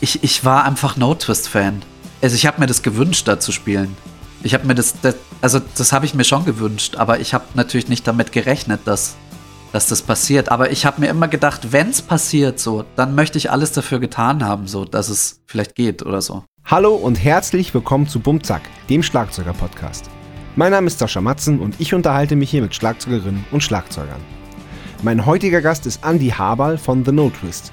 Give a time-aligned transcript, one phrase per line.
[0.00, 1.82] ich, ich war einfach No Twist-Fan.
[2.22, 3.96] Also ich habe mir das gewünscht, da zu spielen.
[4.42, 7.44] Ich habe mir das, das, also das habe ich mir schon gewünscht, aber ich habe
[7.54, 9.16] natürlich nicht damit gerechnet, dass,
[9.72, 10.50] dass das passiert.
[10.50, 14.00] Aber ich habe mir immer gedacht, wenn es passiert, so, dann möchte ich alles dafür
[14.00, 16.44] getan haben, so, dass es vielleicht geht oder so.
[16.64, 20.08] Hallo und herzlich willkommen zu Bumzack, dem Schlagzeuger-Podcast.
[20.56, 24.20] Mein Name ist Sascha Matzen und ich unterhalte mich hier mit Schlagzeugerinnen und Schlagzeugern.
[25.02, 27.72] Mein heutiger Gast ist Andy Haberl von The No Twist.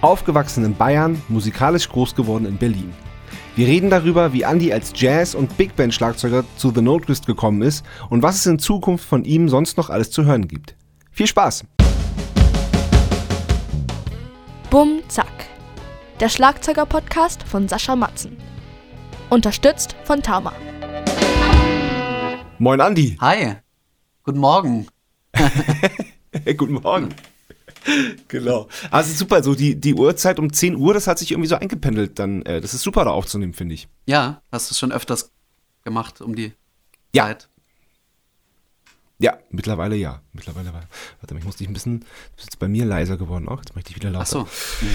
[0.00, 2.94] Aufgewachsen in Bayern, musikalisch groß geworden in Berlin.
[3.56, 7.62] Wir reden darüber, wie Andy als Jazz- und Big Band-Schlagzeuger zu The No Twist gekommen
[7.62, 10.76] ist und was es in Zukunft von ihm sonst noch alles zu hören gibt.
[11.10, 11.64] Viel Spaß!
[14.70, 15.26] Bum Zack.
[16.20, 18.36] Der Schlagzeuger-Podcast von Sascha Matzen.
[19.30, 20.52] Unterstützt von Tama.
[22.60, 23.16] Moin Andy!
[23.20, 23.56] Hi,
[24.22, 24.86] guten Morgen.
[26.56, 27.14] Guten Morgen.
[28.28, 28.68] Genau.
[28.90, 32.18] Also super, so die, die Uhrzeit um 10 Uhr, das hat sich irgendwie so eingependelt
[32.18, 32.42] dann.
[32.42, 33.88] Äh, das ist super da aufzunehmen, finde ich.
[34.06, 35.30] Ja, hast du schon öfters
[35.84, 36.52] gemacht um die
[37.14, 37.24] Ja.
[37.26, 37.48] Zeit?
[39.20, 40.22] Ja, mittlerweile ja.
[40.32, 40.84] Mittlerweile war.
[41.20, 42.00] Warte mal, ich muss dich ein bisschen.
[42.00, 43.58] Du bist jetzt bei mir leiser geworden auch.
[43.58, 44.46] Jetzt mache ich dich wieder lauter.
[44.46, 44.86] Ach so.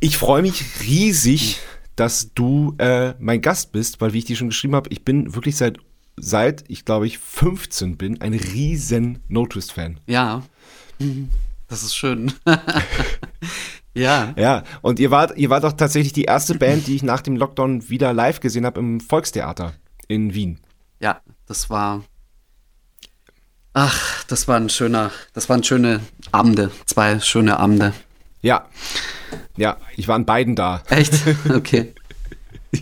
[0.00, 1.60] Ich freue mich riesig,
[1.96, 5.34] dass du äh, mein Gast bist, weil wie ich dir schon geschrieben habe, ich bin
[5.34, 5.78] wirklich seit,
[6.16, 10.00] seit ich glaube ich 15 bin, ein riesen No-Twist-Fan.
[10.06, 10.42] Ja.
[11.70, 12.32] Das ist schön.
[13.94, 14.34] ja.
[14.36, 17.36] Ja, und ihr wart, ihr wart auch tatsächlich die erste Band, die ich nach dem
[17.36, 19.74] Lockdown wieder live gesehen habe im Volkstheater
[20.08, 20.58] in Wien.
[20.98, 22.02] Ja, das war.
[23.72, 26.00] Ach, das war ein schöner, das waren schöne
[26.32, 27.92] Abende, zwei schöne Abende.
[28.42, 28.66] Ja.
[29.56, 30.82] Ja, ich war an beiden da.
[30.90, 31.14] Echt?
[31.48, 31.94] Okay.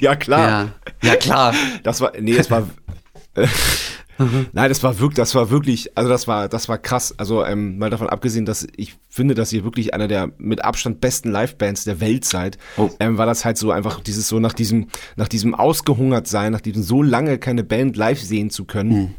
[0.00, 0.75] Ja, klar.
[1.03, 1.55] Ja, ja klar.
[1.83, 2.69] Das war, nee, das war,
[4.52, 7.14] nein, das war wirklich, das war wirklich, also das war, das war krass.
[7.19, 11.00] Also ähm, mal davon abgesehen, dass ich finde, dass ihr wirklich einer der mit Abstand
[11.00, 12.91] besten Livebands der Welt seid, Oh.
[13.00, 16.60] ähm, war das halt so einfach dieses so nach diesem, nach diesem ausgehungert sein, nach
[16.60, 18.91] diesem so lange keine Band live sehen zu können.
[18.91, 19.14] Mhm.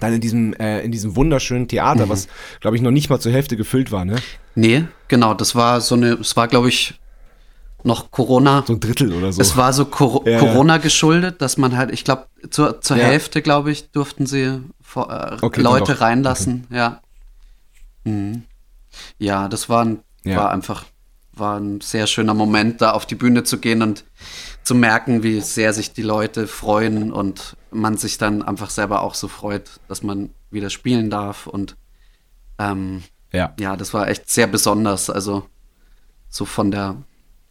[0.00, 2.26] Dann in diesem, äh, in diesem wunderschönen Theater, was,
[2.60, 4.16] glaube ich, noch nicht mal zur Hälfte gefüllt war, ne?
[4.56, 6.94] Nee, genau, das war so eine, es war, glaube ich,
[7.84, 8.64] noch Corona.
[8.66, 9.40] So ein Drittel oder so.
[9.40, 10.38] Es war so Cor Ja, ja.
[10.38, 13.04] Corona geschuldet, dass man halt, ich glaube, zur, zur Ja.
[13.04, 17.00] Hälfte, glaube ich, durften sie vor, äh, Okay, Leute reinlassen, ja.
[18.04, 18.44] Mhm.
[19.18, 20.84] Ja, das war, ein, war einfach,
[21.32, 24.04] war ein sehr schöner Moment, da auf die Bühne zu gehen und
[24.62, 29.14] zu merken, wie sehr sich die Leute freuen und man sich dann einfach selber auch
[29.14, 31.76] so freut, dass man wieder spielen darf und
[32.58, 33.02] ähm,
[33.32, 33.52] ja.
[33.58, 35.10] ja, das war echt sehr besonders.
[35.10, 35.44] Also
[36.28, 36.96] so von der,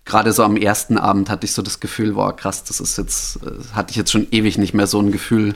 [0.05, 3.37] gerade so am ersten Abend hatte ich so das Gefühl, boah, krass, das ist jetzt,
[3.43, 5.55] äh, hatte ich jetzt schon ewig nicht mehr so ein Gefühl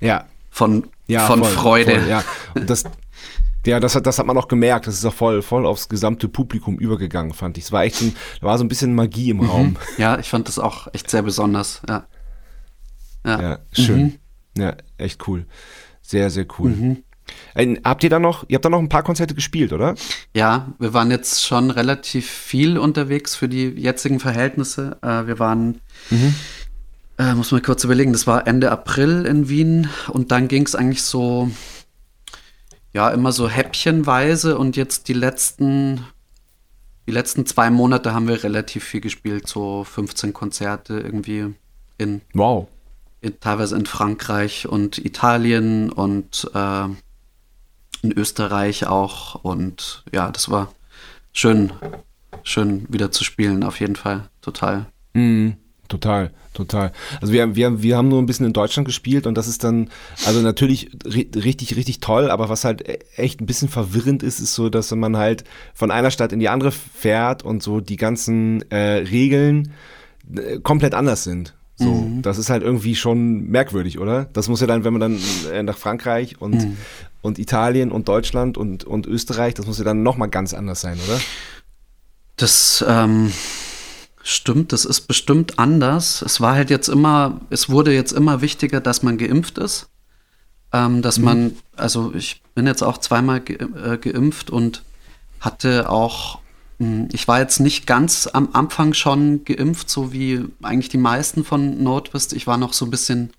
[0.00, 0.24] Ja.
[0.50, 2.00] von, Ja, von voll, Freude.
[2.00, 2.24] Voll, ja,
[2.66, 2.84] das,
[3.66, 4.86] ja das, hat, das hat man auch gemerkt.
[4.86, 7.64] Das ist auch voll, voll aufs gesamte Publikum übergegangen, fand ich.
[7.64, 9.76] Es war echt so ein, da war so ein bisschen Magie im Raum.
[9.98, 12.06] Ja, ich fand das auch echt sehr besonders, ja.
[13.24, 14.02] Ja, Ja, schön.
[14.02, 14.62] Mhm.
[14.62, 15.46] Ja, echt cool.
[16.02, 17.02] Sehr, sehr cool.
[17.54, 19.94] Äh, habt ihr da noch, ihr habt da noch ein paar Konzerte gespielt, oder?
[20.34, 24.98] Ja, wir waren jetzt schon relativ viel unterwegs für die jetzigen Verhältnisse.
[25.02, 25.80] Äh, wir waren,
[27.18, 30.74] äh, muss man kurz überlegen, das war Ende April in Wien und dann ging es
[30.74, 31.50] eigentlich so,
[32.92, 36.04] ja, immer so häppchenweise und jetzt die letzten,
[37.06, 41.54] die letzten zwei Monate haben wir relativ viel gespielt, so 15 Konzerte irgendwie
[41.98, 42.66] in Wow.
[43.20, 46.86] in, teilweise in Frankreich und Italien und äh,
[48.04, 49.34] in Österreich auch.
[49.42, 50.72] Und ja, das war
[51.32, 51.72] schön,
[52.42, 54.28] schön wieder zu spielen, auf jeden Fall.
[54.40, 54.86] Total.
[55.14, 55.56] Mhm.
[55.86, 56.92] Total, total.
[57.20, 59.90] Also wir, wir, wir haben nur ein bisschen in Deutschland gespielt und das ist dann,
[60.24, 64.40] also natürlich ri richtig, richtig toll, aber was halt e- echt ein bisschen verwirrend ist,
[64.40, 65.44] ist so, dass man halt
[65.74, 69.72] von einer Stadt in die andere fährt und so die ganzen äh, Regeln
[70.34, 71.54] äh, komplett anders sind.
[71.76, 74.26] So, das ist halt irgendwie schon merkwürdig, oder?
[74.32, 75.20] Das muss ja dann, wenn man dann
[75.52, 76.76] äh, nach Frankreich und,
[77.20, 80.98] und Italien und Deutschland und, und Österreich, das muss ja dann nochmal ganz anders sein,
[81.04, 81.20] oder?
[82.36, 83.32] Das ähm,
[84.22, 86.22] stimmt, das ist bestimmt anders.
[86.22, 89.88] Es war halt jetzt immer, es wurde jetzt immer wichtiger, dass man geimpft ist.
[90.72, 94.82] Ähm, dass man, also ich bin jetzt auch zweimal ge äh, geimpft und
[95.38, 96.40] hatte auch,
[97.12, 101.82] ich war jetzt nicht ganz am Anfang schon geimpft, so wie eigentlich die meisten von
[101.82, 102.32] Nordwest.
[102.32, 103.32] Ich war noch so ein bisschen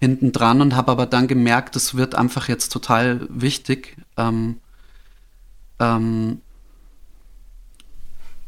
[0.00, 3.96] hinten dran und habe aber dann gemerkt, es wird einfach jetzt total wichtig.
[4.16, 4.56] Ähm,
[5.80, 6.40] ähm,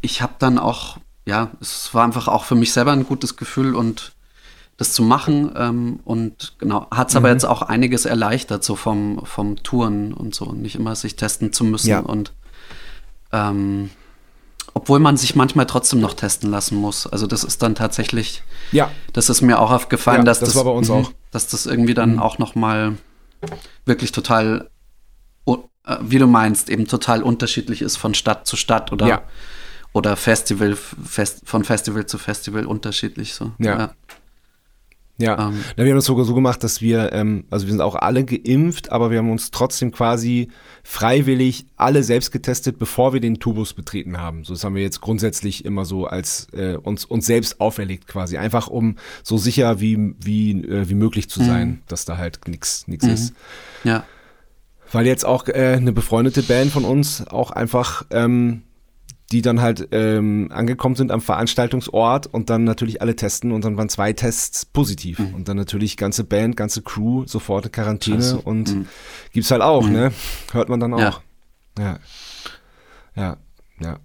[0.00, 3.74] ich habe dann auch, ja, es war einfach auch für mich selber ein gutes Gefühl
[3.74, 4.12] und
[4.76, 5.50] das zu machen.
[5.56, 10.34] Ähm, und genau, hat es aber jetzt auch einiges erleichtert, so vom, vom Touren und
[10.34, 12.00] so, nicht immer sich testen zu müssen Ja.
[12.00, 12.32] und
[13.32, 13.90] ähm,
[14.74, 17.06] obwohl man sich manchmal trotzdem noch testen lassen muss.
[17.06, 18.42] Also das ist dann tatsächlich,
[18.72, 21.12] Ja, das ist mir auch aufgefallen, Ja, dass das war bei uns mhm, auch.
[21.30, 22.96] dass das irgendwie dann auch noch mal
[23.86, 24.70] wirklich total,
[25.46, 29.22] äh, wie du meinst, eben total unterschiedlich ist von Stadt zu Stadt oder Ja.
[29.92, 33.52] oder Festival fest, von Festival zu Festival unterschiedlich so.
[33.58, 33.94] Ja.
[35.18, 35.64] Ja, Ähm.
[35.76, 38.92] Wir haben das sogar so gemacht, dass wir, ähm, also wir sind auch alle geimpft,
[38.92, 40.48] aber wir haben uns trotzdem quasi
[40.84, 44.44] freiwillig alle selbst getestet, bevor wir den Tubus betreten haben.
[44.44, 48.38] So das haben wir jetzt grundsätzlich immer so als äh, uns uns selbst auferlegt quasi,
[48.38, 52.86] einfach um so sicher wie wie äh, wie möglich zu sein, dass da halt nichts
[52.86, 53.34] nichts ist.
[53.84, 54.04] ja.
[54.90, 58.62] Weil jetzt auch äh, eine befreundete Band von uns auch einfach, ähm,
[59.30, 63.76] die dann halt ähm, angekommen sind am Veranstaltungsort und dann natürlich alle testen und dann
[63.76, 65.18] waren zwei Tests positiv.
[65.18, 68.40] Und dann natürlich ganze Band, ganze Crew sofort in Quarantäne Scheiße.
[68.40, 68.86] und Mhm.
[69.32, 70.12] gibt's halt auch, ne?
[70.52, 70.98] Hört man dann auch.
[70.98, 71.20] Ja.
[71.78, 71.98] Ja.
[73.16, 73.36] Ja,
[73.80, 73.98] ja.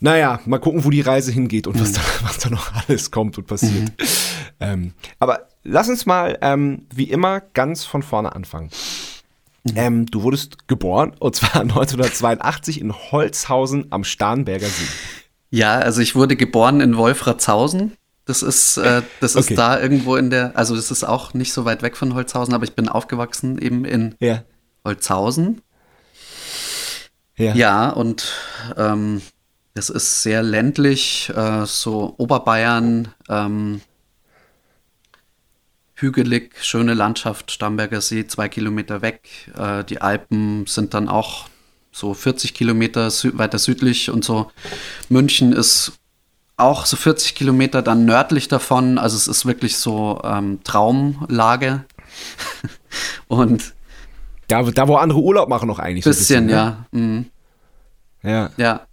[0.00, 3.38] Naja, mal gucken, wo die Reise hingeht und was, da, was da noch alles kommt
[3.38, 3.92] und passiert.
[4.60, 8.70] Ähm, aber lass uns mal, ähm, wie immer, ganz von vorne anfangen.
[9.74, 14.84] Ähm, du wurdest geboren, und zwar 1982 in Holzhausen am Starnberger See.
[15.50, 17.92] Ja, also ich wurde geboren in Wolfratshausen.
[18.26, 19.54] Das ist, äh, das ist Okay.
[19.54, 22.64] da irgendwo in der, also das ist auch nicht so weit weg von Holzhausen, aber
[22.64, 24.42] ich bin aufgewachsen eben in Ja.
[24.84, 25.60] Holzhausen.
[27.36, 27.54] Ja.
[27.54, 28.32] Ja, und
[28.76, 29.20] ähm,
[29.74, 33.80] das ist sehr ländlich, äh, so Oberbayern, ähm,
[35.94, 39.28] hügelig, schöne Landschaft, Starnberger See, zwei Kilometer weg.
[39.56, 41.46] Äh, die Alpen sind dann auch
[41.92, 44.50] so 40 Kilometer sü weiter südlich und so.
[45.08, 45.92] München ist
[46.56, 48.98] auch so 40 Kilometer dann nördlich davon.
[48.98, 51.84] Also es ist wirklich so ähm, Traumlage.
[53.28, 53.74] und
[54.48, 56.04] Da, da, wo andere Urlaub machen, noch eigentlich.
[56.04, 56.52] so ein bisschen, ne?
[56.52, 56.86] ja.
[56.92, 57.26] Mhm.
[58.22, 58.50] Ja.
[58.56, 58.86] Ja.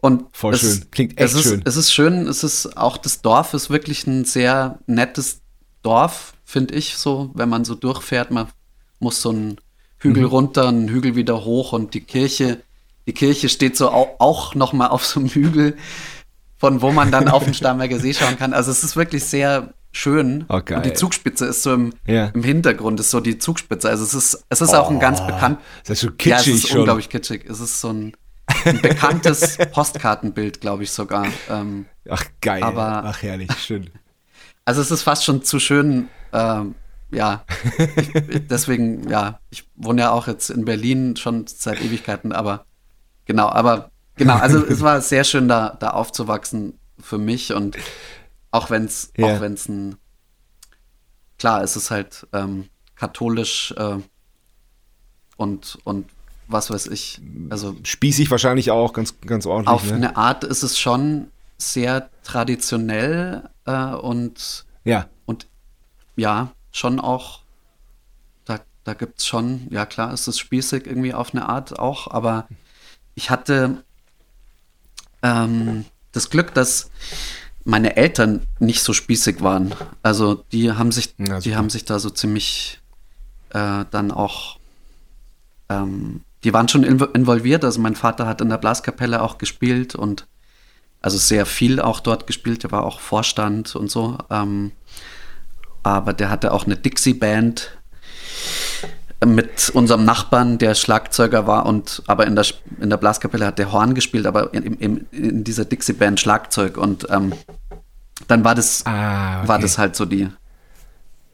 [0.00, 0.90] Und Voll es, schön.
[0.90, 1.62] Klingt echt es ist, schön.
[1.64, 5.40] Es ist schön, es ist auch das Dorf ist wirklich ein sehr nettes
[5.84, 8.48] Dorf, finde ich so, wenn man so durchfährt, man
[8.98, 9.58] muss so einen
[9.98, 10.28] Hügel Mhm.
[10.28, 12.62] runter, einen Hügel wieder hoch und die Kirche,
[13.06, 15.76] die Kirche steht so auch, auch noch mal auf so einem Hügel,
[16.58, 18.52] von wo man dann auf den Starnberger See schauen kann.
[18.54, 20.44] Also es ist wirklich sehr schön.
[20.48, 22.26] Oh, und die Zugspitze ist so im, Ja.
[22.34, 23.88] im Hintergrund, ist so die Zugspitze.
[23.88, 26.54] Also es ist, es ist auch ein ganz bekannt, Das ist so ja, es kitschig
[26.54, 26.78] ist schon.
[26.80, 27.44] unglaublich kitschig.
[27.48, 28.12] Es ist so ein,
[28.64, 31.26] ein bekanntes Postkartenbild, glaube ich sogar.
[31.50, 32.62] Ähm, Ach, geil.
[32.62, 33.90] Aber- Ach, herrlich, schön.
[34.64, 36.08] Also es ist fast schon zu schön.
[36.32, 36.74] Ähm,
[37.10, 37.44] ja,
[37.96, 38.12] ich,
[38.48, 42.66] deswegen, ja, ich wohne ja auch jetzt in Berlin schon seit Ewigkeiten, aber
[43.24, 47.76] genau, aber genau, also es war sehr schön, da, da aufzuwachsen für mich und
[48.50, 49.26] auch wenn es, Ja.
[49.36, 49.96] auch wenn es ein,
[51.38, 53.96] klar, es ist halt ähm, katholisch äh,
[55.36, 56.08] und, und
[56.48, 57.20] was weiß ich,
[57.50, 59.74] also Spießig wahrscheinlich auch, ganz, ganz ordentlich.
[59.74, 59.94] auf ne?
[59.94, 61.28] eine Art ist es schon
[61.72, 65.08] sehr traditionell äh, und, Ja.
[65.26, 65.46] und
[66.16, 67.40] ja, schon auch,
[68.44, 72.08] da, da gibt es schon, ja klar, ist es spießig irgendwie auf eine Art auch,
[72.10, 72.46] aber
[73.14, 73.84] ich hatte
[75.22, 76.90] ähm, das Glück, dass
[77.64, 79.74] meine Eltern nicht so spießig waren.
[80.02, 82.80] Also die haben sich, Ja, die haben sich da so ziemlich
[83.50, 84.58] äh, dann auch
[85.70, 87.64] ähm, die waren schon invo- involviert.
[87.64, 90.26] Also mein Vater hat in der Blaskapelle auch gespielt und
[91.04, 92.62] also sehr viel auch dort gespielt.
[92.62, 94.16] Der war auch Vorstand und so.
[94.30, 94.72] Ähm,
[95.82, 97.76] aber der hatte auch eine Dixie-Band
[99.26, 102.46] mit unserem Nachbarn, der Schlagzeuger war und aber in der,
[102.80, 107.06] in der Blaskapelle hat der Horn gespielt, aber in, in, in dieser Dixie-Band Schlagzeug und
[107.10, 107.32] ähm,
[108.28, 109.48] dann war das, Ah, okay.
[109.48, 110.28] war das halt so die,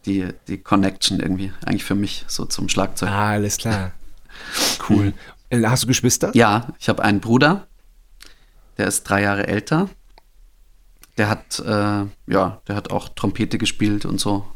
[0.07, 3.09] die, die Connection irgendwie, eigentlich für mich so zum Schlagzeug.
[3.09, 3.93] Ah, alles klar.
[4.89, 5.13] Cool.
[5.53, 6.31] Äh, Hast du Geschwister?
[6.35, 7.67] Ja, ich habe einen Bruder,
[8.79, 9.89] der ist drei Jahre älter.
[11.19, 14.47] Der hat, äh, ja, der hat auch Trompete gespielt und so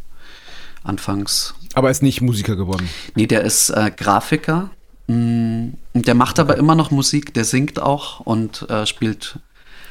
[0.83, 1.55] anfangs.
[1.75, 2.89] Aber ist nicht Musiker geworden.
[3.15, 4.71] Nee, der ist äh, Grafiker.
[5.07, 9.39] Mm, und Der macht aber immer noch Musik, der singt auch und äh, spielt,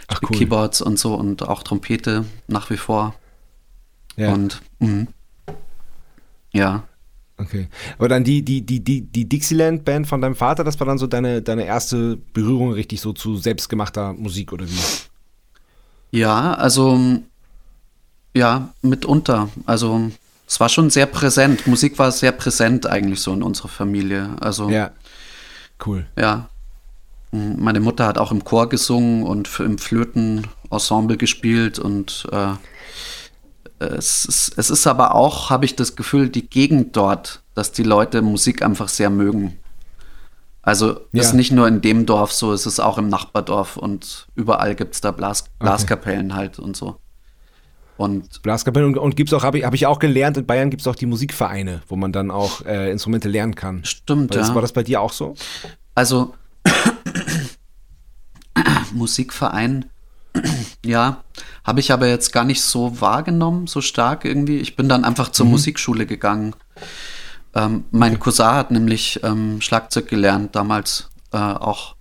[0.07, 0.37] Ach, spielt cool.
[0.37, 3.15] Keyboards und so und auch Trompete nach wie vor.
[4.15, 4.31] Ja.
[4.31, 5.03] Und mm,
[6.51, 6.83] ja,
[7.43, 7.67] Okay.
[7.97, 11.07] Aber dann die, die, die, die, die Dixieland-Band von deinem Vater, das war dann so
[11.07, 14.79] deine, deine erste Berührung richtig so zu selbstgemachter Musik oder wie?
[16.19, 16.99] Ja, also
[18.35, 19.49] ja, mitunter.
[19.65, 20.11] Also
[20.47, 21.67] es war schon sehr präsent.
[21.67, 24.35] Musik war sehr präsent eigentlich so in unserer Familie.
[24.39, 24.91] Also ja.
[24.91, 24.91] Ja.
[25.85, 26.05] Cool.
[27.31, 32.53] Mm, Meine Mutter hat auch im Chor gesungen und im Flötenensemble gespielt und äh,
[33.85, 37.83] es, ist, es ist aber auch, habe ich das Gefühl, die Gegend dort, dass die
[37.83, 39.57] Leute Musik einfach sehr mögen.
[40.61, 41.21] Also Ja.
[41.21, 44.95] ist nicht nur in dem Dorf so, es ist auch im Nachbardorf und überall gibt
[44.95, 46.97] es da Blas Blaskapellen halt und so.
[47.97, 50.87] Und Blaskapelle und, und gibt's auch, habe ich, hab ich auch gelernt, in Bayern gibt's
[50.87, 53.83] auch die Musikvereine, wo man dann auch äh, Instrumente lernen kann.
[53.83, 54.55] stimmt, War das, ja.
[54.55, 55.35] war das bei dir auch so?
[55.95, 56.33] Also
[58.93, 59.85] Musikverein,
[60.85, 61.23] ja,
[61.63, 64.57] habe ich aber jetzt gar nicht so wahrgenommen, so stark irgendwie.
[64.57, 66.55] Ich bin dann einfach zur Musikschule gegangen.
[67.55, 71.95] Ähm, mein Cousin hat nämlich ähm, Schlagzeug gelernt damals äh, auch.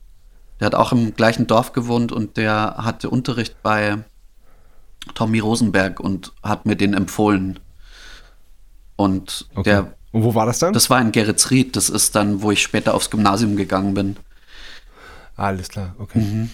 [0.58, 3.98] Der hat auch im gleichen Dorf gewohnt und der hatte Unterricht bei
[5.14, 7.58] Tommy Rosenberg und hat mir den empfohlen.
[8.96, 10.72] Und der, und wo war das dann?
[10.72, 14.16] das war in Geretsried, das ist dann, wo ich später aufs Gymnasium gegangen bin.
[15.36, 16.20] Alles klar, okay.
[16.20, 16.50] Mhm.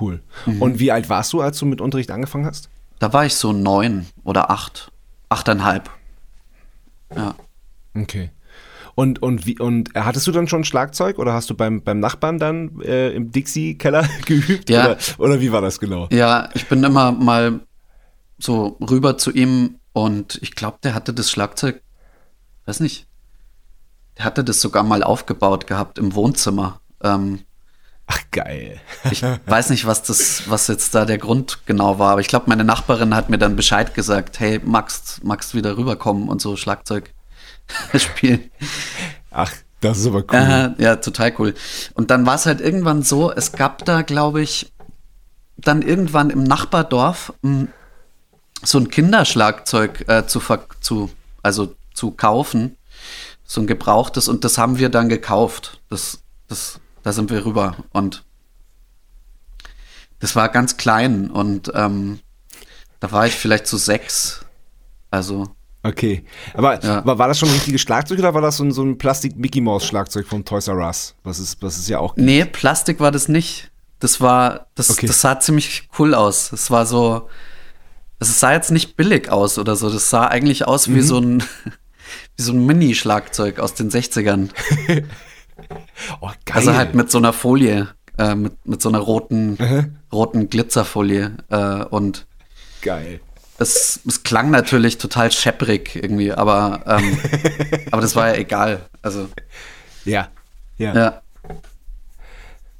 [0.00, 0.22] Cool.
[0.60, 2.68] Und wie alt warst du, als du mit Unterricht angefangen hast?
[2.98, 4.90] Da war ich so neun oder acht.
[5.28, 5.90] Achteinhalb.
[7.14, 7.34] Ja.
[7.94, 8.30] Okay.
[8.94, 12.38] Und, und, wie, und hattest du dann schon Schlagzeug oder hast du beim, beim Nachbarn
[12.38, 14.70] dann äh, im Dixie-Keller geübt?
[14.70, 14.84] Ja.
[14.84, 16.08] Oder, oder wie war das genau?
[16.12, 17.60] Ja, ich bin immer mal
[18.38, 21.82] so rüber zu ihm und ich glaube, der hatte das Schlagzeug,
[22.66, 23.06] weiß nicht,
[24.16, 26.80] der hatte das sogar mal aufgebaut gehabt im Wohnzimmer.
[27.02, 27.40] Ähm,
[28.06, 28.80] Ach, geil.
[29.10, 32.46] ich weiß nicht, was das, was jetzt da der Grund genau war, aber ich glaube,
[32.48, 37.12] meine Nachbarin hat mir dann Bescheid gesagt, hey, magst, magst wieder rüberkommen und so Schlagzeug
[37.96, 38.50] spielen.
[39.30, 40.74] Ach, das ist aber cool.
[40.78, 41.54] Äh, ja, total cool.
[41.94, 44.72] Und dann war es halt irgendwann so, es gab da, glaube ich,
[45.56, 47.68] dann irgendwann im Nachbardorf mh,
[48.62, 50.40] so ein Kinderschlagzeug äh, zu,
[50.80, 51.10] zu,
[51.42, 52.76] also zu kaufen,
[53.44, 55.80] so ein gebrauchtes, und das haben wir dann gekauft.
[55.90, 57.76] Das, das, da sind wir rüber.
[57.92, 58.24] Und
[60.20, 62.20] das war ganz klein und ähm,
[63.00, 64.44] da war ich vielleicht so sechs.
[65.10, 65.48] Also,
[65.86, 66.24] Okay.
[66.54, 67.04] Aber Ja.
[67.04, 70.26] war, war das schon ein richtiges Schlagzeug oder war das so ein, so ein Plastik-Mickey-Maus-Schlagzeug
[70.26, 71.14] von Toys R Us?
[71.24, 72.16] Was ist, was ist ja auch.
[72.16, 73.70] Nee, Plastik war das nicht.
[73.98, 75.06] Das war, das, Okay.
[75.06, 76.52] das sah ziemlich cool aus.
[76.52, 77.28] Es war so,
[78.18, 79.90] es sah jetzt nicht billig aus oder so.
[79.90, 80.94] Das sah eigentlich aus Mhm.
[80.94, 81.42] wie so ein,
[82.38, 84.48] wie so ein Mini-Schlagzeug aus den 60ern.
[86.20, 86.56] Oh, geil.
[86.56, 89.96] Also halt mit so einer Folie, äh, mit, mit so einer roten, Mhm.
[90.12, 91.36] roten Glitzerfolie.
[91.50, 92.26] Äh, und
[92.82, 93.20] geil.
[93.58, 97.18] es, es klang natürlich total schepprig irgendwie, aber, ähm,
[97.92, 98.80] aber das war ja egal.
[99.02, 99.28] Also,
[100.04, 100.28] Ja.
[100.78, 100.94] Ja.
[100.94, 101.20] ja.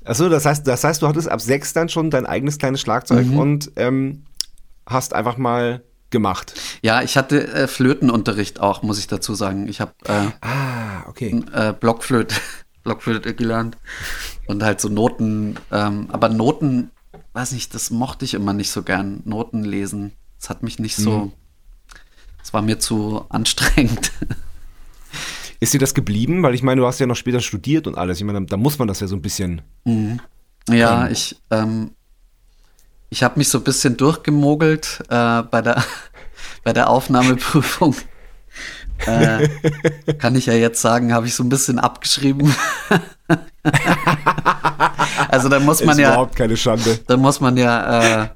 [0.04, 3.26] Achso, das heißt, das heißt, du hattest ab sechs dann schon dein eigenes kleines Schlagzeug
[3.26, 3.38] Mhm.
[3.38, 4.24] und ähm,
[4.86, 6.54] hast einfach mal gemacht.
[6.82, 9.66] Ja, ich hatte äh, Flötenunterricht auch, muss ich dazu sagen.
[9.66, 11.42] Ich habe äh, Ah, okay.
[11.52, 12.34] äh, Blockflöte,
[12.84, 13.76] Blockflöte gelernt
[14.46, 16.90] und halt so Noten, ähm, aber Noten,
[17.32, 20.12] weiß nicht, das mochte ich immer nicht so gern, Noten lesen.
[20.38, 21.32] Das hat mich nicht so,
[22.42, 24.12] es war mir zu anstrengend.
[25.60, 26.42] Ist dir das geblieben?
[26.42, 28.18] Weil ich meine, du hast ja noch später studiert und alles.
[28.18, 29.62] Ich meine, da muss man das ja so ein bisschen.
[30.68, 31.92] ja, ich, ähm,
[33.08, 35.82] ich habe mich so ein bisschen durchgemogelt äh, bei der
[36.64, 37.94] bei der Aufnahmeprüfung.
[39.06, 39.48] Äh,
[40.18, 42.54] kann ich ja jetzt sagen, habe ich so ein bisschen abgeschrieben.
[45.28, 46.98] also da muss man ist ja, überhaupt keine Schande.
[47.06, 48.28] da muss man ja, äh,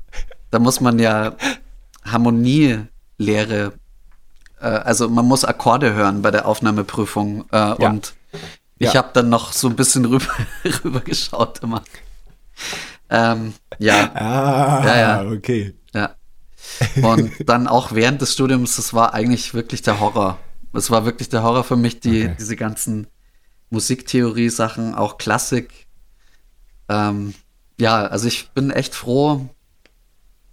[0.50, 1.34] da muss man ja
[2.04, 3.72] Harmonielehre,
[4.60, 8.14] äh, also man muss Akkorde hören bei der Aufnahmeprüfung äh, und
[8.78, 8.98] ich Ja.
[9.02, 10.26] habe dann noch so ein bisschen rüber,
[10.84, 11.82] rüber geschaut immer.
[13.10, 15.22] Ähm, ja, Ah, Ja, ja.
[15.30, 15.74] okay.
[15.94, 16.10] ja.
[17.02, 20.38] Und dann auch während des Studiums, das war eigentlich wirklich der Horror.
[20.72, 22.36] Es war wirklich der Horror für mich, die, Okay.
[22.38, 23.06] diese ganzen
[23.70, 25.86] Musiktheorie-Sachen, auch Klassik.
[26.88, 27.34] Ähm,
[27.78, 29.48] ja, also ich bin echt froh,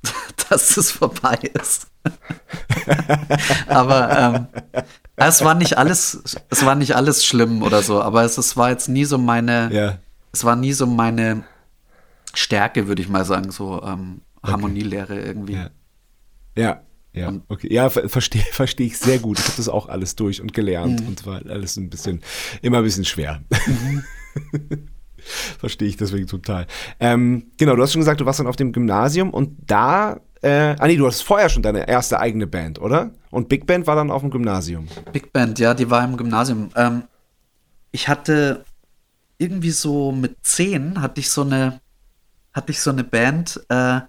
[0.50, 1.88] dass es vorbei ist.
[3.68, 8.38] aber ähm, es war nicht alles, es war nicht alles schlimm oder so, aber es,
[8.38, 9.98] es war jetzt nie so meine, Ja.
[10.32, 11.44] es war nie so meine
[12.34, 15.54] Stärke, würde ich mal sagen, so ähm, Harmonielehre irgendwie.
[15.54, 15.70] Ja.
[16.56, 16.82] Ja.
[17.16, 17.74] Ja, okay.
[17.74, 19.40] Ja, ver verstehe versteh ich sehr gut.
[19.40, 21.08] Ich habe das auch alles durch und gelernt Mhm.
[21.08, 22.22] und war alles ein bisschen,
[22.62, 23.42] immer ein bisschen schwer.
[25.60, 26.68] verstehe ich deswegen total.
[27.00, 30.76] Ähm, genau, du hast schon gesagt, du warst dann auf dem Gymnasium und da, äh,
[30.78, 33.12] ah nee, du hattest vorher schon deine erste eigene Band, oder?
[33.32, 34.88] Und Big Band war dann auf dem Gymnasium.
[35.12, 36.70] Big Band, ja, die war im Gymnasium.
[36.76, 37.04] Ähm,
[37.92, 38.66] ich hatte
[39.38, 41.82] irgendwie so mit zehn hatte ich so eine,
[42.54, 44.02] hatte ich so eine Band, äh,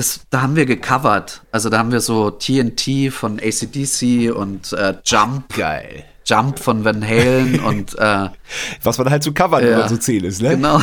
[0.00, 1.42] das, da haben wir gecovert.
[1.52, 6.04] Also da haben wir so TNT von ACDC und äh, Jump, Geil.
[6.24, 8.30] Jump von Van Halen und äh,
[8.82, 9.78] Was man halt so covert, wenn Ja.
[9.80, 10.50] man so zehn ist, ne?
[10.50, 10.80] Genau.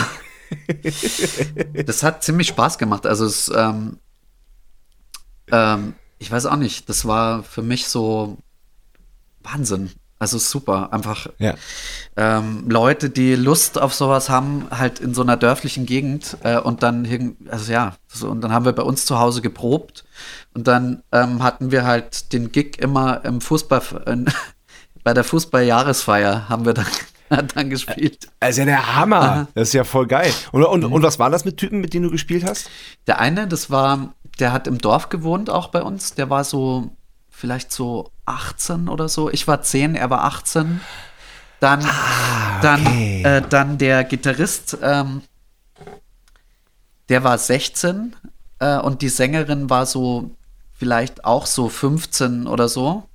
[1.85, 3.07] das hat ziemlich Spaß gemacht.
[3.07, 3.97] Also es, ähm,
[5.51, 8.37] ähm, ich weiß auch nicht, das war für mich so
[9.41, 9.89] Wahnsinn.
[10.19, 11.53] Also super, einfach Ja.
[12.15, 16.81] ähm, Leute, die Lust auf sowas haben, halt in so einer dörflichen Gegend äh, und
[16.81, 20.05] dann, hin- also ja, so, und dann haben wir bei uns zu Hause geprobt
[20.55, 24.25] und dann ähm, hatten wir halt den Gig immer im Fußball, in,
[25.03, 26.87] bei der Fußballjahresfeier haben wir dann,
[27.55, 28.27] dann gespielt.
[28.39, 29.47] Also ja der Hammer.
[29.53, 30.31] Das ist ja voll geil.
[30.51, 32.69] Und, und, und was waren das mit Typen, mit denen du gespielt hast?
[33.05, 36.89] Der eine, das war, der hat im Dorf gewohnt, auch bei uns, der war so,
[37.37, 39.29] vielleicht so 18 oder so.
[39.29, 40.81] Ich war 10, er war 18.
[41.59, 41.87] Dann,
[42.63, 43.23] dann, okay.
[43.23, 45.21] äh, dann der Gitarrist, ähm,
[47.09, 48.15] der war 16
[48.59, 50.31] äh, und die Sängerin war so
[50.73, 53.07] vielleicht auch so 15 oder so.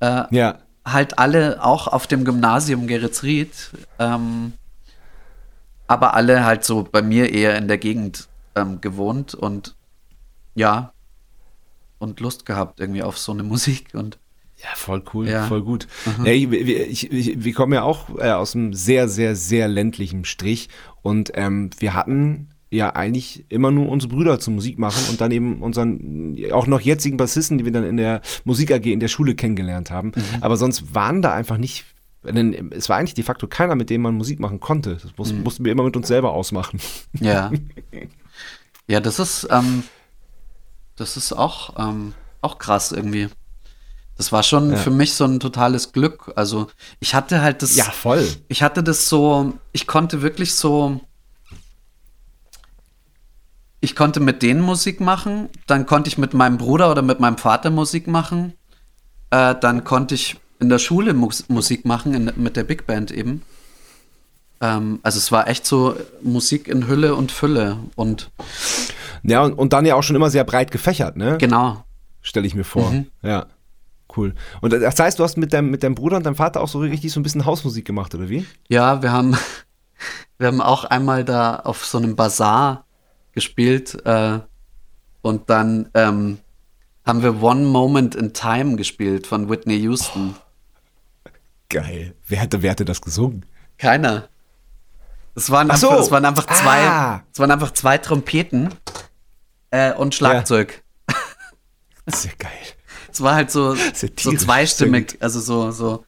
[0.00, 0.58] Äh, Ja.
[0.84, 4.52] halt alle auch auf dem Gymnasium Geretsried, ähm,
[5.86, 9.74] aber alle halt so bei mir eher in der Gegend ähm, gewohnt und
[10.54, 10.92] ja,
[11.98, 14.18] und Lust gehabt irgendwie auf so eine Musik und
[14.62, 15.46] Ja, voll cool, Ja.
[15.46, 15.86] voll gut.
[16.24, 19.68] Ja, ich, wir- ich, ich, wir kommen ja auch äh, aus einem sehr, sehr, sehr
[19.68, 20.68] ländlichen Strich
[21.02, 25.30] und ähm, wir hatten ja eigentlich immer nur unsere Brüder zur Musik machen und dann
[25.30, 29.08] eben unseren auch noch jetzigen Bassisten, die wir dann in der Musik AG in der
[29.08, 30.10] Schule kennengelernt haben.
[30.40, 31.84] Aber sonst waren da einfach nicht,
[32.24, 34.94] denn es war eigentlich de facto keiner, mit dem man Musik machen konnte.
[35.00, 36.80] Das muss, mussten wir immer mit uns selber ausmachen.
[37.20, 37.52] ja.
[38.88, 39.84] ja, das ist, ähm,
[40.96, 43.28] das ist auch, ähm, auch krass irgendwie.
[44.16, 44.76] Das war schon Ja.
[44.78, 46.32] für mich so ein totales Glück.
[46.36, 46.68] Also
[47.00, 48.26] ich hatte halt das, voll.
[48.48, 51.00] ich hatte das so, ich konnte wirklich so,
[53.80, 57.36] ich konnte mit denen Musik machen, dann konnte ich mit meinem Bruder oder mit meinem
[57.38, 58.54] Vater Musik machen,
[59.30, 63.10] äh, dann konnte ich in der Schule Mus Musik machen, in, mit der Big Band
[63.10, 63.42] eben.
[64.62, 68.30] Ähm, also es war echt so Musik in Hülle und Fülle und
[69.22, 71.36] Ja, und, und dann ja auch schon immer sehr breit gefächert, ne?
[71.38, 71.84] genau.
[72.22, 72.90] stelle ich mir vor.
[72.90, 73.06] Mhm.
[73.22, 73.46] Ja.
[74.16, 74.34] Cool.
[74.60, 76.78] Und das heißt, du hast mit deinem, mit deinem Bruder und deinem Vater auch so
[76.78, 78.46] richtig so ein bisschen Hausmusik gemacht, oder wie?
[78.68, 79.36] Ja, wir haben,
[80.38, 82.84] wir haben auch einmal da auf so einem Bazar
[83.32, 84.38] gespielt äh,
[85.22, 86.38] und dann ähm,
[87.04, 90.34] haben wir One Moment in Time gespielt von Whitney Houston.
[91.68, 92.14] Geil.
[92.26, 93.44] Wer hätte, wer hätte das gesungen?
[93.76, 94.28] Keiner.
[95.34, 95.90] Es waren, Ach so.
[95.90, 97.22] einfach, es waren einfach zwei, Ah.
[97.32, 98.70] es waren einfach zwei Trompeten
[99.70, 100.82] äh, und Schlagzeug.
[102.08, 102.50] Ja geil.
[103.12, 106.04] Es war halt so, so zweistimmig, also so, so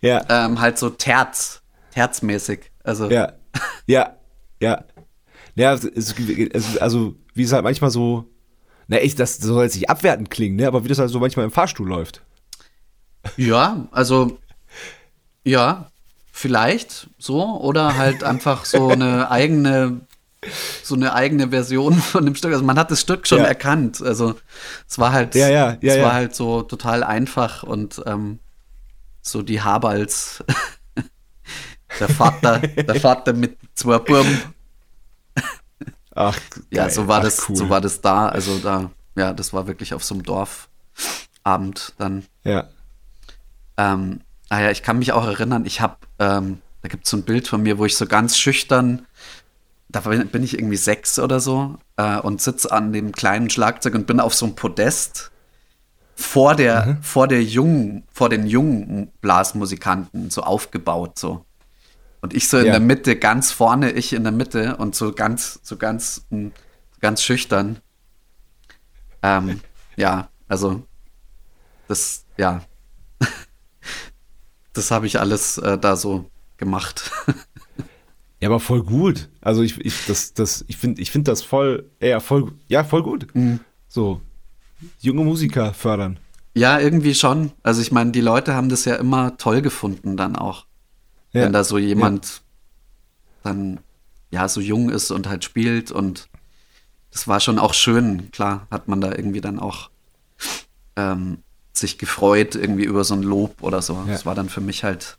[0.00, 0.24] Ja.
[0.28, 2.70] ähm, halt so Terz, terzmäßig.
[2.82, 3.32] Also Ja.
[3.86, 4.16] Ja.
[4.60, 4.84] Ja.
[5.54, 8.24] Ja, es, es, also, wie es halt manchmal so,
[8.88, 11.44] na, ich, das soll jetzt nicht abwertend klingen, ne, aber wie das halt so manchmal
[11.44, 12.22] im Fahrstuhl läuft.
[13.36, 14.38] Ja, also
[15.44, 15.90] ja,
[16.32, 20.05] vielleicht so oder halt einfach so eine eigene
[20.82, 22.52] so eine eigene Version von dem Stück.
[22.52, 23.44] Also man hat das Stück schon Ja.
[23.44, 24.00] erkannt.
[24.02, 24.36] Also
[24.88, 28.38] es war halt, Ja, ja, es war halt so total einfach und ähm,
[29.22, 30.44] so die Haberls.
[32.00, 34.26] der Vater, der Vater mit zwei Burm.
[36.14, 36.38] Ach,
[36.70, 37.56] Ja, so war Ach, das, cool.
[37.56, 38.28] so war das da.
[38.28, 42.24] Also da, ja, das war wirklich auf so einem Dorfabend dann.
[42.44, 42.68] Ja.
[43.76, 47.16] Ähm, ah ja, ich kann mich auch erinnern, ich habe, ähm, da gibt es so
[47.18, 49.04] ein Bild von mir, wo ich so ganz schüchtern,
[49.88, 54.06] da bin, ich irgendwie sechs oder so äh, und sitze an dem kleinen Schlagzeug und
[54.06, 55.32] bin auf so einem Podest
[56.16, 61.44] vor der, vor der jungen, vor den jungen Blasmusikanten so aufgebaut so.
[62.22, 62.72] Und ich so in Ja.
[62.72, 66.52] der Mitte, ganz vorne, ich in der Mitte und so ganz, so ganz, mh,
[67.00, 67.80] ganz schüchtern.
[69.22, 69.62] Ähm,
[69.96, 70.86] ja, also
[71.88, 72.62] das, ja,
[74.72, 77.10] das habe ich alles äh, da so gemacht.
[78.46, 79.28] Ja, aber voll gut.
[79.40, 83.02] Also ich, ich, das, das, ich finde, ich finde das voll, ja, voll, ja, voll
[83.02, 83.26] gut.
[83.34, 83.58] Mhm.
[83.88, 84.20] So,
[85.00, 86.20] junge Musiker fördern.
[86.54, 87.50] ja, irgendwie schon.
[87.64, 90.64] Also ich meine, die Leute haben das ja immer toll gefunden dann auch.
[91.32, 91.42] Ja.
[91.42, 92.42] Wenn da so jemand
[93.42, 93.80] dann
[94.30, 96.28] ja so jung ist und halt spielt und
[97.10, 98.30] das war schon auch schön.
[98.30, 99.90] Klar hat man da irgendwie dann auch
[100.94, 101.38] ähm,
[101.72, 103.94] sich gefreut irgendwie über so ein Lob oder so.
[103.94, 104.12] Ja.
[104.12, 105.18] Das war dann für mich halt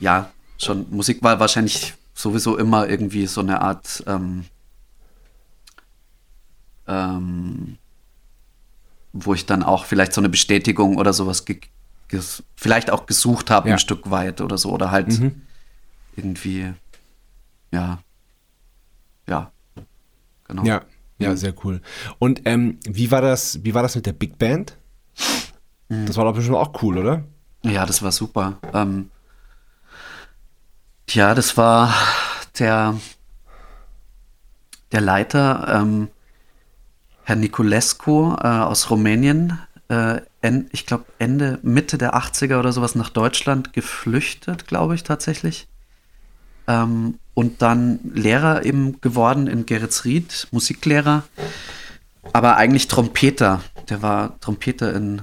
[0.00, 4.44] ja schon Musik war wahrscheinlich sowieso immer irgendwie so eine Art ähm,
[6.86, 7.78] ähm,
[9.12, 11.44] wo ich dann auch vielleicht so eine Bestätigung oder sowas
[12.56, 13.74] vielleicht auch gesucht habe Ja.
[13.74, 15.42] ein Stück weit oder so oder halt Mhm.
[16.16, 16.72] irgendwie
[17.70, 17.98] ja
[19.26, 19.52] ja
[20.46, 20.82] genau Ja,
[21.18, 21.80] ja, sehr cool.
[22.18, 24.76] Und ähm, wie war das, wie war das mit der Big Band?
[25.88, 26.06] Mhm.
[26.06, 27.24] Das war doch bestimmt auch cool, oder?
[27.64, 28.58] Ja, das war super.
[28.72, 29.10] Ähm,
[31.14, 31.94] ja, das war
[32.58, 32.98] der,
[34.92, 36.08] der Leiter, ähm,
[37.24, 39.58] Herr Niculescu äh, aus Rumänien.
[39.88, 45.02] äh, en, ich glaube, Ende, Mitte der 80er oder sowas nach Deutschland geflüchtet, glaube ich
[45.02, 45.68] tatsächlich.
[46.66, 51.22] Ähm, und dann Lehrer eben geworden in Geretsried, Musiklehrer,
[52.32, 53.62] aber eigentlich Trompeter.
[53.88, 55.22] Der war Trompeter in,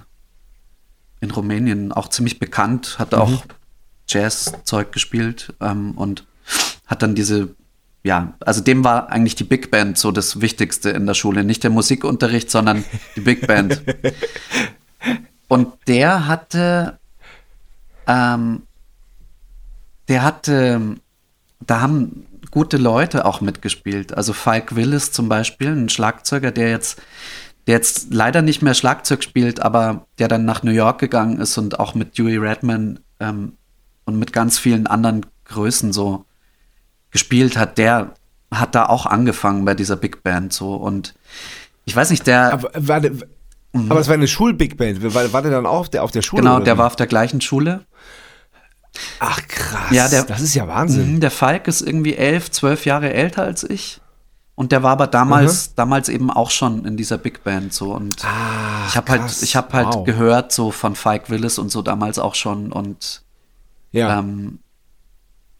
[1.21, 3.49] in Rumänien, auch ziemlich bekannt, hat auch mhm.
[4.07, 6.25] Jazz-Zeug gespielt ähm, und
[6.85, 7.55] hat dann diese,
[8.03, 11.43] ja, also dem war eigentlich die Big Band so das Wichtigste in der Schule.
[11.43, 12.83] Nicht der Musikunterricht, sondern
[13.15, 13.81] die Big Band.
[15.47, 16.99] und der hatte,
[18.07, 18.63] ähm,
[20.07, 20.97] der hatte,
[21.65, 24.15] da haben gute Leute auch mitgespielt.
[24.15, 27.01] Also Falk Willis zum Beispiel, ein Schlagzeuger, der jetzt,
[27.67, 31.57] der jetzt leider nicht mehr Schlagzeug spielt, aber der dann nach New York gegangen ist
[31.57, 33.57] und auch mit Dewey Redman ähm,
[34.05, 36.25] und mit ganz vielen anderen Größen so
[37.11, 38.13] gespielt hat, der
[38.51, 41.13] hat da auch angefangen bei dieser Big Band so und
[41.85, 42.53] ich weiß nicht, der.
[42.53, 43.91] Aber, war der, mhm.
[43.91, 45.01] aber es war eine Schul-Big Band.
[45.13, 46.41] War, war der dann auch auf der, auf der Schule?
[46.41, 47.85] Genau, der war auf der gleichen Schule.
[49.19, 51.15] Ach krass, ja, der, das ist ja Wahnsinn.
[51.15, 54.01] Mhm, der Falk ist irgendwie elf, zwölf Jahre älter als ich.
[54.55, 55.73] Und der war aber damals, mhm.
[55.75, 57.93] damals eben auch schon in dieser Big Band so.
[57.93, 60.05] Und ah, ich habe halt, ich habe halt wow.
[60.05, 62.71] gehört so von Falk Willis und so damals auch schon.
[62.71, 63.21] Und
[63.95, 64.19] ja.
[64.19, 64.59] Ähm,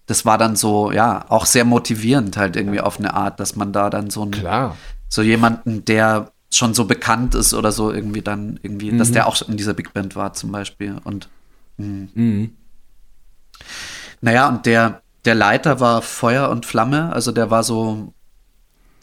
[0.08, 3.74] das war dann so, ja, auch sehr motivierend halt irgendwie auf eine Art, dass man
[3.74, 4.78] da dann so ein, Klar.
[5.10, 9.00] so jemanden, der schon so bekannt ist oder so irgendwie dann irgendwie, mhm.
[9.00, 11.28] dass der auch in dieser Big Band war zum Beispiel und
[11.78, 12.08] mh.
[12.14, 12.56] Mhm.
[14.22, 18.14] naja und der der Leiter war Feuer und Flamme, also der war so,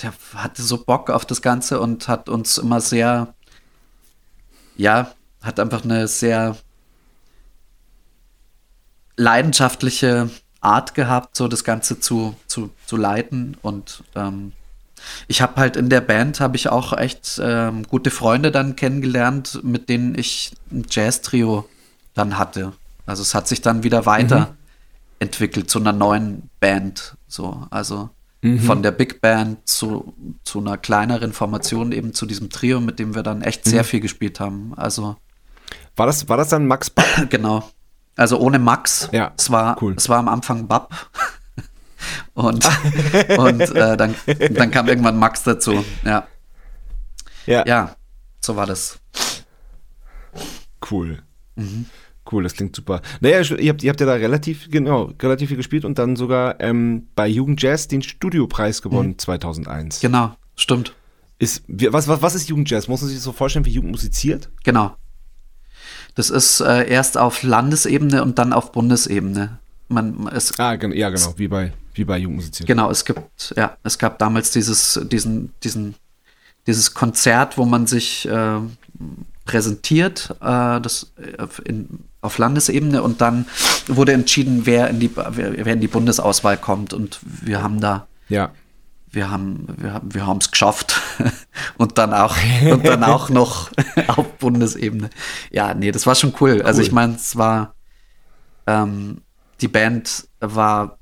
[0.00, 3.34] der hatte so Bock auf das Ganze und hat uns immer sehr,
[4.76, 6.56] ja, hat einfach eine sehr
[9.22, 10.30] leidenschaftliche
[10.60, 13.56] Art gehabt, so das Ganze zu, zu, zu leiten.
[13.62, 14.52] Und ähm,
[15.26, 19.60] ich habe halt in der Band, habe ich auch echt ähm, gute Freunde dann kennengelernt,
[19.62, 21.68] mit denen ich ein Jazz-Trio
[22.14, 22.72] dann hatte.
[23.06, 25.68] Also es hat sich dann wieder weiterentwickelt mhm.
[25.68, 27.16] zu einer neuen Band.
[27.26, 28.10] So, also
[28.42, 28.60] mhm.
[28.60, 33.14] von der Big Band zu, zu einer kleineren Formation, eben zu diesem Trio, mit dem
[33.14, 33.70] wir dann echt mhm.
[33.70, 34.74] sehr viel gespielt haben.
[34.76, 35.16] Also
[35.96, 37.04] war das, war das dann Max Bach?
[37.28, 37.68] genau.
[38.16, 39.08] Also ohne Max.
[39.12, 39.32] Ja.
[39.36, 39.94] Es war, cool.
[39.96, 40.92] es war am Anfang Bab.
[42.34, 42.64] und
[43.38, 44.14] und äh, dann,
[44.50, 45.84] dann kam irgendwann Max dazu.
[46.04, 46.26] Ja.
[47.46, 47.64] Ja.
[47.66, 47.96] Ja,
[48.40, 48.98] so war das.
[50.90, 51.22] Cool.
[51.56, 51.86] Mhm.
[52.30, 53.02] Cool, das klingt super.
[53.20, 56.60] Naja, ihr habt, ihr habt ja da relativ, genau, relativ viel gespielt und dann sogar
[56.60, 59.18] ähm, bei Jugend Jazz den Studiopreis gewonnen mhm.
[59.18, 60.00] 2001.
[60.00, 60.94] Genau, stimmt.
[61.38, 62.86] Ist, was, was, was ist Jugend Jazz?
[62.86, 64.50] Muss man sich das so vorstellen, wie Jugend musiziert?
[64.62, 64.94] Genau.
[66.14, 69.58] Das ist äh, erst auf Landesebene und dann auf Bundesebene.
[69.88, 72.66] Man, es, ah, gen ja, genau, wie bei, wie bei Jugendmusizieren.
[72.66, 75.94] Genau, es gibt, ja, es gab damals dieses, diesen, diesen,
[76.66, 78.58] dieses Konzert, wo man sich äh,
[79.44, 81.88] präsentiert, äh, das äh, in,
[82.20, 83.46] auf Landesebene und dann
[83.88, 88.06] wurde entschieden, wer in die, wer, wer in die Bundesauswahl kommt und wir haben da
[88.28, 88.52] ja
[89.12, 91.00] wir haben wir haben wir haben es geschafft
[91.78, 92.36] und dann auch
[92.70, 93.70] und dann auch noch
[94.08, 95.10] auf Bundesebene.
[95.50, 96.50] Ja, nee, das war schon cool.
[96.50, 96.66] Also cool.
[96.66, 97.74] Also ich meine, es war
[98.66, 99.22] ähm,
[99.60, 100.98] die Band war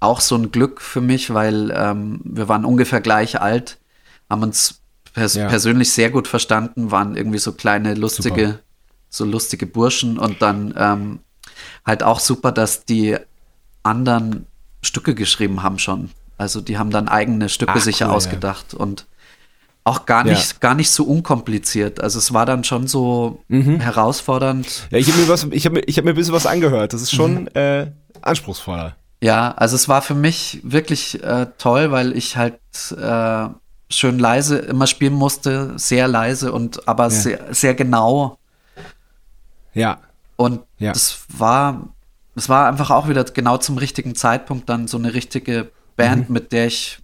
[0.00, 3.78] auch so ein Glück für mich, weil ähm, wir waren ungefähr gleich alt,
[4.28, 4.82] haben uns
[5.14, 5.48] pers ja.
[5.48, 8.60] persönlich sehr gut verstanden, waren irgendwie so kleine lustige super.
[9.08, 11.20] so lustige Burschen und dann ähm,
[11.84, 13.16] halt auch super, dass die
[13.82, 14.46] anderen
[14.82, 16.10] Stücke geschrieben haben schon.
[16.38, 18.78] Also die haben dann eigene Stücke Ach, sicher cool, ausgedacht ja.
[18.78, 19.06] und
[19.84, 20.58] auch gar nicht, ja.
[20.58, 22.00] gar nicht so unkompliziert.
[22.00, 23.78] Also es war dann schon so mhm.
[23.78, 24.88] herausfordernd.
[24.90, 26.92] Ja, ich habe mir was, ich habe mir, ich habe mir ein bisschen was angehört.
[26.92, 27.48] Das ist schon mhm.
[27.54, 27.86] äh,
[28.20, 28.96] anspruchsvoller.
[29.22, 32.58] Ja, also es war für mich wirklich äh, toll, weil ich halt
[33.00, 33.48] äh,
[33.88, 37.10] schön leise immer spielen musste, sehr leise und aber ja.
[37.10, 38.38] sehr, sehr genau.
[39.72, 40.00] Ja.
[40.34, 40.92] Und ja.
[40.92, 41.88] das war,
[42.34, 46.34] es war einfach auch wieder genau zum richtigen Zeitpunkt dann so eine richtige Band, mhm.
[46.34, 46.98] mit der ich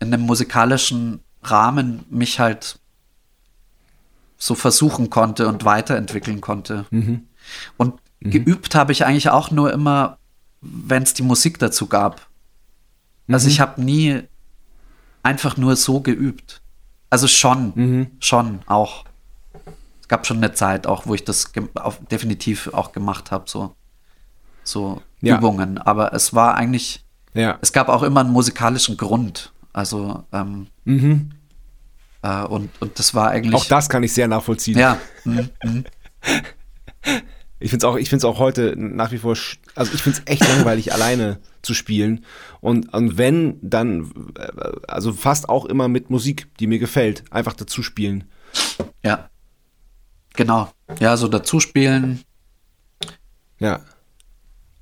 [0.00, 2.78] in einem musikalischen Rahmen mich halt
[4.38, 6.86] so versuchen konnte und weiterentwickeln konnte.
[6.90, 7.26] Mhm.
[7.76, 8.30] Und mhm.
[8.30, 10.18] geübt habe ich eigentlich auch nur immer,
[10.60, 12.26] wenn es die Musik dazu gab.
[13.28, 13.62] Also ich mhm.
[13.62, 14.22] habe nie
[15.22, 16.60] einfach nur so geübt.
[17.10, 18.06] Also schon, mhm.
[18.18, 19.04] schon auch.
[20.00, 21.52] Es gab schon eine Zeit auch, wo ich das
[22.10, 23.74] definitiv auch gemacht habe, so,
[24.64, 25.36] so ja.
[25.38, 25.78] Übungen.
[25.78, 27.58] Aber es war eigentlich ja.
[27.60, 29.52] Es gab auch immer einen musikalischen Grund.
[29.72, 31.30] Also, ähm, mhm.
[32.22, 33.54] äh, und, und das war eigentlich.
[33.54, 34.78] Auch das kann ich sehr nachvollziehen.
[34.78, 34.98] Ja.
[35.24, 35.48] Mhm.
[35.64, 35.84] mhm.
[37.62, 39.36] Ich finde es auch, ich find's auch heute nach wie vor,
[39.76, 42.24] also ich finde es echt langweilig, alleine zu spielen.
[42.60, 44.50] Und, und wenn, dann, äh,
[44.88, 48.24] also fast auch immer mit Musik, die mir gefällt, einfach dazu spielen.
[49.04, 49.30] Ja.
[50.34, 50.72] Genau.
[50.98, 52.24] Ja, so dazuspielen.
[53.60, 53.80] Ja.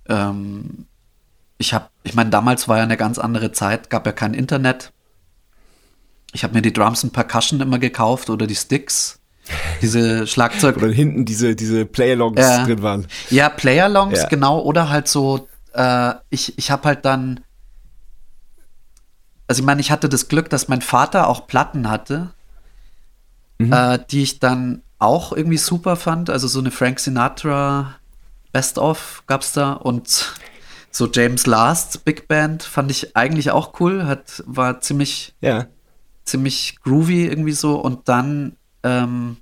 [0.09, 0.87] Ähm,
[1.61, 4.93] ich habe, ich meine, damals war ja eine ganz andere Zeit, gab ja kein Internet.
[6.33, 9.21] Ich habe mir die Drums und Percussion immer gekauft oder die Sticks.
[9.83, 10.79] Diese Schlagzeug.
[10.79, 12.65] Oder hinten diese, diese Playalongs Ja.
[12.65, 13.07] drin waren.
[13.29, 14.29] Ja, Playalongs, Ja.
[14.29, 14.61] genau.
[14.61, 17.41] Oder halt so, äh, ich, ich habe halt dann,
[19.47, 22.31] also ich meine, ich hatte das Glück, dass mein Vater auch Platten hatte,
[23.59, 26.31] äh, die ich dann auch irgendwie super fand.
[26.31, 27.97] Also so eine Frank Sinatra
[28.53, 30.33] Best of gab's da und
[30.91, 35.67] so James Last Big Band fand ich eigentlich auch cool, hat, war ziemlich Ja.
[36.25, 39.37] ziemlich groovy irgendwie so und dann ähm,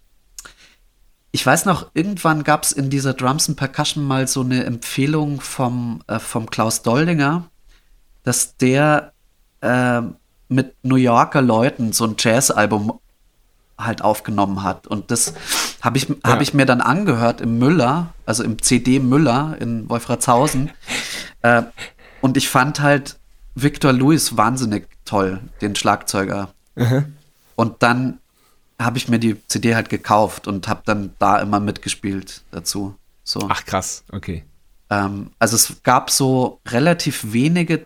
[1.31, 5.41] ich weiß noch, irgendwann gab es in dieser Drums and Percussion mal so eine Empfehlung
[5.41, 7.45] vom, äh, vom Klaus Doldinger,
[8.25, 9.13] dass der
[9.61, 10.01] äh,
[10.49, 12.99] mit New Yorker Leuten so ein Jazz-Album
[13.77, 14.87] halt aufgenommen hat.
[14.87, 15.35] Und das
[15.83, 20.71] habe ich, hab ich mir dann angehört im Müller, also im CD Müller in Wolfratshausen.
[21.43, 21.63] Äh,
[22.21, 23.19] und ich fand halt
[23.55, 26.51] Victor Lewis wahnsinnig toll, den Schlagzeuger.
[27.57, 28.19] Und dann
[28.81, 32.95] habe ich mir die CD halt gekauft und habe dann da immer mitgespielt dazu.
[33.25, 33.41] So.
[33.49, 34.45] Ach krass, okay.
[34.91, 37.85] Ähm, also es gab so relativ wenige,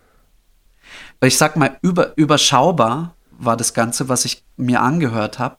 [1.22, 5.56] ich sag mal, über, überschaubar war das Ganze, was ich mir angehört habe.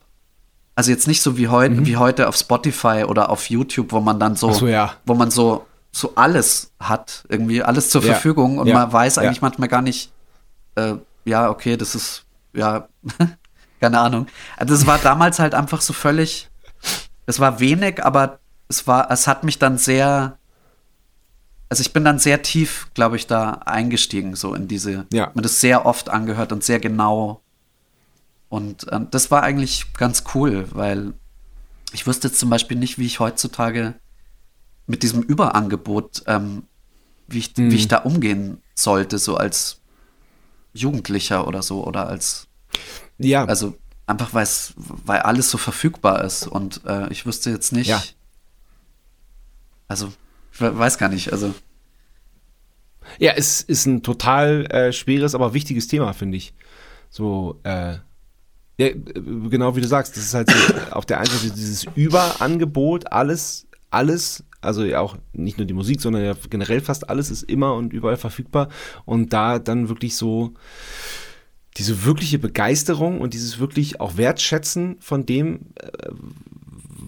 [0.76, 4.18] Also jetzt nicht so wie heute, wie heute auf Spotify oder auf YouTube, wo man
[4.18, 4.54] dann so, Mhm.
[4.54, 4.94] So, ja.
[5.04, 9.16] wo man so, so alles hat, irgendwie alles zur Ja, Verfügung und ja, man weiß
[9.16, 9.22] ja.
[9.22, 10.10] eigentlich manchmal gar nicht,
[10.74, 12.88] äh, ja, okay, das ist, ja,
[13.80, 14.26] keine Ahnung.
[14.56, 16.50] Also das war damals halt einfach so völlig,
[17.26, 20.36] es war wenig, aber es war, es hat mich dann sehr,
[21.68, 25.30] also ich bin dann sehr tief, glaube ich, da eingestiegen, so in diese, Ja.
[25.34, 27.40] mir das sehr oft angehört und sehr genau.
[28.48, 31.12] Und ähm, das war eigentlich ganz cool, weil
[31.92, 33.94] ich wüsste jetzt zum Beispiel nicht, wie ich heutzutage
[34.86, 36.64] mit diesem Überangebot, ähm,
[37.26, 39.80] wie, ich, wie ich da umgehen sollte, so als
[40.74, 42.46] Jugendlicher oder so oder als,
[43.18, 47.72] Ja, also einfach weil es, weil alles so verfügbar ist und äh, ich wüsste jetzt
[47.72, 48.02] nicht, Ja.
[49.88, 50.12] also
[50.52, 51.54] ich we- weiß gar nicht, also
[53.18, 56.54] ja, es ist ein total äh, schweres, aber wichtiges Thema, finde ich.
[57.10, 57.98] So, äh,
[58.78, 60.56] ja, genau wie du sagst, das ist halt so,
[60.90, 66.00] auf der einen Seite dieses Überangebot, alles, alles, also ja auch nicht nur die Musik,
[66.00, 68.68] sondern ja generell fast alles ist immer und überall verfügbar
[69.04, 70.54] und da dann wirklich so
[71.76, 76.08] diese wirkliche Begeisterung und dieses wirklich auch Wertschätzen von dem, äh,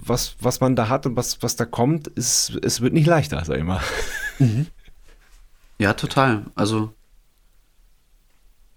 [0.08, 3.44] was, was man da hat und was, was da kommt, ist, es wird nicht leichter,
[3.44, 3.80] sag ich mal.
[5.78, 6.46] Ja, total.
[6.54, 6.92] Also,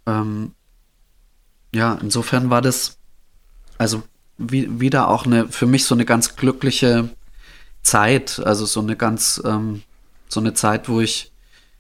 [0.06, 0.54] ähm,
[1.74, 2.98] ja, insofern war das,
[3.78, 4.04] also
[4.38, 7.10] wie, wieder auch eine, für mich so eine ganz glückliche
[7.90, 9.82] Zeit, also so eine ganz, ähm,
[10.28, 11.32] so eine Zeit, wo ich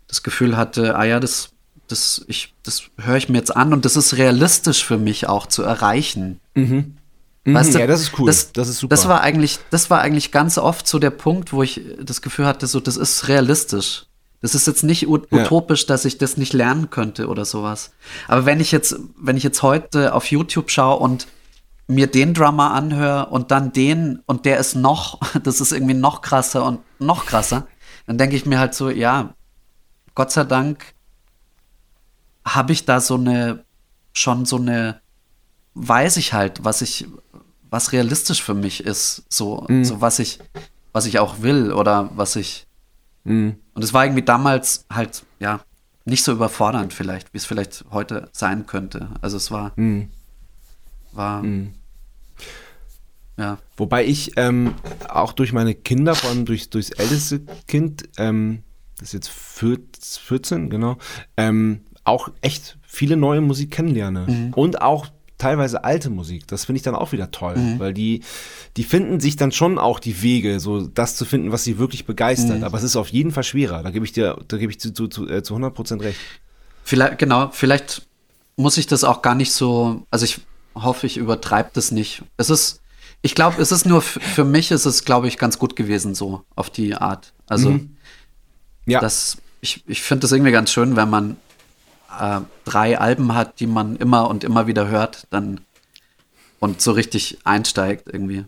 [0.07, 1.49] das Gefühl hatte, ah ja, das,
[1.87, 5.45] das, ich, das höre ich mir jetzt an und das ist realistisch für mich auch
[5.45, 6.39] zu erreichen.
[7.45, 8.25] Weißt du, ja, das ist cool.
[8.27, 8.89] Das, ist super.
[8.89, 12.45] Das war eigentlich, das war eigentlich ganz oft so der Punkt, wo ich das Gefühl
[12.45, 14.05] hatte, so, das ist realistisch.
[14.41, 15.43] Das ist jetzt nicht ut Ja.
[15.43, 17.91] utopisch, dass ich das nicht lernen könnte oder sowas.
[18.27, 21.27] Aber wenn ich jetzt, wenn ich jetzt heute auf YouTube schaue und
[21.89, 26.21] mir den Drummer anhöre und dann den und der ist noch, das ist irgendwie noch
[26.21, 27.67] krasser und noch krasser,
[28.05, 29.33] dann denke ich mir halt so, ja,
[30.15, 30.93] Gott sei Dank
[32.45, 33.63] habe ich da so eine,
[34.13, 35.01] schon so eine,
[35.73, 37.07] weiß ich halt, was ich,
[37.69, 40.39] was realistisch für mich ist, so, so was ich,
[40.91, 42.67] was ich auch will oder was ich.
[43.73, 45.61] Und es war irgendwie damals halt, ja,
[46.05, 49.09] nicht so überfordernd vielleicht, wie es vielleicht heute sein könnte.
[49.21, 49.71] Also es war,
[51.13, 51.43] war,
[53.39, 54.75] ja, Wobei ich ähm,
[55.07, 58.63] auch durch meine Kinder, vor allem durch, durchs älteste Kind, ähm,
[58.97, 60.97] das ist jetzt 14, 14 genau,
[61.37, 64.51] ähm, auch echt viele neue Musik kennenlerne.
[64.55, 66.47] Und auch teilweise alte Musik.
[66.47, 68.23] Das finde ich dann auch wieder toll, weil die,
[68.75, 72.05] die finden sich dann schon auch die Wege, so das zu finden, was sie wirklich
[72.05, 72.63] begeistert.
[72.63, 73.81] Aber es ist auf jeden Fall schwerer.
[73.81, 76.19] Da gebe ich dir, da gebe ich zu, zu, zu, äh, zu 100 Prozent recht.
[76.83, 78.05] Vielleicht, genau, vielleicht
[78.57, 80.41] muss ich das auch gar nicht so, also ich
[80.75, 82.23] hoffe, ich übertreibe das nicht.
[82.35, 82.81] Es ist,
[83.21, 86.43] ich glaube, es ist nur, für mich ist es, glaube ich, ganz gut gewesen so,
[86.55, 87.33] auf die Art.
[87.47, 87.71] Also,
[88.85, 91.37] Ja, das, ich, ich finde das irgendwie ganz schön, wenn man
[92.19, 95.61] äh, drei Alben hat, die man immer und immer wieder hört, dann
[96.59, 98.45] und so richtig einsteigt irgendwie.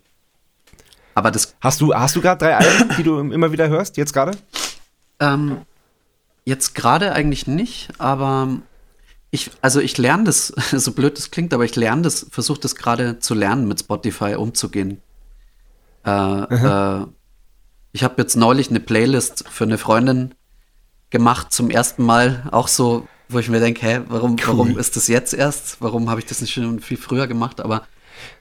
[1.15, 4.13] Aber das hast du, hast du gerade drei Alben, die du immer wieder hörst, jetzt
[4.13, 4.37] gerade?
[5.19, 5.57] Ähm,
[6.45, 8.61] jetzt gerade eigentlich nicht, aber
[9.31, 12.75] ich, also ich lerne das, so blöd das klingt, aber ich lerne das, versuche das
[12.75, 15.01] gerade zu lernen, mit Spotify umzugehen.
[16.05, 17.05] Äh, äh,
[17.93, 20.35] ich habe jetzt neulich eine Playlist für eine Freundin
[21.09, 24.39] gemacht, zum ersten Mal, auch so, wo ich mir denke, hä, warum, cool.
[24.47, 25.77] warum ist das jetzt erst?
[25.79, 27.61] Warum habe ich das nicht schon viel früher gemacht?
[27.61, 27.87] Aber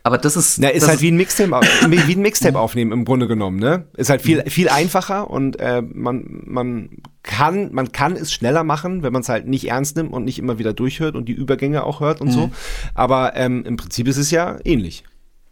[0.02, 0.58] aber das ist.
[0.58, 1.50] Na, ist halt wie ein Mixtape,
[1.88, 3.86] wie ein Mixtape aufnehmen im Grunde genommen, ne?
[3.96, 6.90] Ist halt viel, viel einfacher und äh, man, man
[7.22, 10.38] kann, man kann es schneller machen, wenn man es halt nicht ernst nimmt und nicht
[10.38, 12.32] immer wieder durchhört und die Übergänge auch hört und mhm.
[12.32, 12.50] so.
[12.94, 15.04] Aber ähm, im Prinzip ist es ja ähnlich.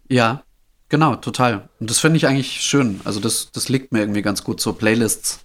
[0.09, 0.43] Ja,
[0.89, 1.69] genau, total.
[1.81, 3.01] Und das finde ich eigentlich schön.
[3.05, 4.61] Also das, das liegt mir irgendwie ganz gut.
[4.61, 5.41] So Playlists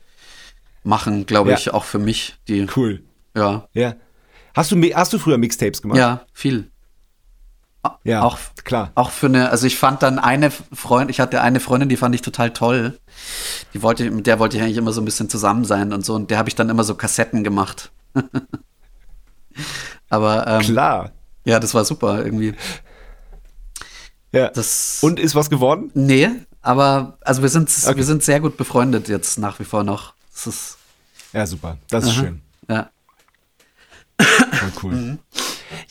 [0.83, 1.57] machen, glaube ja.
[1.57, 2.35] ich, auch für mich.
[2.47, 3.03] Die, cool.
[3.35, 3.67] Ja.
[3.73, 3.95] Ja.
[4.53, 5.97] Hast du, hast du früher Mixtapes gemacht?
[5.97, 6.71] Ja, viel.
[8.03, 8.91] Ja, auch, klar.
[8.95, 12.15] Auch für eine, also ich fand dann eine Freundin, ich hatte eine Freundin, die fand
[12.15, 12.99] ich total toll.
[13.73, 16.15] Die wollte, mit der wollte ich eigentlich immer so ein bisschen zusammen sein und so.
[16.15, 17.91] Und der habe ich dann immer so Kassetten gemacht.
[20.09, 21.11] Aber ähm, klar.
[21.45, 22.55] Ja, das war super irgendwie.
[24.31, 24.49] Ja.
[24.49, 25.91] Das, und ist was geworden?
[25.93, 26.29] Nee,
[26.61, 27.97] aber also wir sind, okay.
[27.97, 30.13] wir sind sehr gut befreundet jetzt nach wie vor noch.
[30.33, 30.77] Das ist,
[31.33, 31.77] ja, super.
[31.89, 32.19] Das ist aha.
[32.19, 32.41] schön.
[32.67, 32.89] Ja.
[34.17, 34.93] Voll cool.
[34.93, 35.19] Mhm.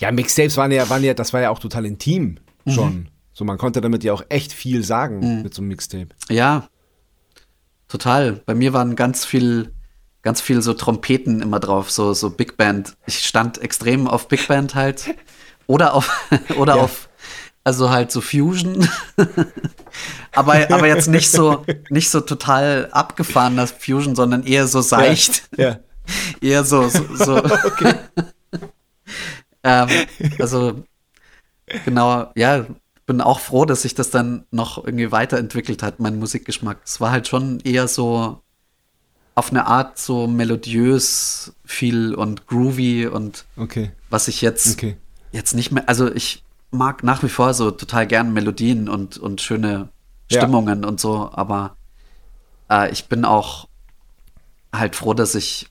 [0.02, 2.94] Ja, Mixtapes waren ja, waren ja, das war ja auch total intim schon.
[2.94, 3.06] Mhm.
[3.32, 5.42] So, man konnte damit ja auch echt viel sagen mhm.
[5.42, 6.08] mit so einem Mixtape.
[6.28, 6.68] Ja,
[7.86, 8.32] total.
[8.44, 9.72] Bei mir waren ganz viel,
[10.22, 12.96] ganz viel so Trompeten immer drauf, so, so Big Band.
[13.06, 15.14] Ich stand extrem auf Big Band halt.
[15.68, 16.10] Oder auf,
[16.58, 16.82] oder ja.
[16.82, 17.08] auf,
[17.62, 18.88] also halt so Fusion.
[20.32, 25.48] aber, aber jetzt nicht so, nicht so total abgefahrener Fusion, sondern eher so seicht.
[25.56, 25.64] Ja.
[25.68, 25.78] ja.
[26.40, 27.36] eher so, so, so.
[27.36, 27.94] okay.
[29.64, 29.88] Ähm,
[30.38, 30.84] also,
[31.84, 32.66] genau, ja,
[33.06, 36.78] bin auch froh, dass sich das dann noch irgendwie weiterentwickelt hat, mein Musikgeschmack.
[36.84, 38.42] Es war halt schon eher so
[39.34, 43.92] auf eine Art so melodiös viel und groovy und okay.
[44.10, 44.96] was ich jetzt, okay.
[45.30, 49.40] jetzt nicht mehr, also ich mag nach wie vor so total gern Melodien und, und
[49.40, 49.88] schöne
[50.30, 50.88] Stimmungen ja.
[50.88, 51.76] und so, aber
[52.70, 53.68] äh, ich bin auch
[54.72, 55.68] halt froh, dass ich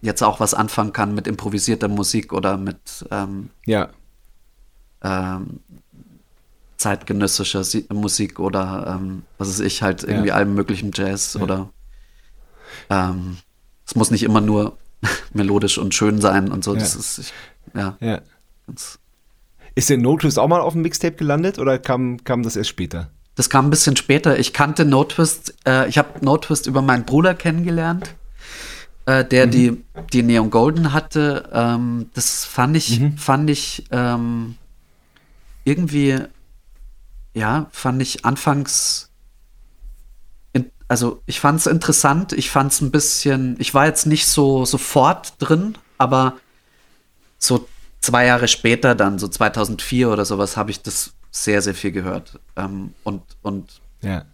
[0.00, 3.88] jetzt auch was anfangen kann mit improvisierter Musik oder mit ähm, ja.
[5.02, 5.60] ähm,
[6.76, 10.34] zeitgenössischer Musik oder ähm, was weiß ich, halt irgendwie ja.
[10.34, 11.40] allem möglichen Jazz ja.
[11.40, 11.70] oder
[12.90, 13.38] ähm,
[13.86, 14.78] es muss nicht immer nur
[15.32, 16.74] melodisch und schön sein und so.
[16.74, 17.32] Das ist, ich,
[17.74, 17.96] ja.
[19.74, 22.70] Ist der No Twist auch mal auf dem Mixtape gelandet oder kam, kam das erst
[22.70, 23.10] später?
[23.34, 24.38] Das kam ein bisschen später.
[24.38, 28.14] Ich kannte No Twist, äh, ich habe No Twist über meinen Bruder kennengelernt
[29.08, 29.50] äh, der mhm.
[29.50, 31.48] die, die Neon Golden hatte.
[31.50, 33.16] Ähm, das fand ich, mhm.
[33.16, 34.56] fand ich ähm,
[35.64, 36.18] irgendwie,
[37.32, 39.10] ja, fand ich anfangs,
[40.52, 44.26] in, also ich fand es interessant, ich fand es ein bisschen, ich war jetzt nicht
[44.26, 46.34] so sofort drin, aber
[47.38, 47.66] so
[48.00, 52.38] zwei Jahre später, dann so 2004 oder sowas, habe ich das sehr, sehr viel gehört.
[52.56, 54.26] Ähm, und, und, ja.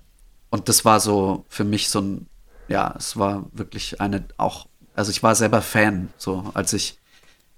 [0.50, 2.26] und das war so für mich so ein
[2.68, 6.98] ja, es war wirklich eine auch, also ich war selber Fan, so als ich,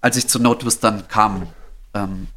[0.00, 1.48] als ich zu Notewist dann kam.
[1.94, 2.28] Ähm,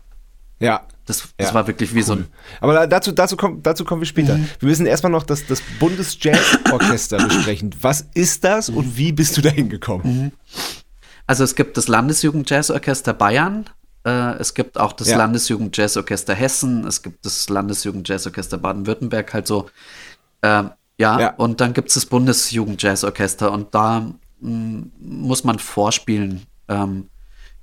[0.60, 0.82] ja.
[1.06, 2.06] Das, das ja, war wirklich wie cool.
[2.06, 2.28] so ein.
[2.62, 4.38] Aber dazu, dazu, kommen, dazu kommen wir später.
[4.38, 4.48] Mhm.
[4.60, 7.74] Wir müssen erstmal noch das, das Bundesjazzorchester besprechen.
[7.82, 10.26] Was ist das und wie bist du da hingekommen?
[10.26, 10.32] Mhm.
[11.26, 13.66] Also es gibt das Landesjugendjazzorchester Bayern,
[14.04, 15.18] äh, es gibt auch das ja.
[15.18, 19.70] Landesjugendjazzorchester Hessen, es gibt das Landesjugendjazzorchester Baden-Württemberg, halt so
[20.42, 20.64] äh,
[21.00, 21.30] ja, ja.
[21.36, 26.44] und dann gibt es das Bundesjugendjazzorchester und da mm, muss man vorspielen.
[26.68, 27.10] Ähm,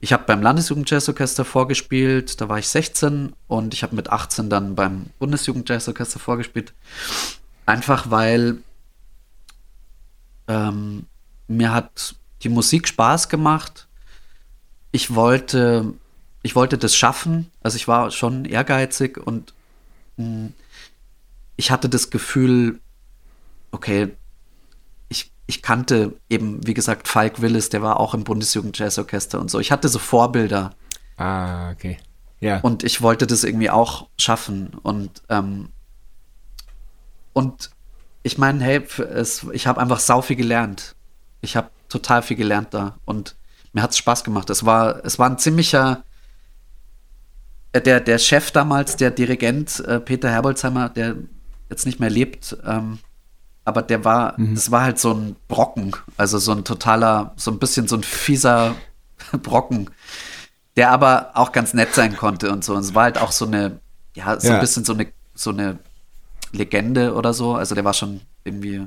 [0.01, 4.75] ich habe beim Landesjugendjazzorchester vorgespielt, da war ich 16 und ich habe mit 18 dann
[4.75, 6.73] beim Bundesjugendjazzorchester vorgespielt.
[7.67, 8.59] Einfach weil
[10.49, 11.07] ähm,
[11.47, 13.87] mir hat die Musik Spaß gemacht.
[14.93, 15.93] Ich wollte,
[16.43, 17.51] ich wollte das schaffen.
[17.63, 19.53] Also ich war schon ehrgeizig und
[20.17, 20.55] mh, mm,
[21.59, 22.81] ich hatte das Gefühl,
[23.77, 24.17] okay,
[25.09, 29.61] ich, ich kannte eben, wie gesagt, Falk Willis, der war auch im Bundesjugend-Jazzorchester und so.
[29.61, 30.75] Ich hatte so Vorbilder.
[31.19, 31.99] Ah, okay.
[32.41, 32.61] Ja.
[32.61, 34.73] Und ich wollte das irgendwie auch schaffen.
[34.83, 35.69] Und, ähm,
[37.35, 37.71] und
[38.23, 40.97] ich meine, hey, es, ich habe einfach sau viel gelernt.
[41.43, 42.99] Ich habe total viel gelernt da.
[43.05, 43.37] Und
[43.73, 44.49] mir hat es Spaß gemacht.
[44.51, 46.03] Es war, es war ein ziemlicher.
[47.73, 51.17] Äh, der, der Chef damals, der Dirigent äh, Peter Herbolzheimer, der
[51.69, 52.99] jetzt nicht mehr lebt, ähm,
[53.67, 54.55] aber der war, mhm.
[54.55, 58.05] das war halt so ein Brocken, also so ein totaler, so ein bisschen so ein
[58.05, 58.77] fieser
[59.43, 59.91] Brocken,
[60.77, 62.75] der aber auch ganz nett sein konnte und so.
[62.75, 63.81] Und es war halt auch so eine,
[64.15, 64.55] ja, so ja.
[64.55, 65.81] ein bisschen so eine, so eine
[66.53, 67.57] Legende oder so.
[67.57, 68.87] Also der war schon irgendwie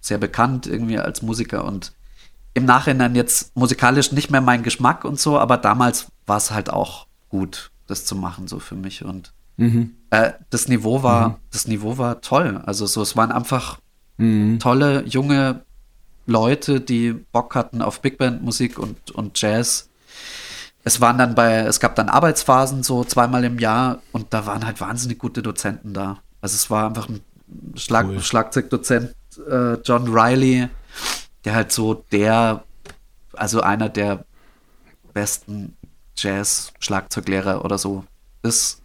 [0.00, 1.92] sehr bekannt irgendwie als Musiker und
[2.54, 6.70] im Nachhinein jetzt musikalisch nicht mehr mein Geschmack und so, aber damals war es halt
[6.70, 9.04] auch gut, das zu machen, so für mich.
[9.04, 9.94] Und Mhm.
[10.14, 12.62] Äh, das Niveau war, das Niveau war toll.
[12.64, 13.78] Also so, es waren einfach
[14.60, 15.64] tolle junge
[16.26, 19.88] Leute, die Bock hatten auf Big Band Musik und, und Jazz.
[20.84, 24.64] Es waren dann bei, es gab dann Arbeitsphasen so zweimal im Jahr und da waren
[24.64, 26.18] halt wahnsinnig gute Dozenten da.
[26.40, 27.22] Also es war einfach ein
[27.74, 28.20] Schlag, Cool.
[28.20, 29.14] Schlagzeugdozent
[29.48, 30.68] äh, John Riley,
[31.44, 32.62] der halt so der,
[33.32, 34.24] also einer der
[35.12, 35.76] besten
[36.16, 38.04] Jazz-Schlagzeuglehrer oder so
[38.42, 38.80] ist.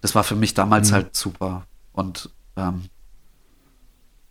[0.00, 1.64] Das war für mich damals halt super.
[1.92, 2.84] Und ähm,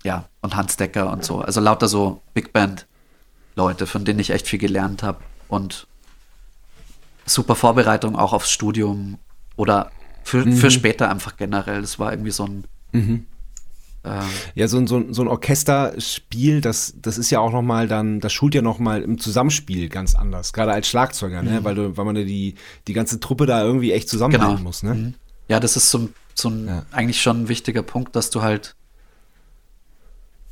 [0.04, 1.42] ja, und Hans Decker und so.
[1.42, 5.20] Also lauter so Big Band-Leute, von denen ich echt viel gelernt habe.
[5.50, 5.88] Und
[7.26, 9.18] super Vorbereitung auch aufs Studium
[9.58, 9.92] oder
[10.24, 11.82] für, für später einfach generell.
[11.82, 12.64] Das war irgendwie so ein
[12.94, 13.26] ähm,
[14.56, 18.32] Ja, so, ein- so, so ein Orchesterspiel, das, das ist ja auch nochmal dann, das
[18.32, 21.64] schult ja nochmal im Zusammenspiel ganz anders, gerade als Schlagzeuger, ne?
[21.64, 22.56] weil, du, weil man ja die,
[22.88, 24.64] die ganze Truppe da irgendwie echt zusammenhalten Genau.
[24.68, 24.84] muss.
[24.84, 25.14] Ne?
[25.50, 26.86] Ja, das ist so, so ein Ja.
[26.92, 28.76] eigentlich schon ein wichtiger Punkt, dass du halt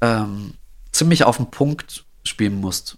[0.01, 0.53] ähm,
[0.91, 2.97] ziemlich auf den Punkt spielen musst.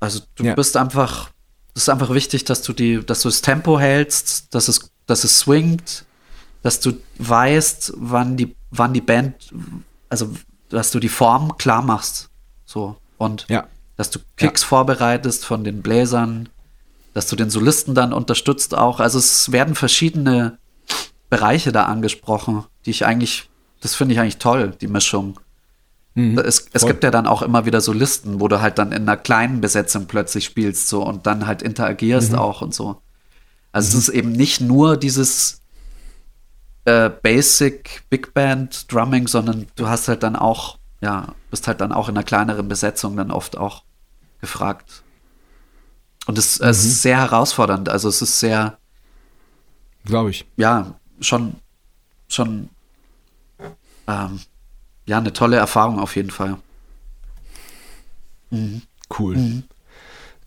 [0.00, 0.54] Also du Ja.
[0.54, 1.30] bist einfach,
[1.74, 5.24] es ist einfach wichtig, dass du die, dass du das Tempo hältst, dass es, dass
[5.24, 6.04] es swingt,
[6.62, 9.34] dass du weißt, wann die, wann die Band,
[10.08, 10.34] also
[10.70, 12.28] dass du die Form klar machst.
[12.64, 12.96] So.
[13.18, 13.66] Und Ja.
[13.96, 16.48] dass du Kicks vorbereitest von den Bläsern,
[17.12, 18.98] dass du den Solisten dann unterstützt auch.
[19.00, 20.58] Also es werden verschiedene
[21.34, 23.48] Bereiche da angesprochen, die ich eigentlich,
[23.80, 25.40] das finde ich eigentlich toll, die Mischung.
[26.16, 26.92] Es, es voll.
[26.92, 30.06] gibt ja dann auch immer wieder Solisten, wo du halt dann in einer kleinen Besetzung
[30.06, 33.02] plötzlich spielst so und dann halt interagierst auch und so.
[33.72, 35.60] Also es ist eben nicht nur dieses
[36.84, 41.90] äh, Basic Big Band Drumming, sondern du hast halt dann auch, ja, bist halt dann
[41.90, 43.82] auch in einer kleineren Besetzung dann oft auch
[44.40, 45.02] gefragt.
[46.26, 47.88] Und es, es ist sehr herausfordernd.
[47.88, 48.78] Also es ist sehr,
[50.04, 50.46] Glaube ich.
[50.56, 51.56] ja, schon,
[52.28, 52.68] schon,
[54.06, 54.40] ähm,
[55.06, 56.56] ja, eine tolle Erfahrung auf jeden Fall.
[59.18, 59.36] Cool.
[59.36, 59.64] Mhm.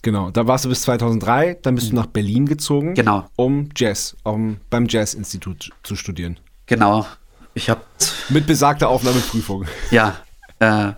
[0.01, 3.27] Genau, da warst du bis 2003, dann bist du nach Berlin gezogen, Genau.
[3.35, 6.39] um Jazz, um beim Jazz-Institut zu studieren.
[6.67, 7.05] Genau.
[7.53, 7.81] Ich habe,
[8.29, 9.65] Mit besagter Aufnahmeprüfung.
[9.91, 10.15] ja,
[10.59, 10.93] äh,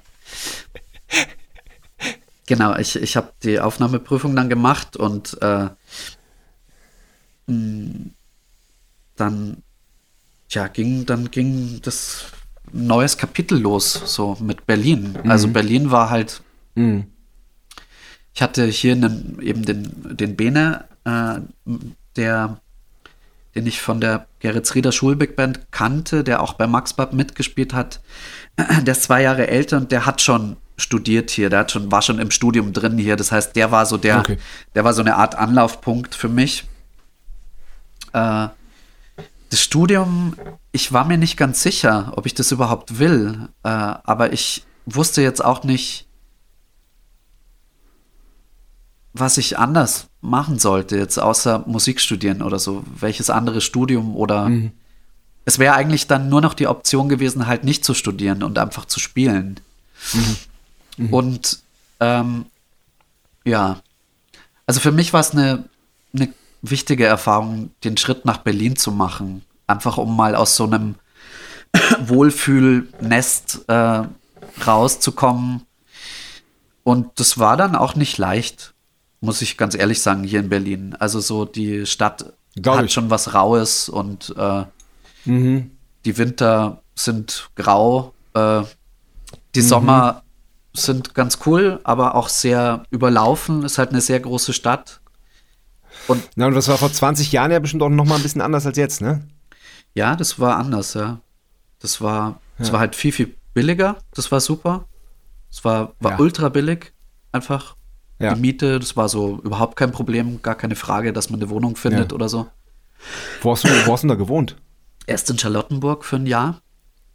[2.45, 5.69] genau, ich, ich habe die Aufnahmeprüfung dann gemacht und äh,
[7.47, 8.11] mh,
[9.15, 9.63] dann,
[10.50, 12.26] ja, ging, dann ging das
[12.72, 15.18] neues Kapitel los, so mit Berlin.
[15.28, 16.41] Also Berlin war halt
[16.76, 17.08] Mhm.
[18.34, 21.39] Ich hatte hier einen, eben den, den Bene, äh,
[22.16, 22.62] der,
[23.56, 27.74] den ich von der Gerrit Rieder Schulbig Band kannte, der auch bei Max Bab mitgespielt
[27.74, 28.02] hat.
[28.84, 32.02] Der ist zwei Jahre älter und der hat schon studiert hier, der hat schon, war
[32.02, 33.18] schon im Studium drin hier.
[33.18, 34.38] Das heißt, der war so der, Okay.
[34.76, 36.66] der war so eine Art Anlaufpunkt für mich.
[38.14, 38.47] Äh,
[39.50, 40.36] das Studium,
[40.72, 45.22] ich war mir nicht ganz sicher, ob ich das überhaupt will, äh, aber ich wusste
[45.22, 46.08] jetzt auch nicht,
[49.14, 54.50] was ich anders machen sollte, jetzt außer Musik studieren oder so, welches andere Studium oder
[55.45, 58.86] es wäre eigentlich dann nur noch die Option gewesen, halt nicht zu studieren und einfach
[58.86, 59.60] zu spielen.
[61.12, 61.60] Und
[62.00, 62.45] ähm,
[63.45, 63.82] ja,
[64.68, 65.66] also für mich war es eine,
[66.14, 66.32] eine
[66.62, 69.43] wichtige Erfahrung, den Schritt nach Berlin zu machen.
[69.68, 70.95] Einfach um mal aus so einem
[71.99, 74.03] Wohlfühlnest äh,
[74.66, 75.64] rauszukommen.
[76.84, 78.74] Und das war dann auch nicht leicht,
[79.22, 80.95] muss ich ganz ehrlich sagen, hier in Berlin.
[80.97, 82.93] Also so die Stadt Glaub hat ich.
[82.93, 84.64] schon was Raues und äh,
[85.26, 85.72] Mhm.
[86.05, 88.14] die Winter sind grau.
[88.34, 88.66] Äh, Mhm.
[89.55, 90.24] die Sommer
[90.74, 93.64] sind ganz cool, aber auch sehr überlaufen.
[93.64, 94.99] Ist halt eine sehr große Stadt.
[96.36, 98.66] Na, und das war vor 20 Jahren ja bestimmt auch noch mal ein bisschen anders
[98.66, 99.28] als jetzt, ne?
[99.93, 101.20] Ja, das war anders, ja.
[101.80, 103.97] Das war, das war halt viel, viel billiger.
[104.14, 104.86] Das war super.
[105.51, 106.20] Es war, war Ja.
[106.20, 106.93] ultra billig.
[107.32, 107.76] Einfach.
[108.20, 108.34] Ja.
[108.34, 110.41] Die Miete, das war so überhaupt kein Problem.
[110.41, 112.47] Gar keine Frage, dass man eine Wohnung findet oder so.
[113.41, 114.57] Wo hast du, wo hast du denn da gewohnt?
[115.07, 116.62] Erst in Charlottenburg für ein Jahr.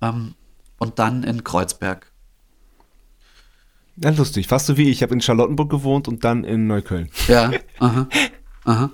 [0.01, 0.35] Ähm,
[0.79, 2.11] und dann in Kreuzberg.
[3.97, 4.49] Ja, lustig.
[4.49, 4.91] Fast so wie ich.
[4.99, 7.11] Ich habe in Charlottenburg gewohnt und dann in Neukölln.
[7.29, 8.09] Ja, aha,
[8.65, 8.91] aha.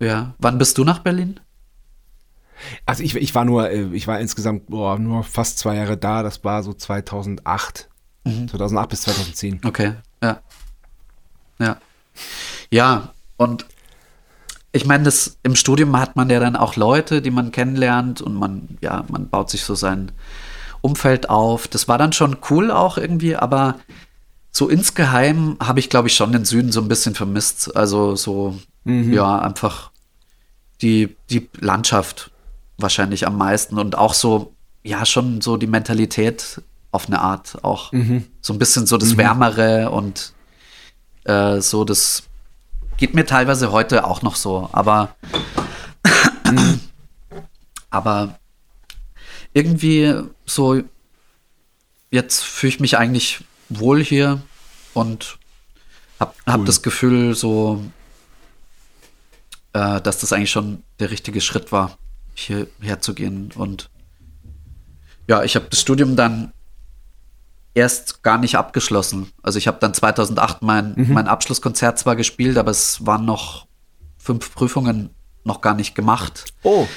[0.00, 1.40] Ja, wann bist du nach Berlin?
[2.86, 6.22] Also ich, ich war nur, äh, ich war insgesamt boah, nur fast zwei Jahre da.
[6.22, 7.88] Das war so 2008.
[8.24, 9.60] 2008 bis 2010.
[9.64, 10.40] Okay, ja.
[11.58, 11.76] Ja.
[12.70, 13.66] Ja, und
[14.72, 18.34] ich meine, das im Studium hat man ja dann auch Leute, die man kennenlernt und
[18.34, 20.12] man, ja, man baut sich so sein
[20.80, 21.66] Umfeld auf.
[21.66, 23.76] Das war dann schon cool auch irgendwie, aber
[24.52, 27.76] so insgeheim habe ich, glaube ich, schon den Süden so ein bisschen vermisst.
[27.76, 29.90] Also so, ja, einfach
[30.82, 32.30] die, die Landschaft
[32.78, 37.92] wahrscheinlich am meisten und auch so, ja, schon so die Mentalität auf eine Art auch.
[37.92, 38.26] Mhm.
[38.40, 40.32] So ein bisschen so das Wärmere und
[41.24, 42.24] äh, so das
[42.96, 45.14] geht mir teilweise heute auch noch so, aber
[47.90, 48.38] aber
[49.52, 50.14] irgendwie
[50.46, 50.82] so
[52.10, 54.42] jetzt fühle ich mich eigentlich wohl hier
[54.92, 55.38] und
[56.18, 56.64] hab, hab Cool.
[56.66, 57.82] das Gefühl so,
[59.72, 61.96] äh, dass das eigentlich schon der richtige Schritt war,
[62.34, 63.88] hierher zu gehen und
[65.26, 66.52] ja, ich habe das Studium dann
[67.72, 69.32] erst gar nicht abgeschlossen.
[69.42, 73.66] Also ich habe dann 2008 mein, mein Abschlusskonzert zwar gespielt, aber es waren noch
[74.18, 75.10] fünf Prüfungen
[75.44, 76.52] noch gar nicht gemacht.
[76.64, 76.88] Oh,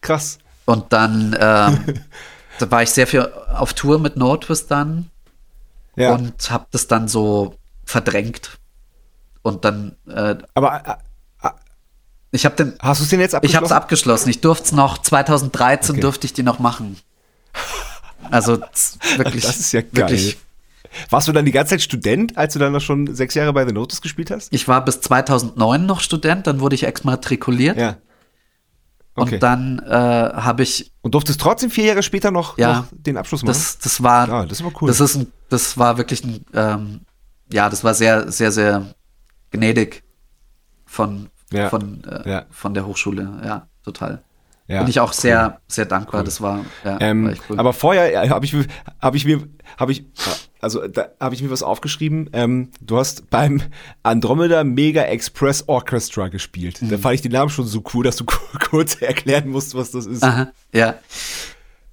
[0.00, 0.38] krass.
[0.64, 2.02] Und dann ähm,
[2.58, 5.10] da war ich sehr viel auf Tour mit No Twist dann
[5.96, 6.14] Ja.
[6.14, 8.58] und habe das dann so verdrängt.
[9.42, 10.98] Und dann, äh, aber
[11.42, 11.48] äh,
[12.32, 13.56] ich habe den, hast du es denn jetzt ich abgeschlossen?
[13.56, 14.28] habe es abgeschlossen.
[14.30, 16.00] Ich durfte es noch 2013 Okay.
[16.00, 16.96] durfte ich die noch machen.
[18.30, 18.60] Also
[19.16, 19.90] wirklich, Das ist ja geil.
[19.92, 20.36] wirklich.
[21.10, 23.66] Warst du dann die ganze Zeit Student, als du dann noch schon sechs Jahre bei
[23.66, 24.52] The Notice gespielt hast?
[24.52, 27.96] Ich war bis 2009 noch Student, dann wurde ich exmatrikuliert Ja.
[29.16, 29.34] Okay.
[29.34, 32.80] und dann äh, habe ich Und durftest trotzdem vier Jahre später noch, Ja.
[32.80, 33.48] noch den Abschluss machen?
[33.48, 34.88] das, das war, Ja, das ist aber cool.
[34.88, 37.00] das ist ein, das war wirklich ein, ähm,
[37.52, 38.94] ja, das war sehr, sehr, sehr
[39.50, 40.02] gnädig
[40.84, 41.70] von, Ja.
[41.70, 42.46] von, äh, Ja.
[42.50, 44.22] von der Hochschule, ja, total.
[44.68, 44.80] Ja.
[44.80, 46.20] Bin ich auch sehr, sehr dankbar.
[46.20, 46.24] Cool.
[46.24, 47.58] Das war, ja, war Ähm, echt cool.
[47.58, 48.66] Aber vorher habe ich, mir-
[49.00, 49.46] hab ich mir,
[49.78, 50.04] habe ich,
[50.60, 52.30] also da habe ich mir was aufgeschrieben.
[52.32, 53.62] Ähm, du hast beim
[54.02, 56.82] Andromeda Mega Express Orchestra gespielt.
[56.82, 56.90] Mhm.
[56.90, 58.24] Da fand ich den Namen schon so cool, dass du
[58.70, 60.22] kurz erklären musst, was das ist.
[60.22, 60.94] Aha, ja.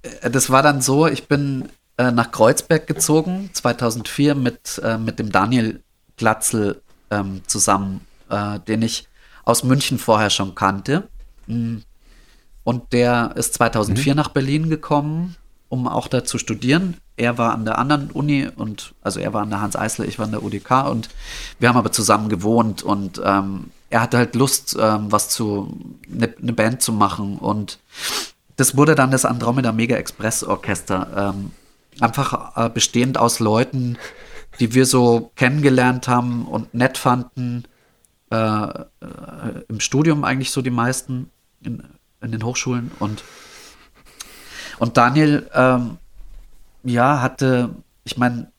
[0.02, 5.18] Äh, Das war dann so, ich bin äh, nach Kreuzberg gezogen, 2004 mit, äh, mit
[5.20, 5.80] dem Daniel
[6.16, 8.00] Glatzel ähm, zusammen,
[8.30, 9.06] äh, den ich
[9.44, 11.06] aus München vorher schon kannte.
[11.46, 11.76] Mm.
[12.64, 15.36] Und der ist 2004 nach Berlin gekommen,
[15.68, 16.96] um auch da zu studieren.
[17.16, 20.18] Er war an der anderen Uni und also er war an der Hans Eisler, ich
[20.18, 21.08] war an der UDK und
[21.60, 25.78] wir haben aber zusammen gewohnt und ähm, er hatte halt Lust, ähm, was zu,
[26.12, 27.78] eine ne Band zu machen und
[28.56, 31.32] das wurde dann das Andromeda Mega Express Orchester.
[31.34, 31.50] Ähm,
[32.00, 33.98] einfach äh, bestehend aus Leuten,
[34.60, 37.64] die wir so kennengelernt haben und nett fanden.
[38.30, 38.84] Äh, äh,
[39.68, 41.30] Im Studium eigentlich so die meisten
[41.62, 41.82] in,
[42.24, 42.90] in den Hochschulen.
[42.98, 43.22] Und,
[44.78, 45.98] und Daniel, ähm,
[46.82, 47.70] ja, hatte,
[48.04, 48.50] ich meine,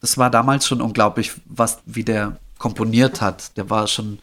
[0.00, 3.56] das war damals schon unglaublich, was, wie der komponiert hat.
[3.56, 4.18] Der war schon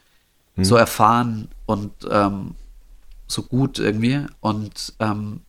[0.58, 2.56] so erfahren und ähm,
[3.28, 4.26] so gut irgendwie.
[4.42, 5.42] Und ähm,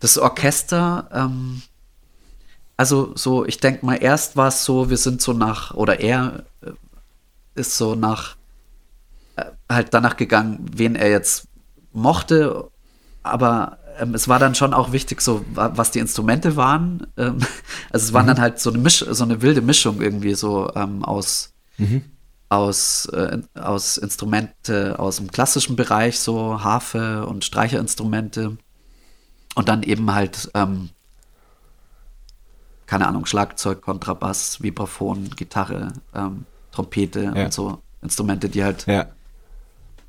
[0.00, 1.62] das Orchester, ähm,
[2.76, 6.44] also so, ich denke mal, erst war es so, wir sind so nach, oder er
[6.62, 6.72] äh,
[7.54, 8.36] ist so nach,
[9.36, 11.48] äh, halt danach gegangen, wen er jetzt
[11.94, 12.68] mochte,
[13.22, 17.06] aber ähm, es war dann schon auch wichtig, so wa- was die Instrumente waren.
[17.16, 17.38] Ähm,
[17.90, 21.04] also es waren dann halt so eine Misch, so eine wilde Mischung irgendwie so ähm,
[21.04, 21.52] aus
[22.50, 28.56] aus, äh, aus Instrumente aus dem klassischen Bereich, so Harfe und Streicherinstrumente.
[29.56, 30.90] Und dann eben halt, ähm,
[32.86, 37.44] keine Ahnung, Schlagzeug, Kontrabass, Vibraphon, Gitarre, ähm, Trompete Ja.
[37.46, 39.06] und so Instrumente, die halt, Ja.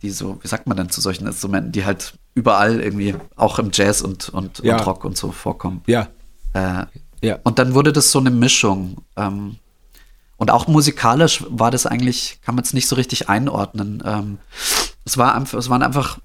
[0.06, 3.72] Die so, wie sagt man denn zu solchen Instrumenten, die halt überall irgendwie, auch im
[3.74, 4.78] Jazz und, und, Ja.
[4.78, 5.82] und Rock und so vorkommen.
[5.88, 6.08] Ja.
[6.54, 6.86] Äh,
[7.22, 7.40] Ja.
[7.44, 8.98] und dann wurde das so eine Mischung.
[9.16, 9.58] Ähm,
[10.38, 14.04] und auch musikalisch war das eigentlich, kann man es nicht so richtig einordnen.
[14.06, 14.38] Ähm,
[15.06, 16.20] es, war einfach, es waren einfach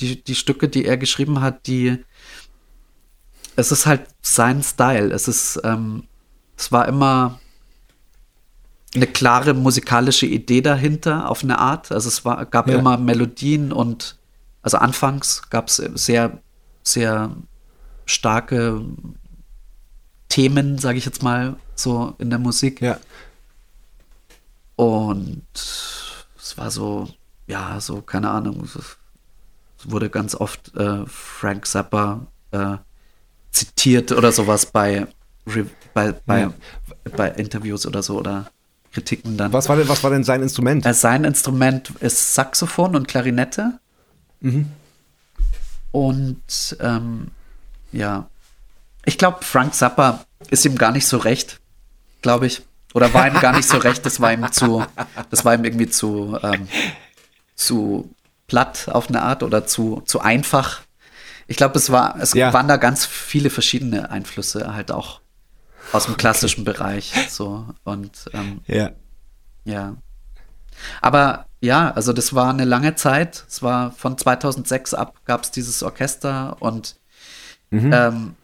[0.00, 1.98] die, die Stücke, die er geschrieben hat, die.
[3.56, 5.12] Es ist halt sein Style.
[5.12, 6.04] Es ist, ähm,
[6.56, 7.38] es war immer
[8.94, 11.90] eine klare musikalische Idee dahinter auf eine Art.
[11.92, 12.78] Also es war, gab Ja.
[12.78, 14.18] immer Melodien und
[14.62, 16.38] also anfangs gab es sehr,
[16.82, 17.34] sehr
[18.04, 18.82] starke
[20.28, 22.80] Themen, sage ich jetzt mal, so in der Musik.
[22.80, 22.98] Ja.
[24.76, 27.08] Und es war so,
[27.46, 28.78] ja, so, keine Ahnung, es
[29.84, 32.76] wurde ganz oft äh, Frank Zappa äh,
[33.50, 35.06] zitiert oder sowas bei,
[35.94, 36.52] bei, bei, Ja.
[37.16, 38.50] bei Interviews oder so oder
[38.92, 39.52] Kritiken dann.
[39.52, 40.84] Was war denn, was war denn sein Instrument?
[40.94, 43.78] Sein Instrument ist Saxophon und Klarinette.
[45.90, 47.28] Und ähm,
[47.92, 48.28] ja,
[49.04, 51.60] ich glaube, Frank Zappa ist ihm gar nicht so recht,
[52.22, 52.62] glaube ich.
[52.94, 54.04] Oder war ihm gar nicht so recht.
[54.04, 54.84] Das war ihm zu,
[55.30, 56.68] das war ihm irgendwie zu, ähm,
[57.54, 58.10] zu
[58.48, 60.82] platt auf eine Art oder zu, zu einfach.
[61.46, 62.52] Ich glaube, es war, es Ja.
[62.52, 65.21] waren da ganz viele verschiedene Einflüsse halt auch
[65.92, 67.12] aus dem klassischen Bereich.
[67.30, 68.90] So und ähm, Ja.
[69.64, 69.96] ja.
[71.00, 73.44] Aber ja, also das war eine lange Zeit.
[73.48, 76.96] Es war von 2006 ab gab es dieses Orchester und
[77.70, 77.90] Mhm.
[77.92, 78.34] ähm,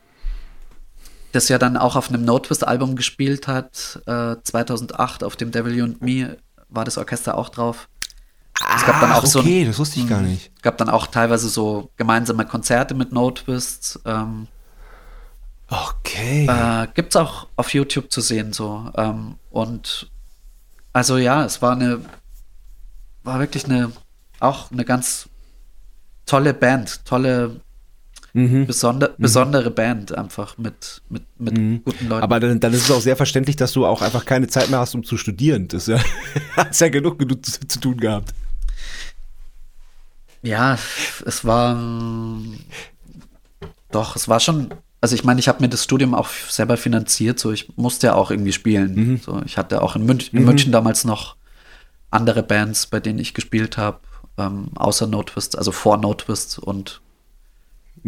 [1.32, 4.00] das ja dann auch auf einem No Twist Album gespielt hat.
[4.06, 6.38] Äh, 2008 auf dem Devil You and Me
[6.70, 7.88] war das Orchester auch drauf.
[8.76, 10.50] Es gab dann auch so okay, das wusste ich gar nicht.
[10.56, 14.00] Es gab dann auch teilweise so gemeinsame Konzerte mit No Twist.
[14.06, 14.48] Ähm,
[15.70, 16.46] Okay.
[16.48, 18.90] äh, gibt's auch auf YouTube zu sehen so.
[18.96, 20.10] Ähm, und
[20.92, 22.00] also ja, es war eine,
[23.22, 23.92] war wirklich eine,
[24.40, 25.28] auch eine ganz
[26.26, 27.60] tolle Band, tolle,
[28.34, 28.66] Mhm.
[28.66, 31.54] besonder, besondere Band einfach mit, mit, mit
[31.84, 32.22] guten Leuten.
[32.22, 34.80] Aber dann, dann ist es auch sehr verständlich, dass du auch einfach keine Zeit mehr
[34.80, 35.66] hast, um zu studieren.
[35.66, 35.98] Das ja,
[36.56, 38.34] hast ja genug, genug zu, zu tun gehabt.
[40.42, 40.78] Ja,
[41.24, 41.80] es war
[43.90, 44.72] doch, es war schon.
[45.00, 48.14] Also ich meine, ich habe mir das Studium auch selber finanziert, so ich musste ja
[48.14, 48.94] auch irgendwie spielen.
[49.24, 51.36] So, ich hatte auch in, Münch, in München damals noch
[52.10, 54.00] andere Bands, bei denen ich gespielt habe,
[54.38, 57.00] ähm, außer No Twist, also vor No Twist und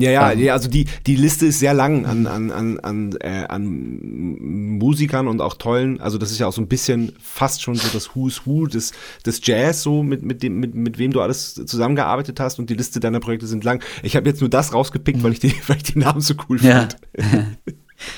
[0.01, 0.39] Ja, ja, Ähm.
[0.41, 5.29] ja, also die, die Liste ist sehr lang an, an, an, an, äh, an Musikern
[5.29, 6.01] und auch tollen.
[6.01, 8.93] Also das ist ja auch so ein bisschen fast schon so das Who's Who des,
[9.27, 12.75] des Jazz, so mit, mit, dem, mit, mit wem du alles zusammengearbeitet hast und die
[12.75, 13.83] Liste deiner Projekte sind lang.
[14.03, 16.61] Ich habe jetzt nur das rausgepickt, weil, ich die, weil ich die Namen so cool
[16.63, 16.81] Ja.
[16.81, 16.97] fand.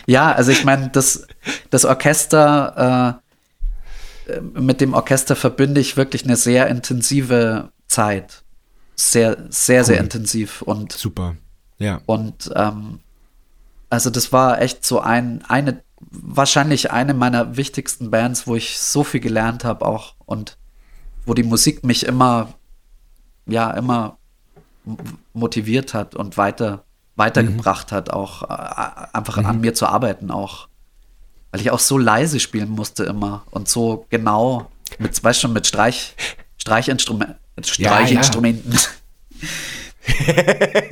[0.06, 1.26] Ja, also ich meine, das,
[1.70, 3.20] das Orchester,
[4.28, 8.44] äh, mit dem Orchester verbinde ich wirklich eine sehr intensive Zeit.
[8.94, 10.04] Sehr, sehr, sehr Cool.
[10.04, 10.62] intensiv.
[10.62, 11.36] Und Super.
[11.82, 12.00] Ja.
[12.06, 13.00] Und ähm,
[13.90, 19.04] also das war echt so ein, eine, wahrscheinlich eine meiner wichtigsten Bands, wo ich so
[19.04, 20.56] viel gelernt habe auch und
[21.26, 22.54] wo die Musik mich immer,
[23.46, 24.16] ja, immer
[25.32, 26.84] motiviert hat und weiter,
[27.16, 30.68] weitergebracht hat, auch äh, einfach an mir zu arbeiten auch.
[31.50, 35.66] Weil ich auch so leise spielen musste immer und so genau mit, weißt schon, mit
[35.66, 36.16] Streich,
[36.56, 38.78] Streichinstrument, Ja, Streichinstrumenten.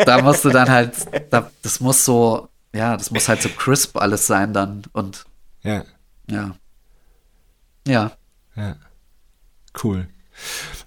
[0.05, 0.95] da musst du dann halt,
[1.31, 5.25] da, das muss so, ja, das muss halt so crisp alles sein dann und
[5.63, 5.85] Ja.
[6.29, 6.55] ja.
[7.87, 8.13] Ja.
[8.57, 8.77] Ja.
[9.83, 10.09] Cool.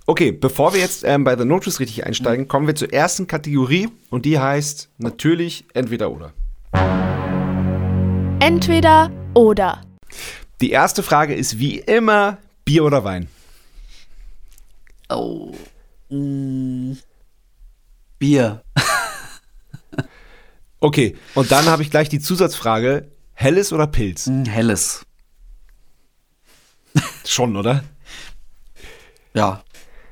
[0.06, 3.90] Okay, bevor wir jetzt ähm, bei The Notice richtig einsteigen, kommen wir zur ersten Kategorie
[4.10, 6.34] und die heißt natürlich entweder oder.
[8.40, 9.82] Entweder oder.
[10.62, 13.28] Die erste Frage ist wie immer Bier oder Wein.
[15.10, 15.54] Oh.
[16.10, 16.94] Mm.
[18.20, 18.64] Bier.
[20.80, 24.28] Okay, und dann habe ich gleich die Zusatzfrage, helles oder Pilz?
[24.28, 25.06] Mm, Helles.
[27.26, 27.84] Schon, oder?
[29.34, 29.64] Ja.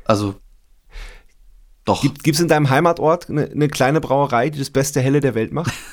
[0.05, 0.35] Also.
[1.83, 2.01] Doch.
[2.01, 5.51] Gibt es in deinem Heimatort eine, eine kleine Brauerei, die das beste Helle der Welt
[5.51, 5.73] macht?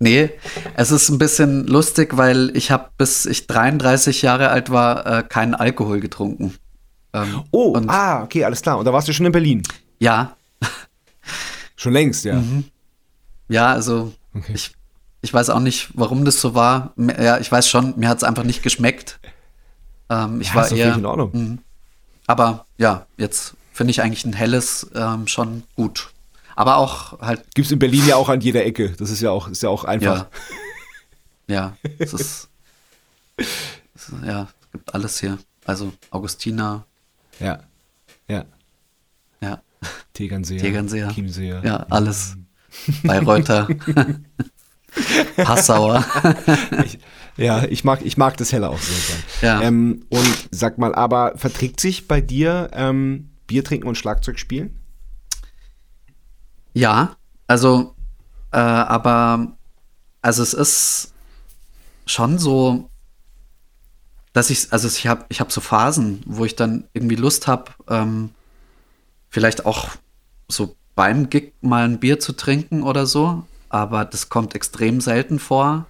[0.00, 0.30] Nee,
[0.76, 5.22] es ist ein bisschen lustig, weil ich habe, bis ich 33 Jahre alt war, äh,
[5.24, 6.54] keinen Alkohol getrunken.
[7.12, 8.78] Ähm, Oh, und ah, okay, alles klar.
[8.78, 9.64] Und da warst du schon in Berlin.
[9.98, 10.36] ja,
[11.80, 12.42] Schon längst, ja.
[13.48, 14.52] ja, also Okay.
[14.54, 14.72] ich,
[15.22, 16.92] ich weiß auch nicht, warum das so war.
[16.96, 19.18] Ja, ich weiß schon, mir hat es einfach nicht geschmeckt.
[20.10, 21.30] Ähm, ich Ja, war ist eher, in Ordnung.
[21.32, 21.58] Mhm.
[22.26, 26.10] aber ja, jetzt finde ich eigentlich ein helles ähm, schon gut.
[26.56, 28.90] Aber auch halt, Gibt's in Berlin ja auch an jeder Ecke.
[28.98, 30.26] Das ist ja auch, ist ja auch einfach.
[31.46, 32.48] ja, ja, es ist,
[33.36, 33.46] es
[34.08, 35.38] ist, ja, es gibt alles hier.
[35.64, 36.84] Also Augustiner,
[37.38, 37.60] Ja.
[38.28, 38.44] Ja.
[39.82, 40.60] ja, Tegernseer.
[40.60, 41.08] Tegernseer.
[41.10, 41.64] Chiemseer.
[41.64, 42.36] ja, alles.
[43.02, 43.68] Bayreuther,
[45.36, 46.04] Passauer.
[46.84, 46.98] Ich,
[47.36, 49.22] ja, ich mag, ich mag das Helle auch sehr gern.
[49.42, 49.66] Ja.
[49.66, 54.78] Ähm, und sag mal, aber verträgt sich bei dir ähm, Bier trinken und Schlagzeug spielen?
[56.74, 57.16] Ja,
[57.46, 57.94] also,
[58.52, 59.56] äh, aber,
[60.22, 61.14] also es ist
[62.06, 62.90] schon so,
[64.32, 67.72] dass ich, also ich habe ich hab so Phasen, wo ich dann irgendwie Lust habe,
[67.88, 68.30] ähm,
[69.30, 69.90] vielleicht auch
[70.48, 75.38] so beim Gig mal ein Bier zu trinken oder so, aber das kommt extrem selten
[75.38, 75.86] vor.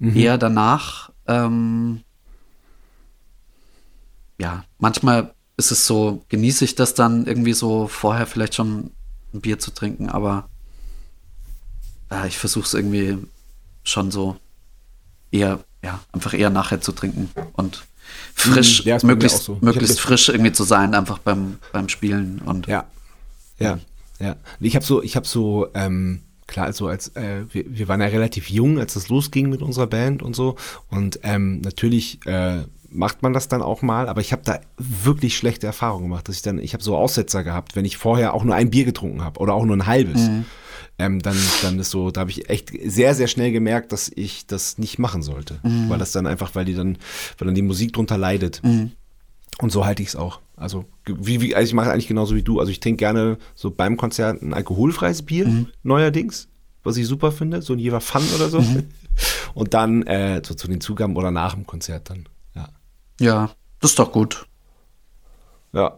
[0.00, 2.02] Eher danach, ähm,
[4.38, 8.90] ja, manchmal ist es so, genieße ich das dann irgendwie so vorher vielleicht schon
[9.32, 10.48] ein Bier zu trinken, aber
[12.10, 13.18] äh, ich versuche es irgendwie
[13.84, 14.36] schon so
[15.30, 17.84] eher, ja, einfach eher nachher zu trinken und
[18.34, 19.58] frisch, Mm, ja, möglichst, so.
[19.60, 22.84] Möglichst frisch irgendwie zu sein, einfach beim, beim Spielen und Ja.
[23.58, 23.78] Ja.
[24.18, 24.36] Ja.
[24.60, 28.06] Ich habe so, ich habe so, ähm, klar, also als äh, wir, wir waren ja
[28.06, 30.56] relativ jung, als das losging mit unserer Band und so.
[30.88, 32.62] Und ähm, natürlich äh,
[32.92, 36.36] macht man das dann auch mal, aber ich habe da wirklich schlechte Erfahrungen gemacht, dass
[36.36, 39.22] ich dann, ich habe so Aussetzer gehabt, wenn ich vorher auch nur ein Bier getrunken
[39.22, 40.28] habe oder auch nur ein halbes.
[40.98, 44.46] Ähm, dann, dann ist so, da habe ich echt sehr, sehr schnell gemerkt, dass ich
[44.46, 45.58] das nicht machen sollte.
[45.88, 46.98] Weil das dann einfach, weil die dann,
[47.38, 48.60] weil dann die Musik drunter leidet.
[49.58, 50.40] Und so halte ich es auch.
[50.56, 52.60] Also, wie, wie, also ich mache eigentlich genauso wie du.
[52.60, 55.68] Also ich trinke gerne so beim Konzert ein alkoholfreies Bier, mhm.
[55.82, 56.48] neuerdings,
[56.84, 58.60] was ich super finde, so ein Jever Fun oder so.
[58.60, 58.84] Mhm.
[59.54, 62.26] Und dann äh, so zu den Zugaben oder nach dem Konzert dann.
[63.22, 63.50] Ja.
[63.78, 64.46] Das ist doch gut.
[65.72, 65.96] Ja.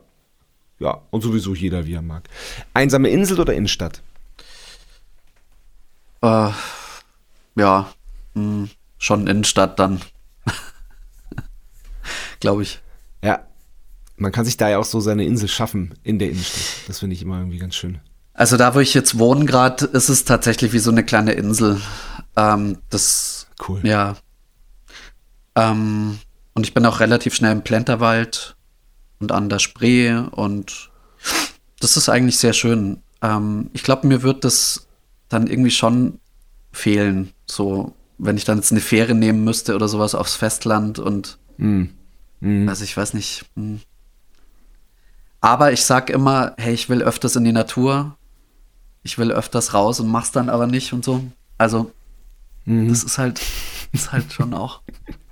[0.79, 2.29] Ja, und sowieso jeder, wie er mag.
[2.75, 4.03] Einsame Insel oder Innenstadt?
[6.21, 6.51] Äh,
[7.55, 7.89] ja,
[8.35, 10.03] mh, hm, schon Innenstadt dann.
[12.41, 12.81] Glaube ich.
[13.23, 13.47] Ja.
[14.17, 16.89] Man kann sich da ja auch so seine Insel schaffen in der Innenstadt.
[16.89, 18.01] Das finde ich immer irgendwie ganz schön.
[18.35, 21.81] Also da, wo ich jetzt wohne gerade, ist es tatsächlich wie so eine kleine Insel.
[22.37, 23.81] Ähm, das cool.
[23.83, 24.17] Ja.
[25.55, 26.19] Ähm,
[26.55, 28.57] und ich bin auch relativ schnell im Plenterwald
[29.19, 30.91] und an der Spree und
[31.81, 33.03] das ist eigentlich sehr schön.
[33.23, 34.87] Ähm, ich glaube, mir wird das
[35.29, 36.21] dann irgendwie schon
[36.73, 37.33] fehlen.
[37.47, 41.85] So, wenn ich dann jetzt eine Fähre nehmen müsste oder sowas aufs Festland und mm.
[42.41, 42.69] Mm.
[42.69, 43.45] also ich weiß nicht.
[43.57, 43.77] Mm.
[45.41, 48.17] Aber ich sag immer, hey, ich will öfters in die Natur.
[49.03, 51.23] Ich will öfters raus und mach's dann aber nicht und so.
[51.59, 51.93] Also,
[52.65, 52.89] mhm.
[52.89, 53.43] das ist halt,
[53.93, 54.81] ist halt schon auch.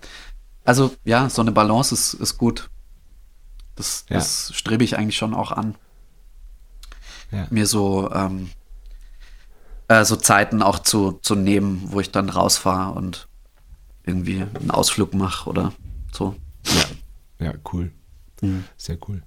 [0.65, 2.71] Also, ja, so eine Balance ist, ist gut.
[3.75, 4.17] Das, ja.
[4.17, 5.75] das strebe ich eigentlich schon auch an.
[7.31, 7.47] Ja.
[7.51, 8.51] Mir so, ähm,
[9.89, 13.29] äh, so Zeiten auch zu, zu nehmen, wo ich dann rausfahre und
[14.05, 15.73] irgendwie einen Ausflug mache oder
[16.13, 16.37] so.
[17.39, 17.91] Ja, ja cool.
[18.41, 18.65] Mhm.
[18.77, 19.23] Sehr cool.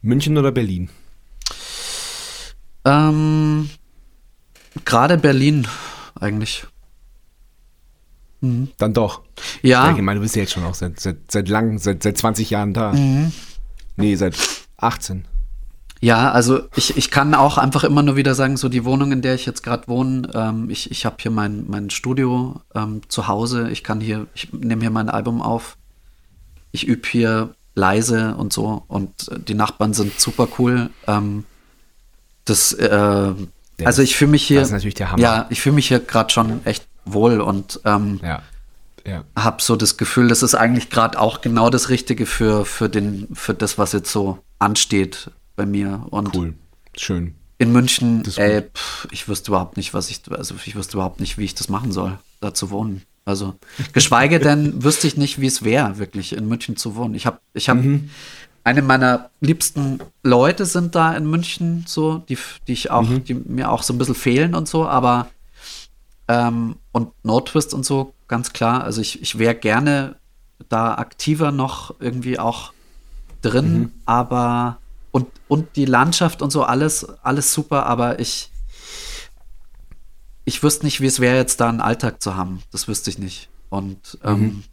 [0.00, 0.90] München oder Berlin?
[2.84, 3.70] Ähm,
[4.84, 5.68] Gerade Berlin
[6.18, 6.66] eigentlich.
[8.42, 8.68] Mhm.
[8.76, 9.22] Dann doch.
[9.62, 9.90] Ja.
[9.90, 12.50] Ich meine, du bist ja jetzt schon auch seit, seit, seit lang, seit, seit 20
[12.50, 12.92] Jahren da.
[12.92, 13.32] Mhm.
[13.96, 14.36] Nee, seit
[14.76, 15.24] 18.
[16.00, 19.22] Ja, also ich, ich kann auch einfach immer nur wieder sagen, so die Wohnung, in
[19.22, 23.28] der ich jetzt gerade wohne, ähm, ich, ich habe hier mein, mein Studio ähm, zu
[23.28, 25.76] Hause, ich kann hier, ich nehme hier mein Album auf,
[26.72, 30.90] ich übe hier leise und so und die Nachbarn sind super cool.
[31.06, 31.44] Ähm,
[32.46, 33.32] das, äh,
[33.84, 35.22] also ich fühle mich hier, das ist natürlich der Hammer.
[35.22, 38.42] ja, ich fühle mich hier gerade schon echt wohl und ähm, ja.
[39.06, 39.24] Ja.
[39.36, 43.28] habe so das Gefühl, das ist eigentlich gerade auch genau das Richtige für, für, den,
[43.32, 46.06] für das, was jetzt so ansteht bei mir.
[46.10, 46.54] Und cool,
[46.96, 47.34] schön.
[47.58, 51.38] In München, ey, pff, ich wüsste überhaupt nicht, was ich, also ich wüsste überhaupt nicht,
[51.38, 53.02] wie ich das machen soll, da zu wohnen.
[53.24, 53.54] Also,
[53.92, 57.14] geschweige denn wüsste ich nicht, wie es wäre, wirklich in München zu wohnen.
[57.14, 58.10] Ich habe, ich habe, mhm.
[58.64, 63.24] eine meiner liebsten Leute sind da in München, so, die, die ich auch, mhm.
[63.24, 65.28] die mir auch so ein bisschen fehlen und so, aber
[66.28, 68.84] ähm, und Nordtwist und so, ganz klar.
[68.84, 70.16] Also ich, ich wäre gerne
[70.68, 72.72] da aktiver noch irgendwie auch
[73.40, 73.92] drin, mhm.
[74.06, 74.78] aber
[75.10, 78.50] und, und die Landschaft und so, alles, alles super, aber ich,
[80.44, 82.62] ich wüsste nicht, wie es wäre, jetzt da einen Alltag zu haben.
[82.70, 83.48] Das wüsste ich nicht.
[83.68, 84.64] Und ähm,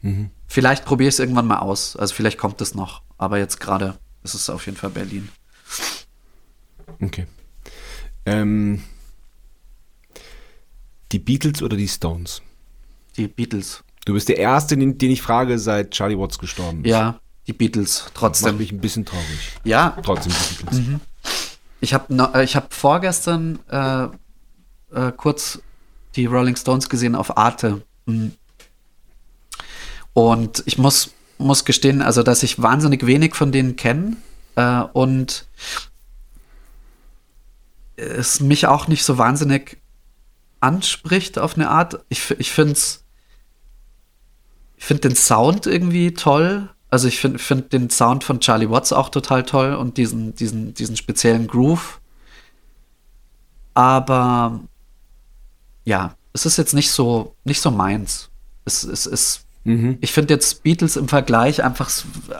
[0.00, 0.10] mhm.
[0.10, 0.30] Mhm.
[0.46, 1.96] vielleicht probiere ich es irgendwann mal aus.
[1.96, 3.02] Also vielleicht kommt es noch.
[3.18, 5.28] Aber jetzt gerade ist es auf jeden Fall Berlin.
[7.00, 7.26] Okay.
[8.26, 8.82] Ähm,
[11.12, 12.42] die Beatles oder die Stones?
[13.16, 13.84] Die Beatles.
[14.04, 16.90] Du bist der Erste, den, den ich frage, seit Charlie Watts gestorben ist.
[16.90, 18.46] Ja, die Beatles, trotzdem.
[18.46, 19.52] Das macht mich ein bisschen traurig.
[19.64, 19.96] Ja.
[20.02, 20.86] Trotzdem die Beatles.
[20.86, 21.00] Mhm.
[21.80, 24.04] Ich habe äh, hab vorgestern äh,
[24.94, 25.60] äh, kurz
[26.16, 27.82] die Rolling Stones gesehen auf Arte.
[28.06, 28.32] Mhm.
[30.14, 34.16] Und ich muss, muss gestehen, also dass ich wahnsinnig wenig von denen kenne
[34.56, 35.46] äh, und
[37.96, 39.81] es mich auch nicht so wahnsinnig
[40.62, 42.04] anspricht auf eine Art.
[42.08, 42.78] Ich, ich finde
[44.76, 46.68] ich finde den Sound irgendwie toll.
[46.90, 50.74] Also ich finde find den Sound von Charlie Watts auch total toll und diesen, diesen,
[50.74, 52.00] diesen speziellen Groove.
[53.74, 54.60] Aber
[55.84, 58.28] ja, es ist jetzt nicht so, nicht so meins.
[58.64, 59.98] Es, es ist, mhm.
[60.00, 61.90] ich finde jetzt Beatles im Vergleich einfach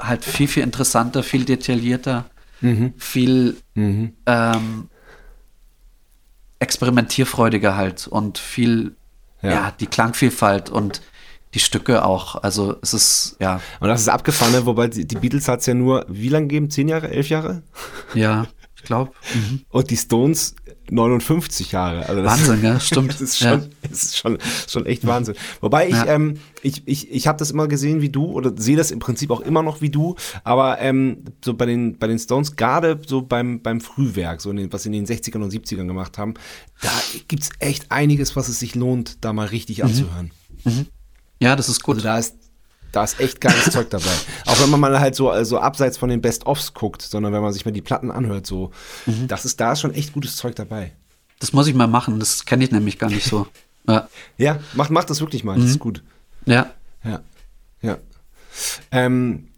[0.01, 2.27] halt viel, viel interessanter, viel detaillierter,
[2.61, 2.95] mhm.
[2.99, 4.12] viel mhm.
[4.27, 4.89] Ähm,
[6.62, 8.94] experimentierfreudiger halt und viel,
[9.42, 9.50] ja.
[9.50, 9.74] ja.
[9.78, 11.02] die Klangvielfalt und
[11.54, 12.36] die Stücke auch.
[12.42, 13.60] Also es ist, ja.
[13.80, 14.64] Und das ist abgefahren, ne?
[14.64, 16.70] wobei die, die Beatles hat es ja nur, wie lange gegeben?
[16.70, 17.62] Zehn Jahre, elf Jahre?
[18.14, 18.46] Ja,
[18.76, 19.12] ich glaube.
[19.34, 19.62] Mhm.
[19.68, 20.54] Und die Stones
[20.91, 22.07] 59 Jahre.
[22.07, 23.11] Also das, Wahnsinn, ja, stimmt.
[23.11, 23.68] Das ist schon, ja.
[23.83, 25.35] das ist schon, schon echt Wahnsinn.
[25.61, 26.07] Wobei ich, ja.
[26.07, 29.30] ähm, ich, ich, ich habe das immer gesehen wie du oder sehe das im Prinzip
[29.30, 33.22] auch immer noch wie du, aber ähm, so bei den, bei den Stones, gerade so
[33.22, 36.35] beim, beim Frühwerk, so in den, was sie in den 60ern und 70ern gemacht haben,
[36.80, 36.91] da
[37.28, 39.85] gibt es echt einiges, was es sich lohnt, da mal richtig mhm.
[39.85, 40.30] anzuhören.
[40.64, 40.87] Mhm.
[41.41, 41.97] Ja, das ist gut.
[41.97, 42.41] Also da ist
[42.93, 44.11] da ist echt geiles Zeug dabei.
[44.47, 47.53] Auch wenn man mal halt so also abseits von den Best-ofs guckt, sondern wenn man
[47.53, 48.70] sich mal die Platten anhört, so,
[49.07, 49.26] mhm.
[49.28, 50.93] das ist da ist schon echt gutes Zeug dabei.
[51.40, 53.47] Das muss ich mal machen, das kenne ich nämlich gar nicht so.
[53.88, 55.62] Ja, ja mach, mach das wirklich mal, mhm.
[55.62, 56.05] das ist gut.
[56.47, 56.70] Ja.
[57.03, 57.20] Ja.
[57.80, 57.99] Ja.
[58.93, 59.49] Ähm,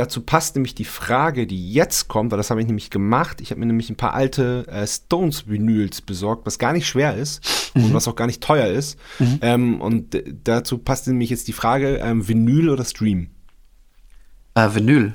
[0.00, 3.40] dazu passt nämlich die Frage, die jetzt kommt, weil das habe ich nämlich gemacht.
[3.40, 7.72] Ich habe mir nämlich ein paar alte äh, Stones-Vinyls besorgt, was gar nicht schwer ist
[7.74, 7.84] mhm.
[7.84, 8.98] und was auch gar nicht teuer ist.
[9.18, 9.38] Mhm.
[9.42, 13.28] Ähm, und dazu passt nämlich jetzt die Frage, ähm, Vinyl oder Stream?
[14.54, 15.14] Äh, Vinyl.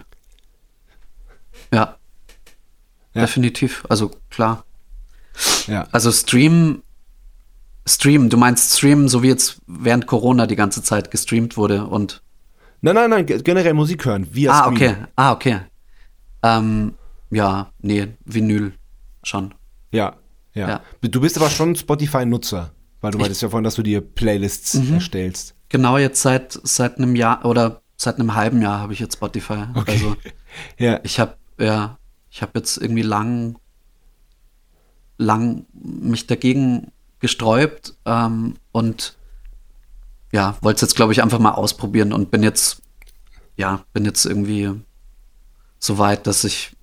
[1.73, 1.97] Ja.
[3.13, 3.21] ja.
[3.21, 3.85] Definitiv.
[3.89, 4.65] Also klar.
[5.67, 5.87] Ja.
[5.91, 6.83] Also Stream,
[7.87, 12.21] Stream, du meinst Stream, so wie jetzt während Corona die ganze Zeit gestreamt wurde und
[12.85, 14.95] Nein, nein, nein, generell Musik hören, via Ah, okay.
[15.15, 15.61] Ah, okay.
[16.43, 16.93] Ähm,
[17.31, 18.73] ja, nee, Vinyl
[19.23, 19.55] schon.
[19.91, 20.17] Ja,
[20.53, 20.81] ja, ja.
[21.01, 24.93] Du bist aber schon Spotify-Nutzer, weil du meintest ja vorhin, dass du dir Playlists mhm.
[24.93, 25.55] erstellst.
[25.69, 29.63] Genau, jetzt seit, seit einem Jahr oder seit einem halben Jahr habe ich jetzt Spotify.
[29.73, 29.91] Okay.
[29.91, 30.15] Also
[30.77, 30.99] ja.
[31.01, 31.97] ich habe ja,
[32.29, 33.57] ich habe jetzt irgendwie lang,
[35.17, 39.14] lang mich dagegen gesträubt ähm, und
[40.35, 42.81] ja, wollte es jetzt, glaube ich, einfach mal ausprobieren und bin jetzt,
[43.55, 44.69] ja, bin jetzt irgendwie
[45.79, 46.75] so weit, dass ich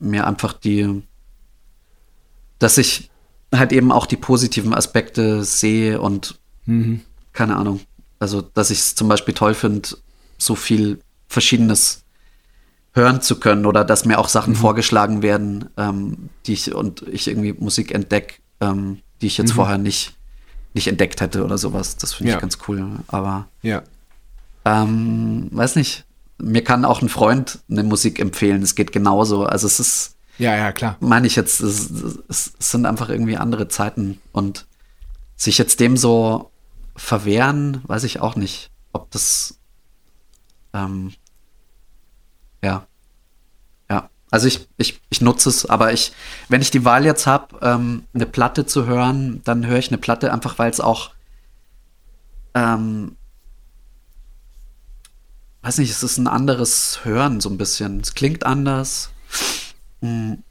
[0.00, 1.04] mir einfach die,
[2.58, 3.08] dass ich
[3.54, 7.02] halt eben auch die positiven Aspekte sehe und mhm.
[7.32, 7.80] keine Ahnung.
[8.18, 9.88] Also, dass ich es zum Beispiel toll finde,
[10.36, 12.02] so viel Verschiedenes
[12.92, 14.58] hören zu können oder dass mir auch Sachen mhm.
[14.58, 19.56] vorgeschlagen werden, ähm, die ich und ich irgendwie Musik entdecke, ähm, die ich jetzt mhm.
[19.56, 20.16] vorher nicht
[20.74, 21.96] nicht entdeckt hätte oder sowas.
[21.96, 22.40] Das finde ich ja.
[22.40, 22.86] ganz cool.
[23.08, 23.82] Aber ja.
[24.64, 26.04] Ähm, weiß nicht.
[26.38, 28.62] Mir kann auch ein Freund eine Musik empfehlen.
[28.62, 29.44] Es geht genauso.
[29.44, 30.16] Also es ist.
[30.38, 30.96] Ja, ja, klar.
[31.00, 31.90] Meine ich jetzt, es,
[32.28, 34.66] es, es sind einfach irgendwie andere Zeiten und
[35.36, 36.50] sich jetzt dem so
[36.96, 39.58] verwehren, weiß ich auch nicht, ob das
[40.72, 41.12] ähm,
[42.62, 42.86] ja,
[44.30, 46.12] also ich, ich, ich nutze es, aber ich,
[46.48, 49.98] wenn ich die Wahl jetzt habe, ähm, eine Platte zu hören, dann höre ich eine
[49.98, 51.10] Platte einfach, weil es auch,
[52.54, 53.16] ähm,
[55.62, 58.00] weiß nicht, es ist ein anderes Hören so ein bisschen.
[58.00, 59.10] Es klingt anders.
[60.00, 60.42] Hm.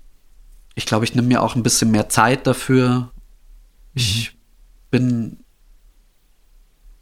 [0.75, 3.11] Ich glaube, ich nehme mir auch ein bisschen mehr Zeit dafür.
[3.93, 4.37] Ich mhm.
[4.91, 5.39] bin,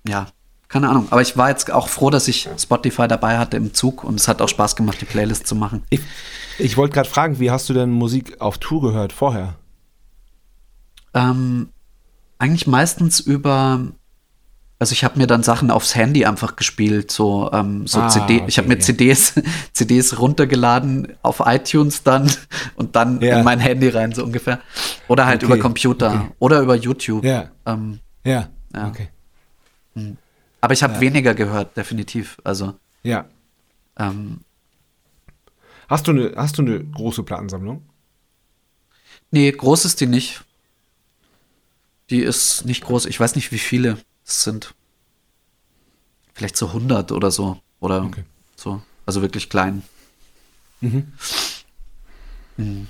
[0.08, 0.28] ja,
[0.68, 1.08] keine Ahnung.
[1.12, 4.28] Aber ich war jetzt auch froh, dass ich Spotify dabei hatte im Zug und es
[4.28, 5.84] hat auch Spaß gemacht, die Playlist zu machen.
[5.90, 6.02] Ich,
[6.60, 9.56] ich wollte gerade fragen, wie hast du denn Musik auf Tour gehört vorher?
[11.14, 11.70] Ähm,
[12.38, 13.80] eigentlich meistens über,
[14.78, 18.36] also ich habe mir dann Sachen aufs Handy einfach gespielt, so, ähm, so ah, CD.
[18.36, 18.82] Okay, ich habe mir ja.
[18.82, 19.36] CDs,
[19.74, 22.30] CDs runtergeladen auf iTunes dann
[22.76, 23.40] und dann ja.
[23.40, 24.60] in mein Handy rein, so ungefähr.
[25.08, 26.32] Oder halt okay, über Computer okay.
[26.40, 27.24] oder über YouTube.
[27.24, 27.52] Ja.
[27.66, 28.50] Ähm, ja.
[28.76, 28.88] ja.
[28.90, 29.08] Okay.
[29.96, 30.18] Hm.
[30.68, 31.00] Aber ich habe ja.
[31.00, 32.42] weniger gehört, definitiv.
[32.44, 32.78] Also.
[33.02, 33.30] Ja.
[33.98, 34.42] Ähm,
[35.88, 37.88] hast, du eine, hast du eine große Plattensammlung?
[39.32, 40.44] Nee, groß ist die nicht.
[42.10, 43.06] Die ist nicht groß.
[43.06, 44.76] Ich weiß nicht, wie viele es sind.
[46.34, 47.62] Vielleicht so 100 oder so.
[47.80, 48.26] Oder okay.
[48.58, 48.82] so.
[49.06, 49.84] Also wirklich klein.
[50.82, 51.14] Mhm.
[52.58, 52.88] Mhm.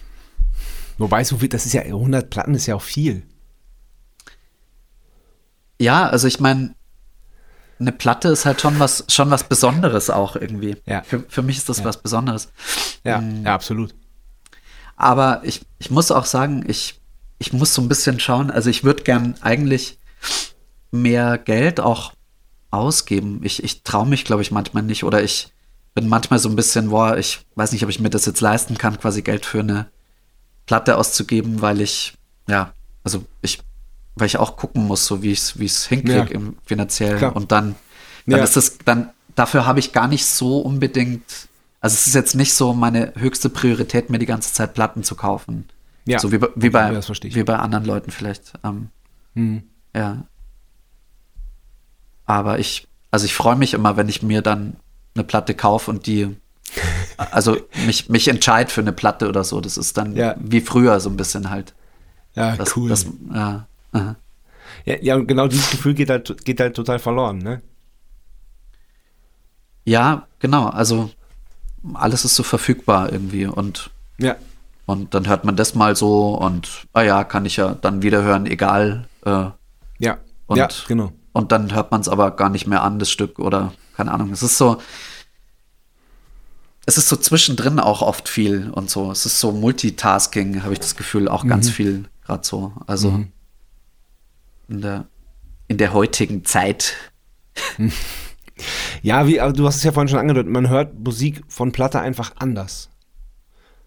[0.98, 3.22] Wobei, so viel, das ist ja 100 Platten ist ja auch viel.
[5.80, 6.74] Ja, also ich meine,
[7.80, 10.78] eine Platte ist halt schon was, schon was Besonderes auch irgendwie.
[10.86, 11.04] Ja.
[11.04, 11.86] Für, für mich ist das ja.
[11.86, 12.50] was Besonderes.
[13.04, 13.46] Ja, mhm.
[13.46, 13.94] ja, absolut.
[14.96, 17.00] Aber ich, ich muss auch sagen, ich,
[17.38, 20.00] ich muss so ein bisschen schauen, also ich würde gern eigentlich
[20.92, 22.14] mehr Geld auch
[22.72, 23.42] ausgeben.
[23.44, 25.54] Ich, ich traue mich, glaube ich, manchmal nicht oder ich
[25.94, 28.78] bin manchmal so ein bisschen, boah, ich weiß nicht, ob ich mir das jetzt leisten
[28.78, 29.88] kann, quasi Geld für eine
[30.66, 32.14] Platte auszugeben, weil ich,
[32.48, 32.74] ja,
[33.04, 33.60] also ich
[34.20, 36.26] weil ich auch gucken muss, so wie ich es wie ich's hinkriege ja.
[36.26, 37.18] im finanziellen.
[37.18, 37.36] Klar.
[37.36, 37.76] Und dann,
[38.26, 38.44] dann ja.
[38.44, 41.24] ist es, dann, dafür habe ich gar nicht so unbedingt,
[41.82, 45.16] also es ist jetzt nicht so meine höchste Priorität, mir die ganze Zeit Platten zu
[45.16, 45.70] kaufen.
[46.06, 46.20] Ja.
[46.20, 48.54] So wie, wie, bei, wie bei anderen Leuten vielleicht.
[48.64, 48.90] Ähm,
[49.36, 49.64] hm.
[49.94, 50.24] Ja.
[52.26, 54.78] Aber ich, also ich freue mich immer, wenn ich mir dann
[55.16, 56.36] eine Platte kaufe und die,
[57.18, 59.60] also mich, mich entscheide für eine Platte oder so.
[59.60, 60.36] Das ist dann ja.
[60.40, 61.74] wie früher so ein bisschen halt.
[62.36, 62.88] Ja, das, cool.
[62.88, 63.68] Das, ja,
[64.86, 67.62] ja, ja, und genau dieses Gefühl geht halt, geht halt total verloren, ne?
[69.86, 70.68] Ja, genau.
[70.68, 71.10] Also
[71.94, 74.36] alles ist so verfügbar irgendwie und ja.
[74.86, 78.24] Und dann hört man das mal so und ah ja, kann ich ja dann wieder
[78.24, 79.08] hören, egal.
[79.26, 79.50] Äh,
[80.00, 80.18] ja.
[80.46, 81.12] Und, ja, genau.
[81.34, 84.32] Und dann hört man es aber gar nicht mehr an, das Stück oder keine Ahnung.
[84.32, 84.78] Es ist so,
[86.86, 89.12] es ist so zwischendrin auch oft viel und so.
[89.12, 91.50] Es ist so Multitasking, habe ich das Gefühl, auch mhm.
[91.50, 92.72] ganz viel gerade so.
[92.88, 93.32] Also mhm
[94.68, 95.08] in der,
[95.68, 96.96] in der heutigen Zeit.
[99.02, 102.00] Ja, wie, aber du hast es ja vorhin schon angedeutet, man hört Musik von Platte
[102.00, 102.90] einfach anders.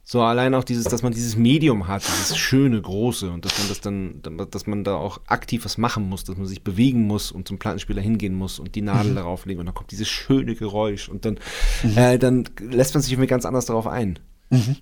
[0.05, 3.69] So allein auch dieses, dass man dieses Medium hat, dieses schöne, große und dass man
[3.69, 7.31] das dann, dass man da auch aktiv was machen muss, dass man sich bewegen muss
[7.31, 9.17] und zum Plattenspieler hingehen muss und die Nadel mhm.
[9.17, 11.39] darauf legen und dann kommt dieses schöne Geräusch und dann,
[11.85, 11.97] mhm.
[11.97, 14.19] äh, dann lässt man sich irgendwie ganz anders darauf ein.
[14.51, 14.77] Mhm.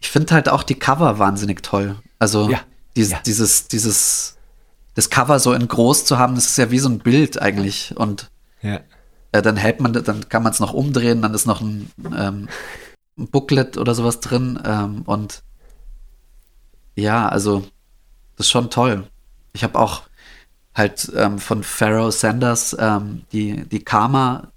[0.00, 1.96] Ich finde halt auch die Cover wahnsinnig toll.
[2.18, 2.60] Also ja.
[2.96, 3.20] Dieses, ja.
[3.24, 4.36] dieses, dieses,
[4.94, 7.96] das Cover so in groß zu haben, das ist ja wie so ein Bild eigentlich
[7.96, 8.30] und
[8.62, 8.80] ja.
[9.32, 12.48] äh, dann hält man, dann kann man es noch umdrehen, dann ist noch ein ähm,
[13.18, 14.60] ein Booklet oder sowas drin.
[14.64, 15.42] Ähm, und
[16.96, 17.60] ja, also
[18.36, 19.08] das ist schon toll.
[19.52, 20.02] Ich habe auch
[20.74, 24.48] halt ähm, von Pharaoh Sanders ähm, die, die Karma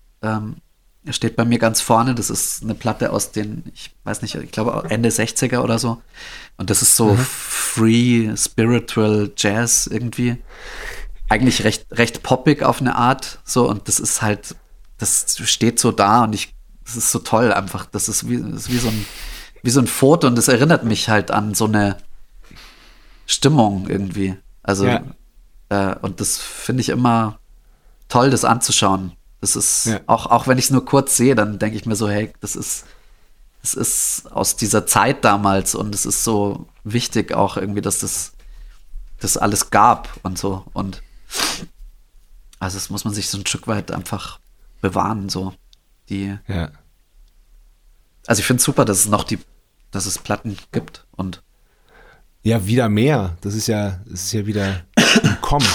[1.07, 2.15] ähm, steht bei mir ganz vorne.
[2.15, 6.01] Das ist eine Platte aus den, ich weiß nicht, ich glaube Ende 60er oder so.
[6.57, 7.17] Und das ist so mhm.
[7.17, 10.37] free, spiritual Jazz irgendwie.
[11.29, 13.39] Eigentlich recht, recht poppig auf eine Art.
[13.43, 14.55] So, und das ist halt,
[14.97, 16.53] das steht so da und ich
[16.87, 17.85] das ist so toll einfach.
[17.85, 19.05] Das ist wie, das ist wie so ein,
[19.61, 21.97] wie so ein Foto und das erinnert mich halt an so eine
[23.25, 24.37] Stimmung irgendwie.
[24.63, 25.03] Also, ja.
[25.69, 27.39] äh, und das finde ich immer
[28.07, 29.11] toll, das anzuschauen.
[29.47, 30.01] Das ist, ja.
[30.07, 32.57] auch, auch wenn ich es nur kurz sehe, dann denke ich mir so, hey, das
[32.57, 32.83] ist,
[33.61, 38.33] das ist aus dieser Zeit damals und es ist so wichtig auch irgendwie, dass das,
[39.21, 40.65] das alles gab und so.
[40.73, 41.01] Und
[42.59, 44.39] also das muss man sich so ein Stück weit einfach
[44.81, 45.53] bewahren, so.
[46.09, 46.37] Die.
[46.47, 46.71] Ja.
[48.25, 49.39] Also ich finde es super, dass es noch die,
[49.91, 51.41] dass es Platten gibt und.
[52.43, 53.37] Ja, wieder mehr.
[53.41, 54.81] Das ist ja, das ist ja wieder
[55.23, 55.67] im Kommen.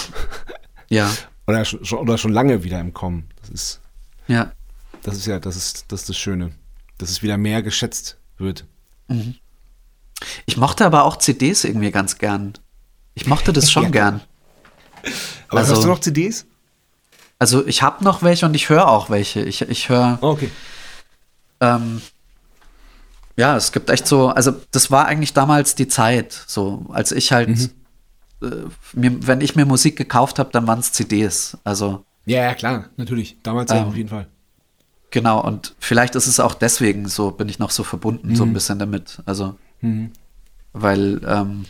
[0.91, 1.11] Ja.
[1.47, 3.32] Oder schon, oder schon lange wieder im Kommen.
[3.53, 3.81] Das ist.
[4.29, 4.53] Ja.
[5.03, 6.53] Das ist ja, das ist, das ist das Schöne.
[6.99, 8.67] Dass es wieder mehr geschätzt wird.
[9.09, 9.35] Mhm.
[10.47, 12.55] Ich mochte aber auch CDs irgendwie ganz gern.
[13.15, 13.91] Ich mochte das schon ja.
[13.91, 14.21] gern.
[15.49, 16.47] Aber also, hast du noch CDs?
[17.39, 19.43] Also ich habe noch welche und ich höre auch welche.
[19.43, 20.19] Ich, ich höre.
[20.23, 20.51] Oh, okay.
[21.61, 22.01] Ähm,
[23.37, 27.33] ja, es gibt echt so, also das war eigentlich damals die Zeit, so als ich
[27.33, 27.71] halt, mhm.
[28.43, 28.47] äh,
[28.93, 31.59] mir, wenn ich mir Musik gekauft habe, dann waren es CDs.
[31.65, 32.05] Also.
[32.25, 33.37] Ja, ja, klar, natürlich.
[33.43, 34.29] Damals ähm, auf jeden Fall.
[35.11, 38.37] Genau, und vielleicht ist es auch deswegen so, bin ich noch so verbunden, mhm.
[38.37, 38.55] so ein mhm.
[38.55, 39.21] bisschen damit.
[39.27, 40.11] Also, mhm.
[40.73, 41.67] weil, ähm,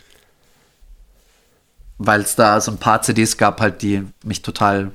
[1.97, 4.91] weil es da so ein paar CDs gab, halt, die mich total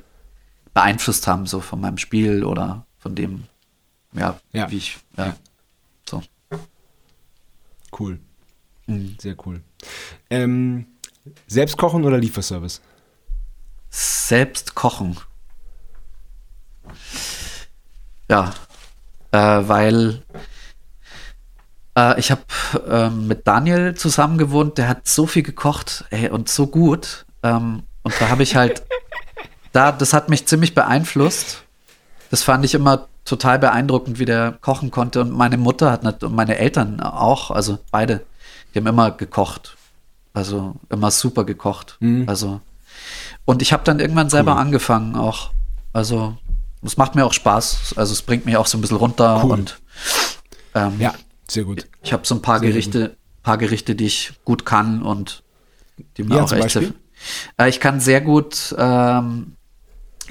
[0.73, 3.43] beeinflusst haben, so von meinem Spiel oder von dem,
[4.13, 4.69] ja, ja.
[4.71, 5.35] wie ich, ja,
[6.09, 6.23] so.
[7.97, 8.19] Cool.
[8.87, 9.15] Mhm.
[9.19, 9.61] Sehr cool.
[10.29, 10.87] Ähm,
[11.47, 12.81] selbst kochen oder Lieferservice?
[13.89, 15.17] Selbst kochen.
[18.29, 18.53] Ja,
[19.31, 20.21] äh, weil
[21.97, 22.41] äh, ich habe
[22.87, 27.25] äh, mit Daniel zusammen gewohnt, der hat so viel gekocht ey, und so gut.
[27.43, 28.83] Ähm, und da habe ich halt
[29.71, 31.63] da, das hat mich ziemlich beeinflusst.
[32.31, 35.21] Das fand ich immer total beeindruckend, wie der kochen konnte.
[35.21, 38.23] Und meine Mutter hat nicht, und meine Eltern auch, also beide,
[38.73, 39.75] die haben immer gekocht.
[40.33, 41.97] Also immer super gekocht.
[41.99, 42.29] Mhm.
[42.29, 42.61] Also
[43.45, 44.59] und ich habe dann irgendwann selber cool.
[44.59, 45.51] angefangen auch.
[45.91, 46.37] Also
[46.81, 47.93] es macht mir auch Spaß.
[47.95, 49.51] Also es bringt mich auch so ein bisschen runter cool.
[49.51, 49.81] und
[50.75, 51.13] ähm, ja,
[51.47, 51.87] sehr gut.
[52.03, 53.17] Ich habe so ein paar sehr Gerichte, gut.
[53.43, 55.43] paar Gerichte, die ich gut kann und
[56.17, 56.95] die mir ja, auch echt helfen.
[57.57, 59.55] Äh, ich kann sehr gut ähm,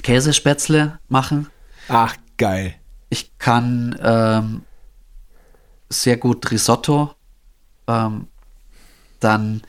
[0.01, 1.47] Käsespätzle machen.
[1.87, 2.75] Ach, geil.
[3.09, 4.61] Ich kann ähm,
[5.89, 7.13] sehr gut Risotto.
[7.87, 8.27] Ähm,
[9.19, 9.61] dann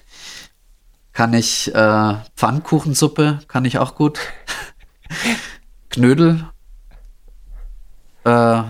[1.13, 4.21] kann ich äh, Pfannkuchensuppe, kann ich auch gut.
[5.91, 6.49] Knödel.
[8.25, 8.63] Äh,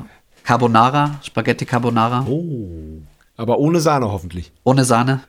[0.45, 2.25] Carbonara, Spaghetti Carbonara.
[2.29, 3.03] Oh.
[3.37, 4.53] Aber ohne Sahne hoffentlich.
[4.65, 5.21] Ohne Sahne.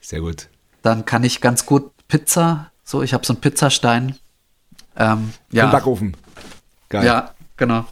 [0.00, 0.48] Sehr gut.
[0.82, 2.70] Dann kann ich ganz gut Pizza.
[2.84, 4.16] So, ich habe so einen Pizzastein.
[4.96, 5.64] Ähm, ja.
[5.64, 6.16] Im Backofen.
[6.88, 7.06] Geil.
[7.06, 7.86] Ja, genau.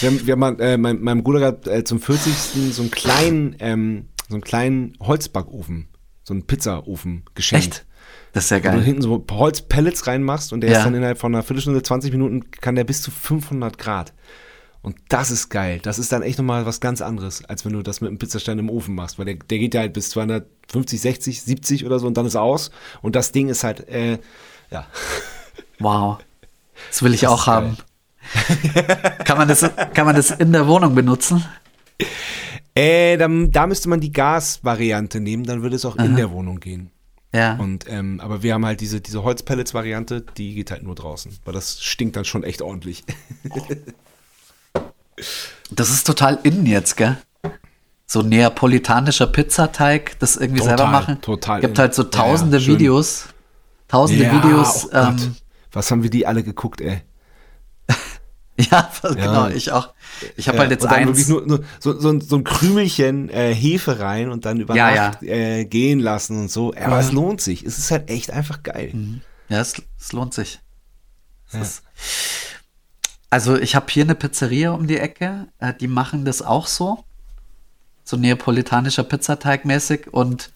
[0.00, 2.72] Wir haben, wir haben äh, mein, meinem Bruder gehabt äh, zum 40.
[2.72, 5.88] so einen kleinen, ähm, so einen kleinen Holzbackofen,
[6.22, 7.66] so einen Pizzaofen geschenkt.
[7.66, 7.86] Echt?
[8.32, 8.74] Das ist ja geil.
[8.74, 10.78] Wo du hinten so Holzpellets reinmachst und der ja.
[10.78, 14.14] ist dann innerhalb von einer Viertelstunde, 20 Minuten, kann der bis zu 500 Grad.
[14.82, 15.78] Und das ist geil.
[15.82, 18.58] Das ist dann echt nochmal was ganz anderes, als wenn du das mit einem Pizzastein
[18.58, 22.06] im Ofen machst, weil der, der geht ja halt bis 250, 60, 70 oder so
[22.06, 22.70] und dann ist aus.
[23.02, 24.18] Und das Ding ist halt, äh,
[24.70, 24.86] ja.
[25.78, 26.18] Wow.
[26.88, 27.76] Das will ich das auch haben.
[29.24, 31.44] kann, man das, kann man das in der Wohnung benutzen?
[32.74, 36.04] Äh, dann, da müsste man die Gas-Variante nehmen, dann würde es auch Aha.
[36.04, 36.90] in der Wohnung gehen.
[37.34, 37.56] Ja.
[37.56, 41.54] Und, ähm, aber wir haben halt diese, diese Holzpellets-Variante, die geht halt nur draußen, weil
[41.54, 43.04] das stinkt dann schon echt ordentlich.
[45.70, 47.16] Das ist total innen jetzt, gell?
[48.06, 51.20] So neapolitanischer Pizzateig, das irgendwie total, selber machen.
[51.20, 51.58] Total.
[51.58, 53.26] Es gibt halt so tausende ja, ja, Videos.
[53.88, 54.86] Tausende ja, Videos.
[54.92, 55.36] Oh ähm,
[55.72, 57.02] Was haben wir die alle geguckt, ey?
[58.70, 59.94] Ja, genau, ich auch.
[60.36, 61.06] Ich habe Ja, halt jetzt und dann eins.
[61.08, 64.74] wirklich nur, nur so, so, ein- so ein Krümelchen äh, Hefe rein und dann über
[64.76, 66.74] Ja, Nacht Äh, gehen lassen und so.
[66.74, 67.00] Aber Ja.
[67.00, 67.64] es lohnt sich.
[67.64, 68.92] Es ist halt echt einfach geil.
[69.48, 70.60] Ja, es, es lohnt sich.
[71.52, 71.82] Es ist,
[73.30, 77.04] also ich habe hier eine Pizzeria um die Ecke, äh, die machen das auch so.
[78.04, 80.50] So neapolitanischer Pizzateig mäßig und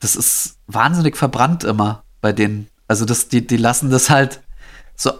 [0.00, 2.68] das ist wahnsinnig verbrannt immer bei denen.
[2.86, 4.40] Also das, die, die lassen das halt
[4.96, 5.12] so,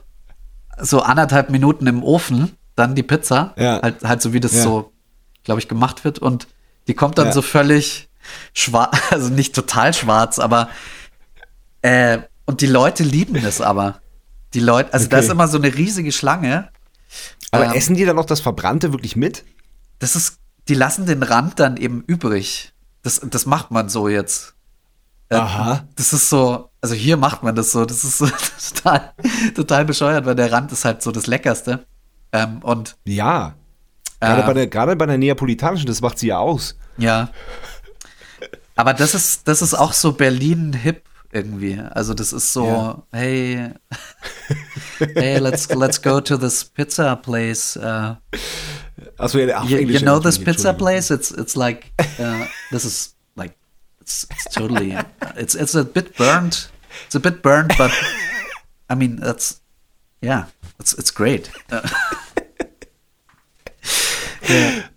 [0.81, 3.83] so anderthalb Minuten im Ofen, dann die Pizza, Ja.
[3.83, 4.63] halt, halt so wie das Ja.
[4.63, 4.93] so,
[5.45, 6.49] glaube ich, gemacht wird und
[6.87, 7.33] die kommt dann Ja.
[7.33, 8.09] so völlig
[8.55, 10.71] schwarz, also nicht total schwarz, aber
[11.83, 14.01] äh, und die Leute lieben das aber.
[14.55, 15.27] Die Leute, also da Okay.
[15.27, 16.69] ist immer so eine riesige Schlange.
[17.51, 19.45] Aber Ähm, essen die dann noch das Verbrannte wirklich mit?
[19.99, 20.39] Das ist,
[20.69, 22.73] die lassen den Rand dann eben übrig.
[23.03, 24.55] Das, das macht man so jetzt.
[25.31, 25.85] Äh, Aha.
[25.97, 28.29] Das ist so, also hier macht man das so, das ist so
[28.75, 29.13] total,
[29.55, 31.87] total bescheuert, weil der Rand ist halt so das Leckerste.
[32.33, 33.55] Ähm, und Ja.
[34.21, 34.47] Gerade, Äh.
[34.47, 36.77] bei der, gerade bei der neapolitanischen, das macht sie ja aus.
[36.97, 37.31] ja.
[38.77, 41.79] Aber das ist, das ist auch so Berlin-Hip irgendwie.
[41.95, 43.03] Also das ist so, Ja.
[43.12, 43.70] hey,
[45.14, 47.76] hey, let's, let's go to this pizza place.
[47.76, 48.16] Uh,
[49.18, 51.11] Achso, ja, you, you know this pizza place?
[51.11, 53.57] It's it's like uh, this is like
[54.01, 54.97] it's it's totally
[55.37, 56.70] it's it's a bit burnt.
[57.07, 57.93] It's a bit burnt, but
[58.89, 59.61] I mean that's
[60.20, 60.47] yeah,
[60.81, 61.51] it's it's great.
[61.70, 61.87] Uh,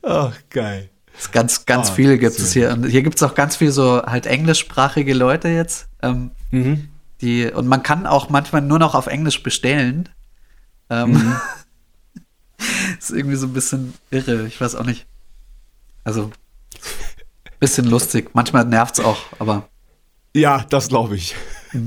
[0.03, 0.88] Oh, geil.
[1.32, 4.01] Ganz ganz Ah, viel gibt es hier und hier gibt es auch ganz viel so
[4.03, 5.88] halt englischsprachige Leute jetzt.
[6.01, 6.89] Ähm, Mhm.
[7.22, 10.09] die und man kann auch manchmal nur noch auf Englisch bestellen.
[10.89, 11.36] Ähm, Mhm.
[12.99, 14.47] ist irgendwie so ein bisschen irre.
[14.47, 15.05] Ich weiß auch nicht.
[16.03, 16.32] Also
[17.59, 18.32] bisschen lustig.
[18.34, 19.67] Manchmal nervt es auch, aber
[20.34, 21.36] Ja, das glaube ich.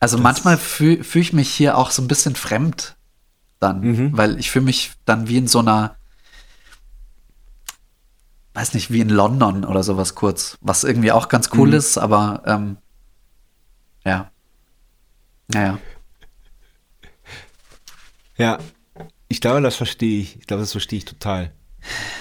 [0.00, 2.96] also manchmal fühle fühl ich mich hier auch so ein bisschen fremd
[3.60, 4.16] dann, Mhm.
[4.16, 5.96] weil ich fühle mich dann wie in so einer
[8.54, 11.74] weiß nicht, wie in London oder sowas kurz, was irgendwie auch ganz cool Mhm.
[11.74, 12.76] ist, aber ähm,
[14.04, 14.30] ja.
[15.48, 15.78] Naja.
[18.36, 18.58] Ja.
[19.28, 20.36] Ich glaube, das verstehe ich.
[20.38, 21.52] Ich glaube, das verstehe ich total.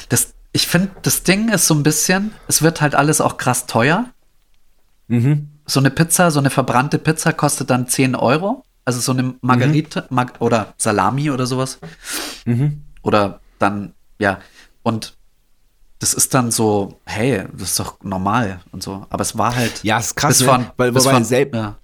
[0.10, 3.66] Das, ich finde, das Ding ist so ein bisschen, es wird halt alles auch krass
[3.66, 4.06] teuer.
[5.08, 5.50] Mhm.
[5.66, 8.64] So eine Pizza, so eine verbrannte Pizza kostet dann 10 Euro.
[8.86, 11.80] Also so eine Margarite Mar oder Salami oder sowas.
[12.46, 12.84] Mhm.
[13.02, 14.40] Oder dann, ja.
[14.84, 15.16] Und
[16.00, 19.06] das ist dann so, hey, das ist doch normal und so.
[19.10, 19.84] Aber es war halt.
[19.84, 20.46] Ja, ist krass, bis ne?
[20.48, 21.78] vor- weil, bis vor- selbst, ja.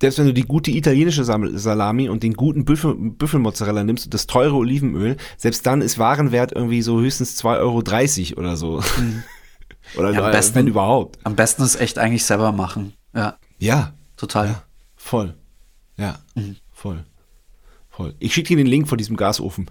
[0.00, 4.26] selbst wenn du die gute italienische Salami und den guten Büffel, Büffelmozzarella nimmst und das
[4.26, 8.76] teure Olivenöl, selbst dann ist Warenwert irgendwie so höchstens 2,30 Euro oder so.
[9.96, 10.14] oder Mhm.
[10.14, 11.18] Ja, am besten- wenn überhaupt.
[11.24, 12.94] Am besten ist echt eigentlich selber machen.
[13.14, 14.46] Ja, Ja, total.
[14.46, 14.62] Ja,
[14.96, 15.34] voll.
[15.98, 16.56] Ja, Mhm.
[16.72, 17.04] voll.
[17.90, 18.14] Voll.
[18.18, 19.68] Ich schicke dir den Link von diesem Gasofen.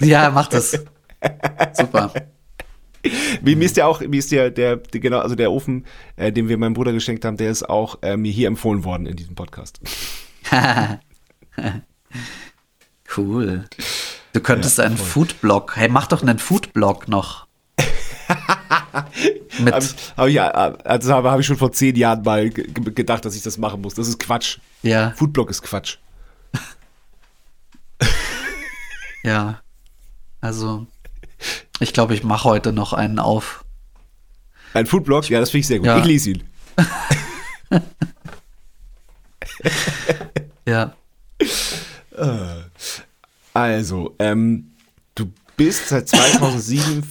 [0.00, 0.70] Ja, mach das.
[1.74, 2.12] Super.
[3.42, 5.86] Wie, mir ist der auch, mir ist der, der, der genau, also der Ofen,
[6.16, 9.06] äh, den wir meinem Bruder geschenkt haben, der ist auch äh, mir hier empfohlen worden
[9.06, 9.80] in diesem Podcast.
[13.16, 13.64] cool.
[14.32, 14.96] Du könntest Ja, einen.
[14.96, 15.76] Foodblog.
[15.76, 17.46] Hey, mach doch einen Foodblog noch.
[19.58, 19.84] Mit, Habe
[20.30, 23.24] ich, hab ich, also habe hab ich schon vor zehn Jahren mal ge- ge- gedacht,
[23.24, 23.94] dass ich das machen muss.
[23.94, 24.58] Das ist Quatsch.
[24.82, 25.98] ja, Foodblog ist Quatsch.
[29.22, 29.60] ja.
[30.40, 30.86] Also,
[31.80, 33.64] ich glaube, ich mache heute noch einen auf.
[34.74, 35.28] Ein Foodblog?
[35.28, 35.86] Ja, das finde ich sehr gut.
[35.86, 35.98] Ja.
[35.98, 36.44] Ich lese ihn.
[40.66, 40.94] Ja.
[43.52, 44.72] Also, ähm,
[45.14, 47.02] du bist seit 2007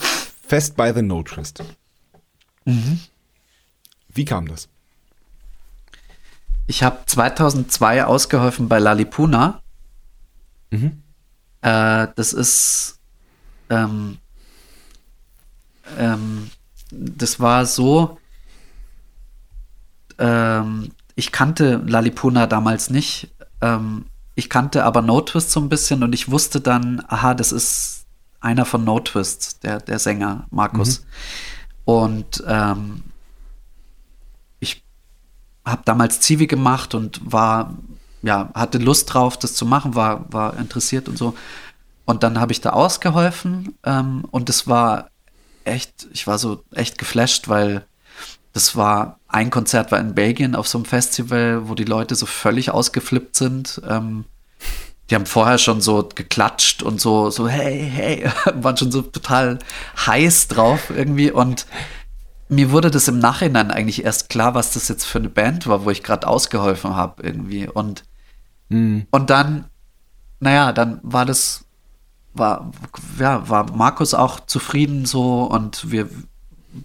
[0.48, 1.64] fest bei The Notrist.
[2.66, 3.00] Mhm.
[4.10, 4.68] Wie kam das?
[6.68, 9.62] Ich habe 2002 ausgeholfen bei Lalipuna.
[10.70, 11.04] Mhm.
[11.62, 13.00] Äh, das ist,
[13.70, 14.18] ähm,
[15.98, 16.50] ähm,
[16.92, 18.18] das war so,
[20.18, 23.30] ähm, ich kannte Lalipuna damals nicht.
[23.62, 24.06] Ähm,
[24.36, 28.06] ich kannte aber No Twist so ein bisschen und ich wusste dann, aha, das ist
[28.40, 31.06] einer von No Twist, der, der Sänger, Markus.
[31.86, 33.04] Und ähm,
[34.60, 34.84] ich
[35.66, 37.76] habe damals Zivi gemacht und war,
[38.22, 41.36] ja, hatte Lust drauf, das zu machen, war, war interessiert und so.
[42.06, 45.10] Und dann habe ich da ausgeholfen ähm, und es war
[45.66, 47.86] echt, ich war so echt geflasht, weil
[48.54, 52.26] das war, ein Konzert war in Belgien auf so einem Festival, wo die Leute so
[52.26, 53.82] völlig ausgeflippt sind.
[53.88, 54.26] Ähm,
[55.10, 59.60] die haben vorher schon so geklatscht und so, so, hey, hey, waren schon so total
[60.06, 61.32] heiß drauf irgendwie.
[61.32, 61.66] Und
[62.50, 65.86] mir wurde das im Nachhinein eigentlich erst klar, was das jetzt für eine Band war,
[65.86, 67.68] wo ich gerade ausgeholfen habe irgendwie.
[67.68, 68.04] Und,
[68.70, 69.06] Mhm.
[69.12, 69.66] und dann
[70.42, 71.66] naja, dann war das,
[72.34, 72.72] war,
[73.20, 76.10] ja, war Markus auch zufrieden so und wir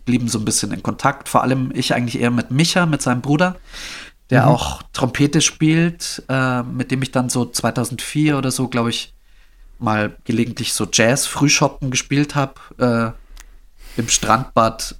[0.04, 1.28] blieben so ein bisschen in Kontakt.
[1.28, 3.56] Vor allem ich eigentlich eher mit Micha, mit seinem Bruder,
[4.30, 4.48] der mhm.
[4.48, 9.14] auch Trompete spielt, äh, mit dem ich dann so 2004 oder so, glaube ich,
[9.78, 13.14] mal gelegentlich so Jazz-Frühschoppen gespielt habe.
[13.96, 14.96] Äh, Im Strandbad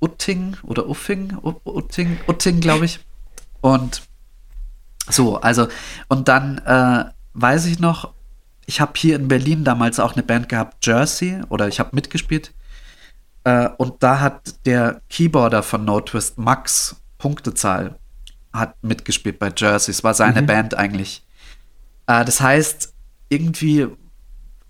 [0.00, 3.00] Utting oder Uffing, Utting, Utting, glaube ich.
[3.60, 4.02] Und
[5.08, 5.68] so, also,
[6.08, 7.04] und dann äh,
[7.34, 8.12] weiß ich noch,
[8.66, 12.52] ich habe hier in Berlin damals auch eine Band gehabt, Jersey, oder ich habe mitgespielt.
[13.44, 17.98] Äh, und da hat der Keyboarder von No Twist, Max Punktezahl,
[18.52, 19.90] hat mitgespielt bei Jersey.
[19.90, 20.46] Es war seine mhm.
[20.46, 21.24] Band eigentlich.
[22.06, 22.94] Äh, das heißt,
[23.28, 23.86] irgendwie,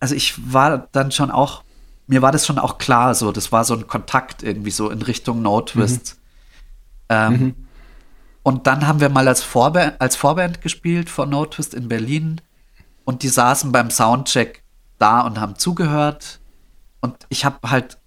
[0.00, 1.62] also ich war dann schon auch,
[2.06, 5.02] mir war das schon auch klar, so, das war so ein Kontakt irgendwie so in
[5.02, 6.16] Richtung No Twist.
[6.16, 6.20] Mhm.
[7.08, 7.54] Ähm, mhm.
[8.42, 12.40] Und dann haben wir mal als Vorband, als Vorband gespielt von No Twist in Berlin.
[13.04, 14.62] Und die saßen beim Soundcheck
[14.98, 16.40] da und haben zugehört.
[17.00, 17.98] Und ich habe halt,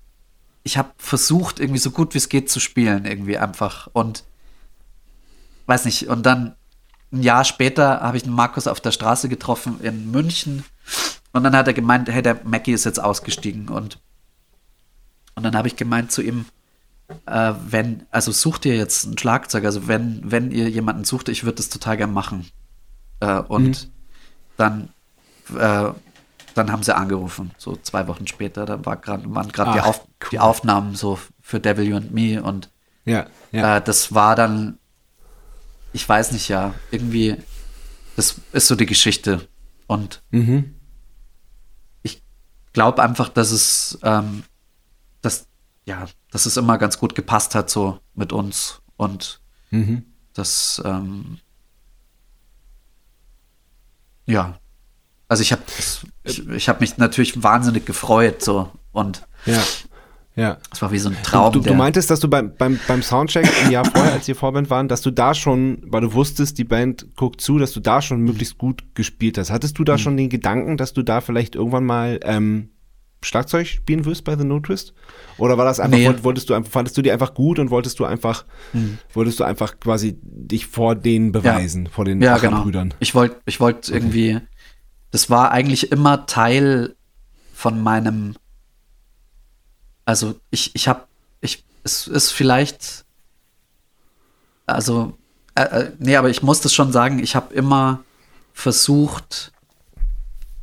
[0.63, 3.89] ich habe versucht, irgendwie so gut wie es geht zu spielen, irgendwie einfach.
[3.93, 4.23] Und
[5.67, 6.55] weiß nicht, und dann
[7.11, 10.63] ein Jahr später habe ich den Markus auf der Straße getroffen in München.
[11.31, 13.69] Und dann hat er gemeint, hey, der Mackie ist jetzt ausgestiegen.
[13.69, 13.99] Und,
[15.35, 16.45] und dann habe ich gemeint zu ihm,
[17.25, 21.43] äh, wenn, also sucht ihr jetzt einen Schlagzeug, also wenn, wenn ihr jemanden sucht, ich
[21.43, 22.47] würde das total gern machen.
[23.19, 23.91] Äh, und mhm.
[24.57, 24.89] Dann,
[25.57, 25.91] äh,
[26.53, 30.01] dann haben sie angerufen, so zwei Wochen später, da war grad, waren gerade die, Auf,
[30.23, 30.29] cool.
[30.31, 32.69] die Aufnahmen so für Devil You and Me und
[33.07, 33.77] ja, ja.
[33.77, 34.79] Äh, das war dann,
[35.93, 37.37] ich weiß nicht, ja, irgendwie,
[38.17, 39.47] das ist so die Geschichte.
[39.87, 40.75] Und mhm.
[42.03, 42.21] ich
[42.73, 44.43] glaube einfach, dass es, ähm,
[45.21, 45.47] dass,
[45.85, 48.81] ja, dass es immer ganz gut gepasst hat, so mit uns.
[48.97, 49.39] Und
[49.71, 50.03] mhm.
[50.33, 51.39] das, ähm,
[54.27, 54.59] ja.
[55.27, 55.63] Also ich habe
[56.23, 58.71] ich, ich hab mich natürlich wahnsinnig gefreut, so.
[58.91, 59.61] Und ja.
[60.37, 60.57] Ja.
[60.69, 61.51] Das war wie so ein Traum.
[61.51, 64.69] Du, du, meintest, dass du beim, beim, beim Soundcheck im Jahr vorher, als ihr Vorband
[64.69, 68.03] waren, dass du da schon, weil du wusstest, die Band guckt zu, dass du da
[68.03, 69.49] schon möglichst gut gespielt hast.
[69.49, 69.97] Hattest du da mhm.
[69.97, 72.69] schon den Gedanken, dass du da vielleicht irgendwann mal ähm,
[73.27, 74.93] Schlagzeug spielen wirst bei The No Twist?
[75.37, 76.23] Oder war das einfach, nee.
[76.23, 78.97] wolltest du einfach, fandest du die einfach gut und wolltest du einfach, mhm.
[79.13, 81.91] wolltest du einfach quasi dich vor denen beweisen, ja.
[81.91, 82.63] vor den ja, genau.
[82.63, 82.93] Brüdern?
[82.99, 83.99] Ich wollte, ich wollte okay.
[83.99, 84.39] irgendwie,
[85.11, 86.95] das war eigentlich immer Teil
[87.53, 88.35] von meinem,
[90.05, 91.03] also ich, ich habe,
[91.41, 93.05] ich, es ist vielleicht,
[94.65, 95.17] also,
[95.55, 98.03] äh, äh, nee, aber ich muss das schon sagen, ich habe immer
[98.53, 99.51] versucht,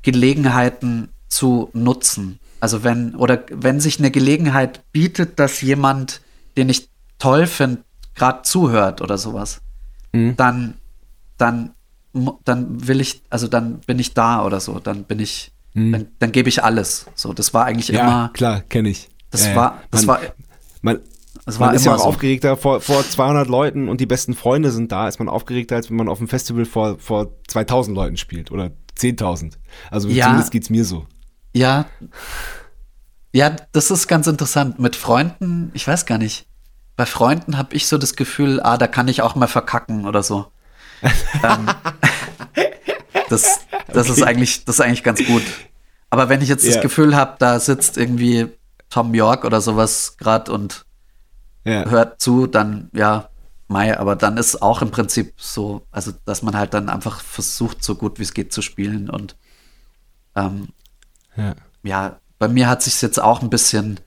[0.02, 2.38] Gelegenheiten zu nutzen.
[2.64, 6.22] Also wenn, oder wenn sich eine Gelegenheit bietet, dass jemand,
[6.56, 6.88] den ich
[7.18, 7.84] toll finde,
[8.14, 9.60] gerade zuhört oder sowas,
[10.14, 10.34] mhm.
[10.38, 10.78] dann,
[11.36, 11.72] dann,
[12.46, 15.92] dann will ich, also dann bin ich da oder so, dann bin ich, mhm.
[15.92, 17.04] dann, dann gebe ich alles.
[17.14, 18.30] So, das war eigentlich ja, immer.
[18.32, 19.10] klar, kenne ich.
[19.30, 20.34] Das äh, war, das man, war.
[20.80, 21.00] Man,
[21.44, 22.04] das man ist ja auch so.
[22.04, 25.90] aufgeregter vor, vor 200 Leuten und die besten Freunde sind da, ist man aufgeregter, als
[25.90, 29.52] wenn man auf einem Festival vor, vor 2000 Leuten spielt oder 10.000.
[29.90, 31.06] Also ja, zumindest geht's mir so.
[31.54, 31.86] Ja.
[33.35, 34.78] Ja, das ist ganz interessant.
[34.78, 36.47] Mit Freunden, ich weiß gar nicht.
[36.94, 40.23] Bei Freunden habe ich so das Gefühl, ah, da kann ich auch mal verkacken oder
[40.23, 40.47] so.
[41.43, 41.69] ähm,
[43.28, 43.59] das
[43.89, 44.20] das okay.
[44.20, 45.43] ist eigentlich, das ist eigentlich ganz gut.
[46.11, 46.74] Aber wenn ich jetzt ja.
[46.74, 48.48] das Gefühl habe, da sitzt irgendwie
[48.89, 50.86] Tom York oder sowas gerade und
[51.65, 51.90] ja.
[51.90, 53.31] hört zu, dann ja,
[53.66, 57.82] Mai, aber dann ist auch im Prinzip so, also dass man halt dann einfach versucht,
[57.82, 59.35] so gut wie es geht zu spielen und
[60.36, 60.69] ähm,
[61.36, 61.55] ja.
[61.82, 64.01] ja, bei mir hat sich jetzt auch ein bisschen,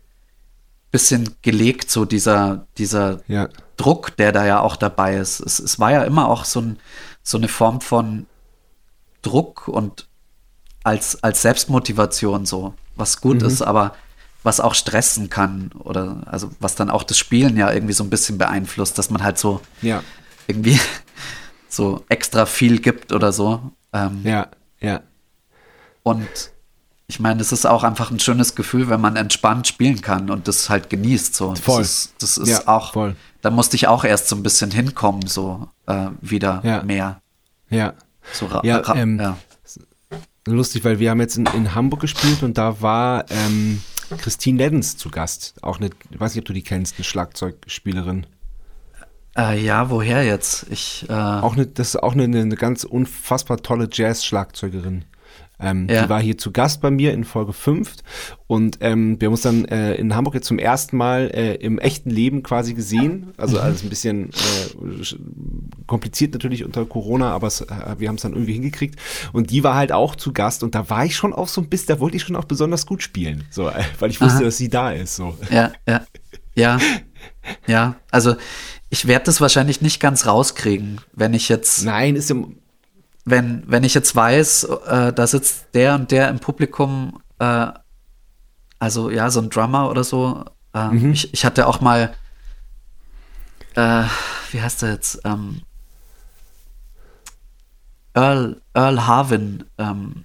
[0.91, 3.49] bisschen gelegt, so dieser, dieser ja.
[3.77, 5.39] Druck, der da ja auch dabei ist.
[5.39, 6.79] Es, es war ja immer auch so, ein,
[7.23, 8.25] so eine Form von
[9.21, 10.07] Druck und
[10.83, 13.47] als, als Selbstmotivation so, was gut mhm.
[13.47, 13.95] ist, aber
[14.43, 18.09] was auch stressen kann oder also was dann auch das Spielen ja irgendwie so ein
[18.09, 20.03] bisschen beeinflusst, dass man halt so ja.
[20.47, 20.79] irgendwie
[21.67, 23.71] so extra viel gibt oder so.
[23.91, 24.47] Ähm, ja,
[24.79, 25.01] ja.
[26.03, 26.51] Und
[27.09, 30.47] ich meine, es ist auch einfach ein schönes Gefühl, wenn man entspannt spielen kann und
[30.47, 31.33] das halt genießt.
[31.35, 31.55] So.
[31.55, 31.79] Voll.
[31.79, 33.15] Das ist, das ist ja, auch, voll.
[33.41, 36.83] da musste ich auch erst so ein bisschen hinkommen, so äh, wieder ja.
[36.83, 37.21] mehr.
[37.69, 37.93] Ja.
[38.33, 39.37] So ja, ähm, ja,
[40.45, 43.81] Lustig, weil wir haben jetzt in, in Hamburg gespielt und da war ähm,
[44.17, 45.55] Christine Neddens zu Gast.
[45.61, 48.25] Auch eine, ich weiß nicht, ob du die kennst, eine Schlagzeugspielerin.
[49.37, 50.65] Äh, ja, woher jetzt?
[50.69, 55.05] Ich, äh auch eine, das ist auch eine, eine ganz unfassbar tolle Jazz-Schlagzeugerin.
[55.59, 56.03] Ähm, Ja.
[56.03, 57.95] Die war hier zu Gast bei mir in Folge 5
[58.45, 61.79] und ähm, wir haben uns dann äh, in Hamburg jetzt zum ersten Mal äh, im
[61.79, 63.33] echten Leben quasi gesehen.
[63.37, 65.15] Also alles ein bisschen äh,
[65.87, 67.65] kompliziert natürlich unter Corona, aber es, äh,
[67.97, 68.99] wir haben es dann irgendwie hingekriegt.
[69.33, 71.69] Und die war halt auch zu Gast und da war ich schon auch so ein
[71.69, 74.43] bisschen, da wollte ich schon auch besonders gut spielen, so, äh, weil ich wusste, Aha.
[74.43, 75.15] dass sie da ist.
[75.15, 75.35] So.
[75.49, 76.05] Ja, ja,
[76.55, 76.79] ja,
[77.65, 77.95] ja.
[78.11, 78.35] Also
[78.89, 82.57] ich werde das wahrscheinlich nicht ganz rauskriegen, wenn ich jetzt, Nein, ist im,
[83.27, 87.67] wenn, wenn ich jetzt weiß, äh, da sitzt der und der im Publikum, äh,
[88.79, 90.45] also ja, so ein Drummer oder so.
[90.73, 91.11] Äh, Mhm.
[91.11, 92.15] ich, ich hatte auch mal,
[93.75, 94.03] äh,
[94.51, 95.19] wie heißt der jetzt?
[95.25, 95.61] Ähm,
[98.13, 100.23] Earl, Earl Harvin, ähm,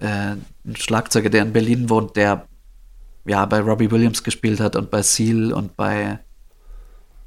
[0.00, 2.46] äh, ein Schlagzeuger, der in Berlin wohnt, der
[3.26, 6.20] ja bei Robbie Williams gespielt hat und bei Seal und bei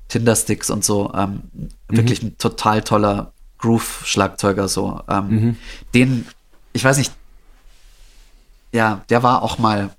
[0.07, 1.13] Tindersticks und so.
[1.13, 1.43] Ähm,
[1.87, 5.01] Wirklich ein total toller Groove-Schlagzeuger so.
[5.07, 5.55] Ähm,
[5.93, 6.27] Den,
[6.73, 7.13] ich weiß nicht,
[8.71, 9.89] ja, der war auch mal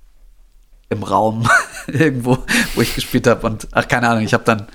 [0.89, 1.49] im Raum
[1.87, 2.39] irgendwo,
[2.75, 4.67] wo ich gespielt habe und ach keine Ahnung, ich habe dann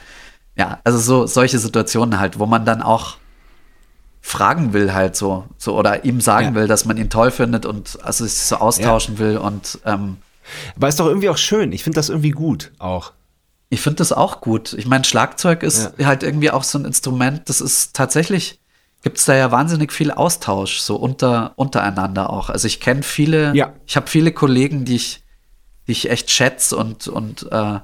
[0.55, 3.17] ja, also so solche Situationen halt, wo man dann auch
[4.21, 6.55] fragen will halt so, so oder ihm sagen Ja.
[6.55, 10.17] will, dass man ihn toll findet und also sich so austauschen will und ähm,
[10.75, 11.71] aber ist doch irgendwie auch schön.
[11.73, 13.11] Ich finde das irgendwie gut auch.
[13.69, 14.73] ich finde das auch gut.
[14.73, 18.59] Ich meine, Schlagzeug ist halt irgendwie auch so ein Instrument, das ist tatsächlich,
[19.03, 22.49] gibt es da ja wahnsinnig viel Austausch, so unter, untereinander auch.
[22.49, 23.73] Also ich kenne viele, Ja.
[23.85, 25.23] ich habe viele Kollegen, die ich,
[25.87, 27.79] die ich echt schätze und, und äh,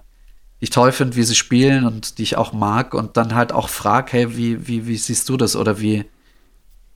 [0.59, 3.51] die ich toll finde, wie sie spielen und die ich auch mag und dann halt
[3.51, 6.05] auch frage, hey, wie, wie, wie siehst du das oder wie,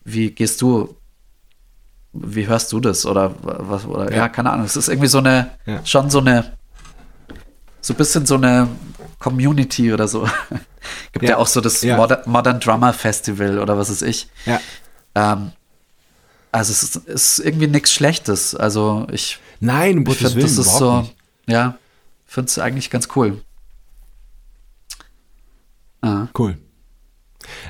[0.03, 0.95] wie gehst du,
[2.13, 4.29] wie hörst du das oder was, oder ja, Ja.
[4.29, 4.65] keine Ahnung.
[4.65, 5.85] Es ist irgendwie so eine, Ja.
[5.85, 6.53] schon so eine,
[7.81, 8.67] so ein bisschen so eine
[9.19, 10.27] Community oder so.
[11.11, 11.37] Gibt ja, Ja.
[11.37, 11.97] auch so das Ja.
[11.97, 14.27] Modern, Modern Drummer Festival oder was weiß ich.
[14.45, 14.59] Ja.
[15.15, 15.51] Ähm,
[16.51, 18.55] also es ist, ist irgendwie nichts Schlechtes.
[18.55, 21.15] Also ich, Nein, um ich finde, das ist so, nicht.
[21.47, 21.77] ja,
[22.25, 23.41] finde es eigentlich ganz cool.
[26.01, 26.27] Ah.
[26.37, 26.57] Cool.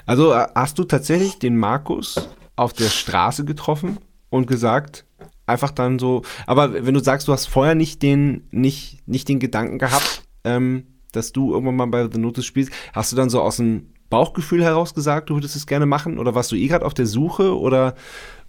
[0.06, 4.00] Also äh, hast du tatsächlich den Markus auf der Straße getroffen
[4.30, 5.06] und gesagt,
[5.46, 9.40] einfach dann so, aber wenn du sagst, du hast vorher nicht den, nicht, nicht den
[9.40, 13.42] Gedanken gehabt, ähm, dass du irgendwann mal bei The Notice spielst, hast du dann so
[13.42, 16.18] aus dem Bauchgefühl heraus gesagt, du würdest es gerne machen?
[16.20, 17.58] Oder warst du eh gerade auf der Suche?
[17.58, 17.96] Oder,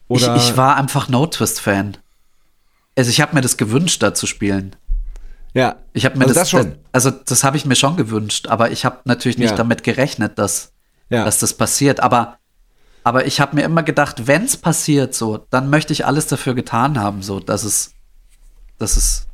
[0.08, 1.96] oder Ich, ich war einfach No Twist Fan.
[2.96, 4.76] Also ich habe mir das gewünscht, da zu spielen.
[5.54, 6.76] ja, Ich habe mir also das, das schon.
[6.92, 9.56] also das habe ich mir schon gewünscht, aber ich habe natürlich nicht Ja.
[9.56, 10.72] damit gerechnet, dass,
[11.10, 11.24] Ja.
[11.24, 12.00] dass das passiert.
[12.00, 12.38] Aber,
[13.04, 16.54] aber ich habe mir immer gedacht, wenn es passiert, so, dann möchte ich alles dafür
[16.54, 17.92] getan haben, so, dass es,
[18.78, 19.26] dass es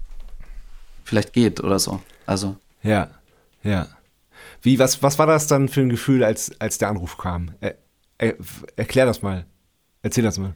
[1.05, 2.01] vielleicht geht oder so.
[2.27, 3.09] Also Ja,
[3.65, 3.89] ja.
[4.63, 7.51] Wie, was, was war das dann für ein Gefühl, als, als der Anruf kam?
[7.61, 7.75] Er,
[8.19, 8.35] er,
[8.77, 9.45] erklär das mal.
[10.03, 10.55] Erzähl das mal.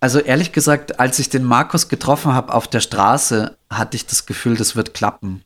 [0.00, 4.26] Also ehrlich gesagt, als ich den Markus getroffen habe auf der Straße, hatte ich das
[4.26, 5.42] Gefühl, das wird klappen.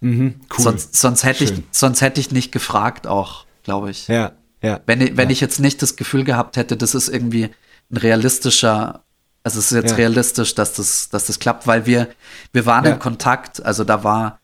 [0.00, 0.62] Mhm, cool.
[0.62, 4.06] Sonst, sonst, hätte ich, sonst hätte ich nicht gefragt auch, glaube ich.
[4.08, 4.32] Ja,
[4.62, 4.80] ja.
[4.86, 7.50] Wenn, ich- wenn ich jetzt nicht das Gefühl gehabt hätte, das ist irgendwie
[7.90, 9.02] ein realistischer,
[9.42, 9.96] also es ist jetzt Ja.
[9.96, 12.08] realistisch, dass das, dass das klappt, weil wir,
[12.52, 12.92] wir waren Ja.
[12.92, 14.40] in Kontakt, also da war,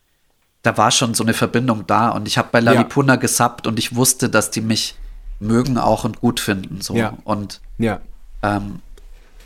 [0.62, 2.72] da war schon so eine Verbindung da und ich habe bei Ja.
[2.72, 4.94] Lalipuna gesappt und ich wusste, dass die mich
[5.38, 6.94] mögen auch und gut finden, so.
[6.94, 7.14] Ja.
[7.24, 8.00] Und Ja,
[8.42, 8.80] ähm,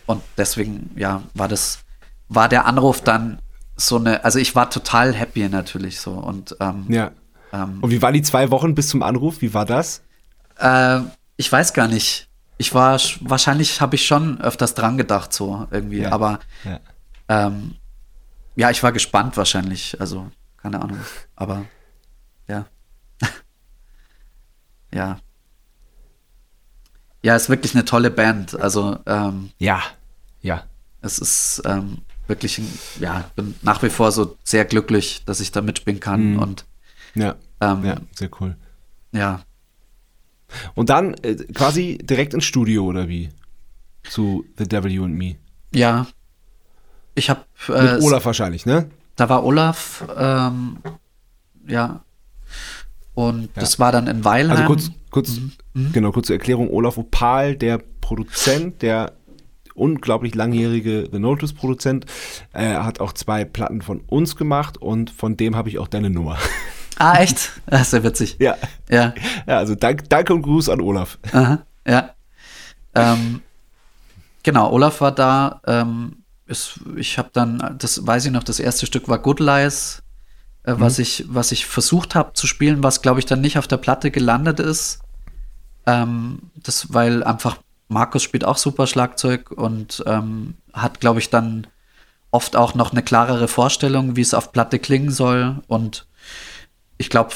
[0.06, 1.78] und deswegen, ja, war das,
[2.28, 3.38] war der Anruf dann
[3.76, 7.10] so eine, also ich war total happy natürlich so und ähm, ja.
[7.52, 9.40] ähm, Und wie waren die zwei Wochen bis zum Anruf?
[9.40, 10.02] Wie war das?
[10.58, 11.00] äh,
[11.36, 12.28] ich weiß gar nicht.
[12.58, 16.12] Ich war, sch- wahrscheinlich habe ich schon öfters dran gedacht so irgendwie, Ja.
[16.12, 16.78] aber Ja.
[17.28, 17.74] ähm,
[18.56, 20.28] ja, ich war gespannt wahrscheinlich, also
[20.64, 20.98] keine Ahnung,
[21.36, 21.66] aber
[22.48, 22.64] ja.
[24.94, 25.18] ja.
[27.22, 29.82] Ja, ist wirklich eine tolle Band, also ähm, Ja,
[30.40, 30.64] ja.
[31.02, 32.66] Es ist ähm, wirklich, ein,
[32.98, 36.32] ja, bin nach wie vor so sehr glücklich, dass ich da mitspielen kann.
[36.32, 36.38] Mhm.
[36.38, 36.64] Und
[37.14, 38.56] Ja, ähm, ja, sehr cool.
[39.12, 39.42] ja,
[40.74, 43.28] Und dann äh, quasi direkt ins Studio oder wie?
[44.04, 45.36] Zu The Devil You and Me.
[45.72, 46.06] ja.
[47.16, 48.90] Ich habe, Mit äh, Olaf wahrscheinlich, ne?
[49.16, 50.78] Da war Olaf, ähm,
[51.66, 52.00] ja.
[53.14, 54.56] Und das war dann in Weilheim.
[54.56, 55.40] Also kurz, kurz,
[55.74, 55.92] Mhm.
[55.92, 56.68] genau, kurze Erklärung.
[56.70, 59.12] Olaf Opal, der Produzent, der
[59.74, 62.06] unglaublich langjährige The Notice Produzent,
[62.52, 66.10] äh, hat auch zwei Platten von uns gemacht und von dem habe ich auch deine
[66.10, 66.38] Nummer.
[66.96, 67.50] Ah, echt?
[67.66, 68.36] Das ist ja witzig.
[68.38, 68.56] ja.
[68.88, 69.14] Ja.
[69.48, 71.18] Ja, also dank, danke und Gruß an Olaf.
[71.32, 72.10] Aha, ja.
[72.94, 73.40] Ähm,
[74.44, 75.60] genau, Olaf war da.
[75.66, 80.02] Ähm, ist, ich habe dann, das weiß ich noch, das erste Stück war Good Lies,
[80.64, 83.66] äh, was, ich, was ich versucht habe zu spielen, was glaube ich dann nicht auf
[83.66, 85.00] der Platte gelandet ist.
[85.86, 87.58] Ähm, das, weil einfach
[87.88, 91.66] Markus spielt auch super Schlagzeug und ähm, hat, glaube ich, dann
[92.30, 95.62] oft auch noch eine klarere Vorstellung, wie es auf Platte klingen soll.
[95.68, 96.06] Und
[96.98, 97.32] ich glaube,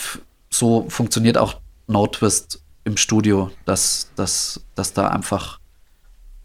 [0.50, 5.57] so funktioniert auch No Twist im Studio, dass, dass, dass da einfach,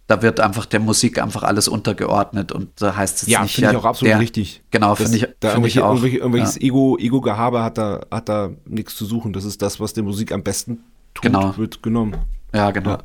[0.08, 3.58] da wird einfach der Musik einfach alles untergeordnet und da heißt es ja, nicht.
[3.58, 4.62] Ja, finde ich auch absolut der, richtig.
[4.70, 5.92] Genau, finde ich, da find ich auch.
[5.92, 6.62] Irgendwelche, irgendwelches ja.
[6.62, 9.32] Ego, Ego-Gehabe hat da, hat da nichts zu suchen.
[9.34, 11.56] Das ist das, was der Musik am besten tut, genau.
[11.58, 12.18] wird genommen.
[12.54, 12.92] Ja, genau.
[12.92, 13.00] Ja.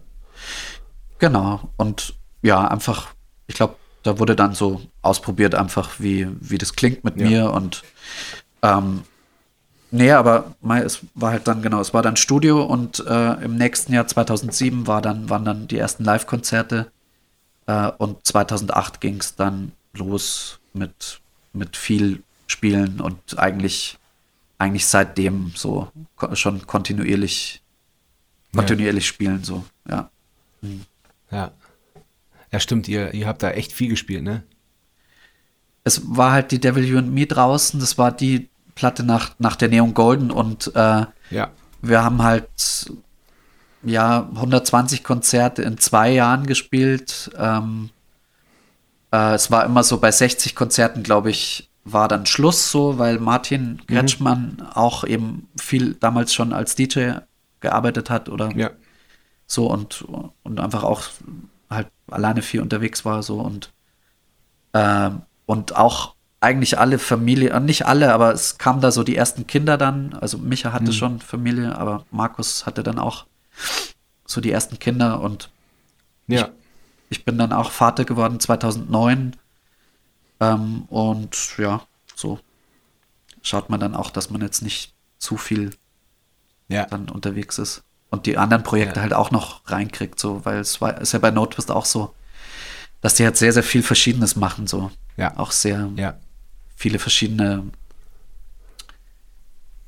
[1.19, 1.61] Genau.
[1.77, 3.09] Und ja, einfach,
[3.47, 7.83] ich glaube, da wurde dann so ausprobiert, einfach wie, wie das klingt mit mir und
[8.63, 9.03] ähm,
[9.91, 10.55] nee, aber
[10.85, 14.87] es war halt dann, genau, es war dann Studio und äh, im nächsten Jahr 2007
[14.87, 16.91] war dann, waren dann die ersten Live-Konzerte
[17.67, 21.21] äh, und 2008 ging es dann los mit,
[21.53, 23.99] mit viel Spielen und eigentlich,
[24.59, 25.93] eigentlich seitdem so
[26.33, 27.63] schon kontinuierlich,
[28.55, 29.09] kontinuierlich ja.
[29.09, 30.11] spielen, so, ja.
[30.63, 30.83] Mhm.
[31.31, 31.53] Ja.
[32.51, 34.43] Ja, stimmt, ihr, ihr habt da echt viel gespielt, ne?
[35.85, 38.49] Es war halt die Devil You and Me draußen, das war die
[38.79, 41.51] Platte nach, nach der Neon Golden und äh, ja.
[41.83, 42.49] wir haben halt
[43.83, 47.31] ja 120 Konzerte in zwei Jahren gespielt.
[47.37, 47.91] Ähm,
[49.11, 53.19] äh, es war immer so bei 60 Konzerten, glaube ich, war dann Schluss so, weil
[53.19, 53.83] Martin.
[53.89, 54.67] Kretschmann mhm.
[54.75, 57.15] auch eben viel damals schon als DJ
[57.59, 58.71] gearbeitet hat oder ja.
[59.49, 60.05] so und,
[60.45, 61.03] und einfach auch
[61.69, 63.73] halt alleine viel unterwegs war so und
[64.73, 65.11] äh,
[65.47, 69.47] und auch eigentlich alle Familie, äh, nicht alle, aber es kamen da so die ersten
[69.47, 70.15] Kinder dann.
[70.15, 70.93] Also Micha hatte mhm.
[70.93, 73.27] schon Familie, aber Markus hatte dann auch
[74.25, 75.51] so die ersten Kinder und
[76.27, 76.51] ja.
[77.11, 79.37] ich, ich bin dann auch Vater geworden 2009
[80.41, 81.83] ähm, und ja,
[82.15, 82.39] so
[83.43, 85.71] schaut man dann auch, dass man jetzt nicht zu viel
[86.69, 86.85] ja.
[86.87, 89.03] dann unterwegs ist und die anderen Projekte ja.
[89.03, 92.15] halt auch noch reinkriegt, so, weil es war, ist ja bei Notewist auch so,
[93.01, 94.91] dass die halt sehr, sehr viel Verschiedenes machen, so.
[95.17, 95.37] Ja.
[95.37, 96.17] Auch sehr ja.
[96.79, 97.65] Viele verschiedene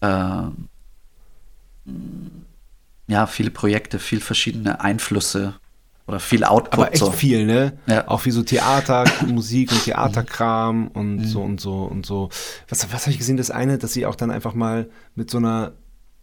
[0.00, 0.42] äh,
[3.06, 5.54] ja, viele Projekte, viel verschiedene Einflüsse
[6.06, 6.74] oder viel Output.
[6.74, 7.12] Aber echt so.
[7.12, 7.78] viel, ne?
[7.86, 8.08] Ja.
[8.08, 11.24] Auch wie so Theater, Musik und Theaterkram und mhm.
[11.24, 12.28] so und so und so.
[12.68, 13.36] Was, was habe ich gesehen?
[13.36, 15.72] Das eine, dass sie auch dann einfach mal mit so einer,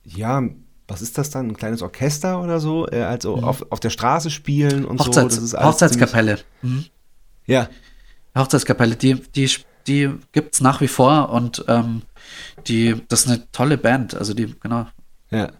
[0.03, 0.43] ja,
[0.87, 3.43] was ist das dann, ein kleines Orchester oder so, äh, also mhm.
[3.43, 5.41] auf, auf der Straße spielen und Hochzeits so.
[5.41, 6.39] Das ist Hochzeitskapelle.
[6.61, 6.85] Mhm.
[7.45, 7.69] Ja.
[8.37, 9.49] Hochzeitskapelle, die, die,
[9.87, 12.03] die gibt es nach wie vor und ähm,
[12.67, 14.15] die, das ist eine tolle Band.
[14.15, 14.87] Also die, genau.
[15.31, 15.51] Ja.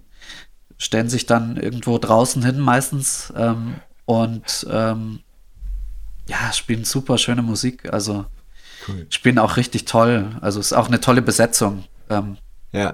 [0.78, 3.76] Stellen sich dann irgendwo draußen hin meistens ähm,
[4.06, 5.22] und ähm,
[6.28, 7.92] ja, spielen super schöne Musik.
[7.92, 8.26] Also
[8.88, 9.08] cool.
[9.10, 10.36] spielen auch richtig toll.
[10.42, 11.86] Also ist auch eine tolle Besetzung.
[12.10, 12.38] Ähm,
[12.72, 12.94] ja.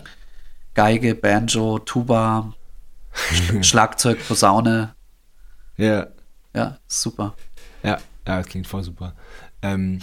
[0.75, 2.53] Geige, Banjo, Tuba,
[3.61, 4.95] Schlagzeug, Posaune.
[5.77, 6.07] Ja.
[6.55, 7.35] Ja, super.
[7.81, 7.97] Ja,
[8.27, 9.13] ja, das klingt voll super.
[9.61, 9.99] Ähm,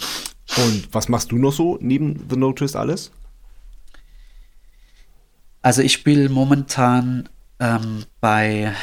[0.57, 3.11] und was machst du noch so neben The No Twist alles?
[5.61, 7.29] Also ich spiele momentan
[7.59, 8.73] ähm, bei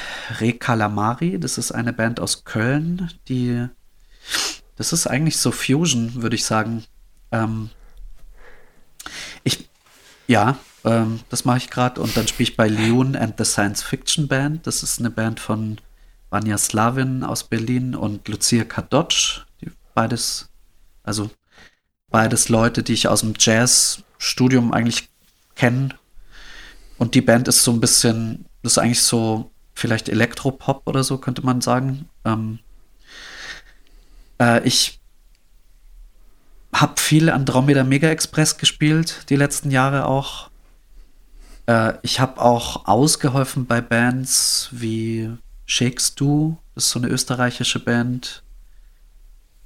[0.41, 1.39] Re Calamari.
[1.39, 3.69] Das ist eine Band aus Köln, die
[4.77, 6.85] das ist eigentlich so Fusion, würde ich sagen.
[7.33, 7.71] Ähm,
[9.43, 9.69] ich
[10.29, 12.01] ja, ähm, das mache ich gerade.
[12.01, 14.67] Und dann spiele ich bei Leon and the Science Fiction Band.
[14.67, 15.79] Das ist eine Band von
[16.31, 19.43] Vanya Slavin aus Berlin und Lucia Kadocz.
[19.61, 20.49] Die beides,
[21.03, 21.31] also
[22.11, 25.09] beides Leute, die ich aus dem Jazz-Studium eigentlich
[25.55, 25.91] kenne.
[26.97, 31.19] Und die Band ist so ein bisschen, das ist eigentlich so vielleicht Elektropop oder so,
[31.19, 32.09] könnte man sagen.
[32.25, 32.59] Ähm,
[34.41, 35.01] äh, ich
[36.73, 40.51] habe viel Andromeda Mega Express gespielt, die letzten Jahre auch.
[41.67, 45.31] Äh, ich habe auch ausgeholfen bei Bands wie
[45.67, 48.43] Shakes Du, das ist so eine österreichische Band.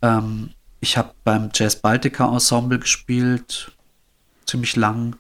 [0.03, 0.51] Ähm,
[0.83, 3.73] ich habe beim Jazz Baltica Ensemble gespielt,
[4.45, 5.17] ziemlich lang.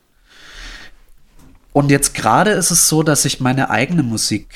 [1.72, 4.54] Und jetzt gerade ist es so, dass ich meine eigene Musik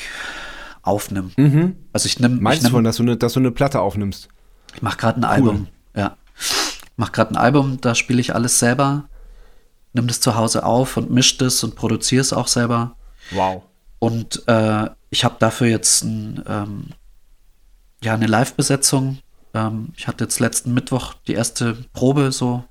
[0.82, 1.30] aufnehme.
[1.38, 1.76] Mhm.
[1.94, 2.36] Also ich nehme.
[2.36, 4.28] Meinst ich nehm, du, dass du, eine, dass du eine Platte aufnimmst?
[4.74, 5.30] Ich mache gerade ein cool.
[5.30, 5.68] Album.
[5.94, 6.18] Ja.
[6.38, 9.08] Ich mache gerade ein Album, da spiele ich alles selber
[9.96, 12.94] nimm das zu Hause auf und misch das und produziere es auch selber.
[13.32, 13.62] Wow.
[13.98, 16.84] Und äh, ich habe dafür jetzt ein, ähm,
[18.02, 19.18] ja, eine Live-Besetzung.
[19.56, 22.64] Ähm, ich hatte jetzt letzten Mittwoch die erste Probe so.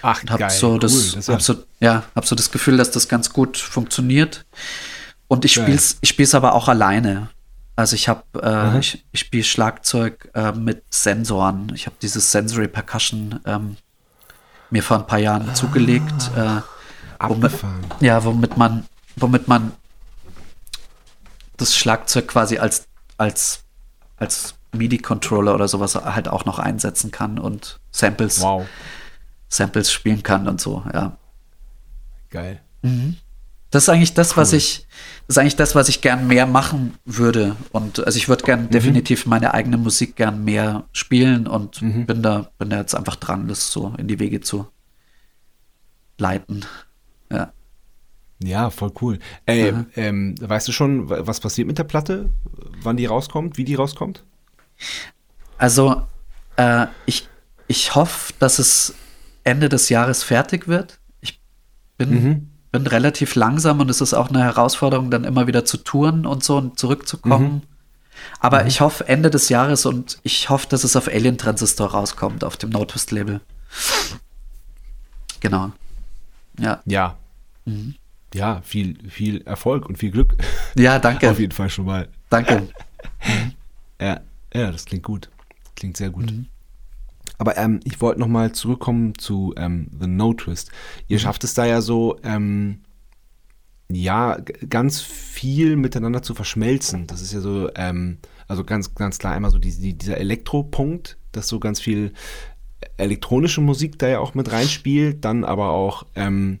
[0.00, 0.50] Ach, hab geil.
[0.50, 1.12] So das, cool.
[1.16, 4.44] das hab so, ja, hab so das Gefühl, dass das ganz gut funktioniert.
[5.28, 7.28] Und ich spiele es ich spiel's aber auch alleine.
[7.76, 11.72] Also ich habe, äh, ich, ich spiele Schlagzeug äh, mit Sensoren.
[11.74, 13.76] Ich habe dieses Sensory Percussion ähm,
[14.70, 16.30] mir vor ein paar Jahren ah, zugelegt.
[16.36, 16.60] Äh,
[17.20, 17.52] womit,
[18.00, 18.84] ja, womit man,
[19.16, 19.72] womit man
[21.56, 22.86] das Schlagzeug quasi als,
[23.16, 23.60] als,
[24.16, 28.66] als MIDI-Controller oder sowas halt auch noch einsetzen kann und Samples, Wow.
[29.48, 31.16] Samples spielen kann und so, ja.
[32.30, 32.60] Geil.
[33.70, 34.86] Das ist eigentlich das, was ich,
[35.26, 37.56] das ist eigentlich das, was ich gern mehr machen würde.
[37.70, 42.50] Und also ich würde gern definitiv meine eigene Musik gern mehr spielen und bin da,
[42.58, 44.66] bin da jetzt einfach dran, das so in die Wege zu
[46.18, 46.64] leiten.
[47.30, 47.52] Ja.
[48.42, 49.18] Ja, voll cool.
[49.46, 52.30] Ey, ähm, weißt du schon, wa- was passiert mit der Platte?
[52.82, 53.56] Wann die rauskommt?
[53.56, 54.24] Wie die rauskommt?
[55.58, 56.06] Also,
[56.56, 57.28] äh, ich,
[57.68, 58.94] ich hoffe, dass es
[59.44, 60.98] Ende des Jahres fertig wird.
[61.20, 61.40] Ich
[61.96, 66.26] bin, bin relativ langsam und es ist auch eine Herausforderung, dann immer wieder zu touren
[66.26, 67.62] und so und zurückzukommen.
[68.40, 72.44] Aber ich hoffe Ende des Jahres und ich hoffe, dass es auf Alien Transistor rauskommt,
[72.44, 73.40] auf dem Notwist-Label.
[75.40, 75.72] Genau.
[76.58, 76.80] Ja.
[76.84, 77.16] Ja.
[78.34, 80.36] Ja, viel, viel Erfolg und viel Glück.
[80.76, 81.30] Ja, danke.
[81.30, 82.08] Auf jeden Fall schon mal.
[82.30, 82.68] Danke.
[84.00, 84.20] Ja,
[84.54, 85.30] ja, das klingt gut.
[85.76, 86.32] Klingt sehr gut.
[87.38, 90.70] Aber ähm, ich wollte noch mal zurückkommen zu ähm, The No Twist.
[91.08, 92.82] Ihr schafft es da ja so, ähm,
[93.90, 94.38] ja,
[94.68, 97.06] ganz viel miteinander zu verschmelzen.
[97.06, 98.18] Das ist ja so, ähm,
[98.48, 102.12] also ganz, ganz klar einmal so die, die, dieser Elektropunkt, dass so ganz viel
[102.96, 106.60] elektronische Musik da ja auch mit reinspielt, dann aber auch, ähm,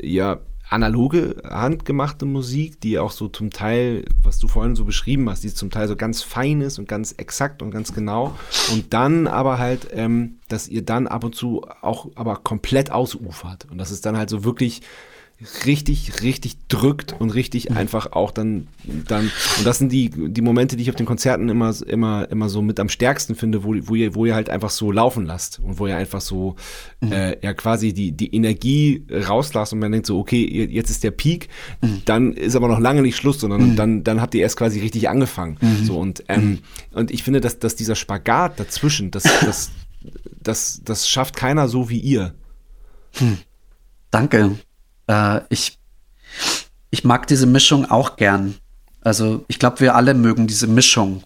[0.00, 5.42] ja, analoge, handgemachte Musik, die auch so zum Teil, was du vorhin so beschrieben hast,
[5.42, 8.36] die zum Teil so ganz fein ist und ganz exakt und ganz genau.
[8.70, 13.66] Und dann aber halt, ähm, dass ihr dann ab und zu auch aber komplett ausufert.
[13.70, 14.82] Und dass es dann halt so wirklich
[15.64, 20.76] richtig, richtig drückt und richtig einfach auch dann, dann, und das sind die, die Momente,
[20.76, 23.94] die ich auf den Konzerten immer, immer, immer so mit am stärksten finde, wo, wo
[23.94, 26.56] ihr, wo ihr halt einfach so laufen lasst und wo ihr einfach so,
[27.02, 31.10] äh, ja quasi die, die Energie rauslasst und man denkt so, okay, jetzt ist der
[31.10, 31.48] Peak,
[32.04, 35.08] dann ist aber noch lange nicht Schluss, sondern dann, dann habt ihr erst quasi richtig
[35.08, 35.56] angefangen.
[35.84, 36.58] So und, ähm,
[36.92, 39.70] und ich finde, dass, dass dieser Spagat dazwischen, das, das,
[40.42, 42.34] das, das schafft keiner so wie ihr.
[44.10, 44.56] Danke.
[45.10, 45.78] Äh, ich,
[46.90, 48.54] ich mag diese Mischung auch gern.
[49.00, 51.22] Also ich glaube, wir alle mögen diese Mischung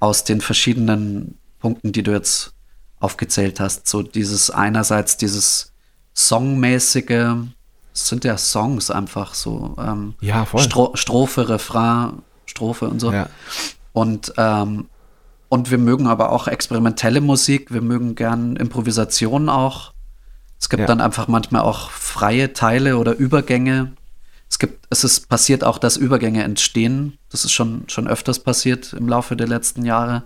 [0.00, 2.54] aus den verschiedenen Punkten, die du jetzt
[2.98, 3.86] aufgezählt hast.
[3.86, 5.72] So dieses einerseits dieses
[6.14, 7.36] Songmäßige,
[7.94, 9.76] es sind ja Songs einfach so.
[9.78, 10.62] Ähm, Ja, voll.
[10.62, 13.12] Stro Strophe, Refrain, Strophe und so.
[13.12, 13.28] Ja.
[13.92, 14.88] Und, ähm,
[15.48, 19.92] und wir mögen aber auch experimentelle Musik, wir mögen gern Improvisation auch.
[20.60, 20.86] Es gibt Ja.
[20.86, 23.92] dann einfach manchmal auch freie Teile oder Übergänge.
[24.50, 27.18] Es gibt, es ist passiert auch, dass Übergänge entstehen.
[27.30, 30.24] Das ist schon, schon öfters passiert im Laufe der letzten Jahre.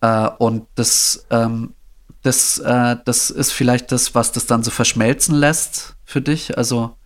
[0.00, 1.74] Äh, und das, ähm,
[2.22, 6.56] das, äh, das ist vielleicht das, was das dann so verschmelzen lässt für dich.
[6.58, 6.96] Also,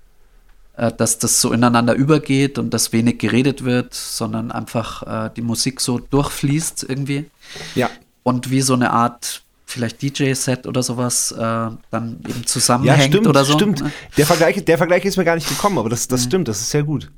[0.77, 5.43] äh, dass das so ineinander übergeht und dass wenig geredet wird, sondern einfach äh, die
[5.43, 7.31] Musik so durchfließt irgendwie.
[7.75, 7.91] Ja,
[8.23, 9.43] Und wie so eine Art,
[9.73, 13.55] vielleicht DJ-Set oder sowas, äh, dann eben Ja, zusammenhängt stimmt, oder so.
[13.55, 13.81] stimmt.
[13.83, 13.93] ne?
[14.17, 16.11] Der Vergleich, der Vergleich ist mir gar nicht gekommen, aber das, Mhm.
[16.11, 17.11] das stimmt, das ist sehr gut.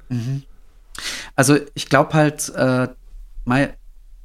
[1.36, 2.88] Also ich glaube halt, äh,
[3.44, 3.76] mei,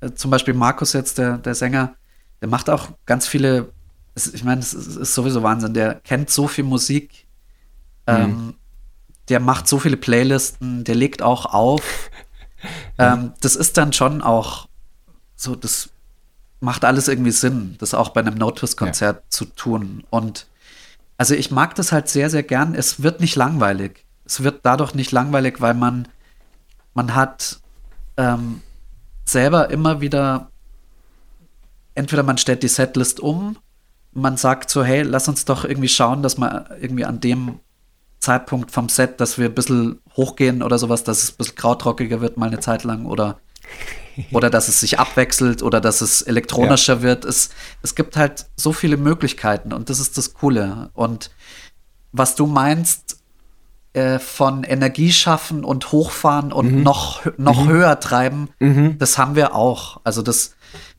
[0.02, 1.96] äh, zum Beispiel Markus jetzt, der, der Sänger,
[2.42, 3.72] der macht auch ganz viele,
[4.16, 7.26] es, ich meine, es ist, ist sowieso Wahnsinn, der kennt so viel Musik,
[8.08, 8.54] ähm,
[9.30, 11.82] der macht so viele Playlisten, der legt auch auf.
[12.98, 14.68] ähm, das ist dann schon auch
[15.36, 15.90] so, das
[16.60, 20.04] macht alles irgendwie Sinn, das auch bei einem No-Twist-Konzert zu tun.
[20.10, 20.48] Und
[21.18, 22.76] also ich mag das halt sehr, sehr gern.
[22.76, 24.06] Es wird nicht langweilig.
[24.26, 26.08] Es wird dadurch nicht langweilig, weil man
[26.94, 27.60] man hat
[28.18, 28.62] ähm,
[29.26, 30.52] selber immer wieder,
[31.96, 33.58] entweder man stellt die Setlist um,
[34.12, 37.60] man sagt so, hey, lass uns doch irgendwie schauen, dass man irgendwie an dem
[38.20, 42.20] Zeitpunkt vom Set, dass wir ein bisschen hochgehen oder sowas, dass es ein bisschen krautrockiger
[42.20, 43.40] wird mal eine Zeit lang oder
[44.32, 47.26] oder dass es sich abwechselt oder dass es elektronischer wird.
[47.26, 47.50] Es,
[47.82, 50.90] es gibt halt so viele Möglichkeiten und das ist das Coole.
[50.94, 51.32] Und
[52.12, 53.18] was du meinst,
[53.94, 58.50] äh, von Energie schaffen und hochfahren und noch, hö- noch höher treiben,
[59.00, 60.00] das haben wir auch.
[60.04, 60.56] Also das,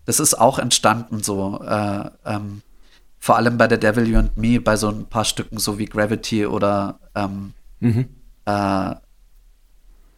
[0.07, 1.61] das ist auch entstanden so.
[1.63, 2.63] Äh, ähm,
[3.19, 5.85] vor allem bei der Devil You and Me, bei so ein paar Stücken so wie
[5.85, 7.53] Gravity oder ähm,
[8.47, 8.95] äh,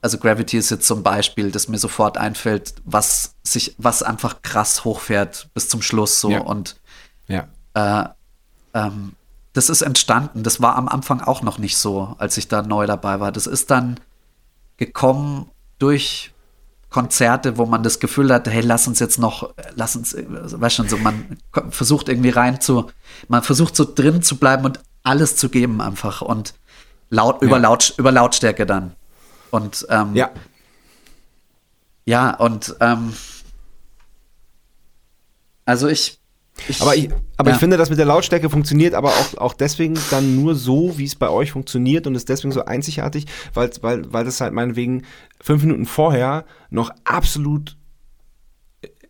[0.03, 4.85] also Gravity ist jetzt ein Beispiel, das mir sofort einfällt, was sich, was einfach krass
[4.85, 6.41] hochfährt bis zum Schluss so Ja.
[6.41, 6.77] und
[7.29, 7.49] Ja.
[7.74, 8.09] äh,
[8.74, 9.12] ähm,
[9.55, 10.43] das ist entstanden.
[10.43, 13.33] Das war am Anfang auch noch nicht so, als ich da neu dabei war.
[13.33, 14.01] Das ist dann
[14.77, 16.33] gekommen durch
[16.89, 20.77] Konzerte, wo man das Gefühl hatte, hey, lass uns jetzt noch, lass uns, äh, weißt
[20.77, 21.39] schon, so man
[21.70, 22.91] versucht irgendwie rein zu,
[23.29, 26.55] man versucht so drin zu bleiben und alles zu geben einfach und
[27.09, 27.62] laut über, Ja.
[27.62, 28.95] Laut, über Lautstärke dann.
[29.53, 30.31] Und ähm, Ja.
[32.05, 33.12] ja, und ähm,
[35.65, 36.19] Also ich.
[36.69, 37.55] ich aber ich, aber ja.
[37.55, 41.05] ich finde, das mit der Lautstärke funktioniert aber auch, auch deswegen dann nur so, wie
[41.05, 45.05] es bei euch funktioniert und ist deswegen so einzigartig, weil, weil, weil das halt meinetwegen
[45.41, 47.77] fünf Minuten vorher noch absolut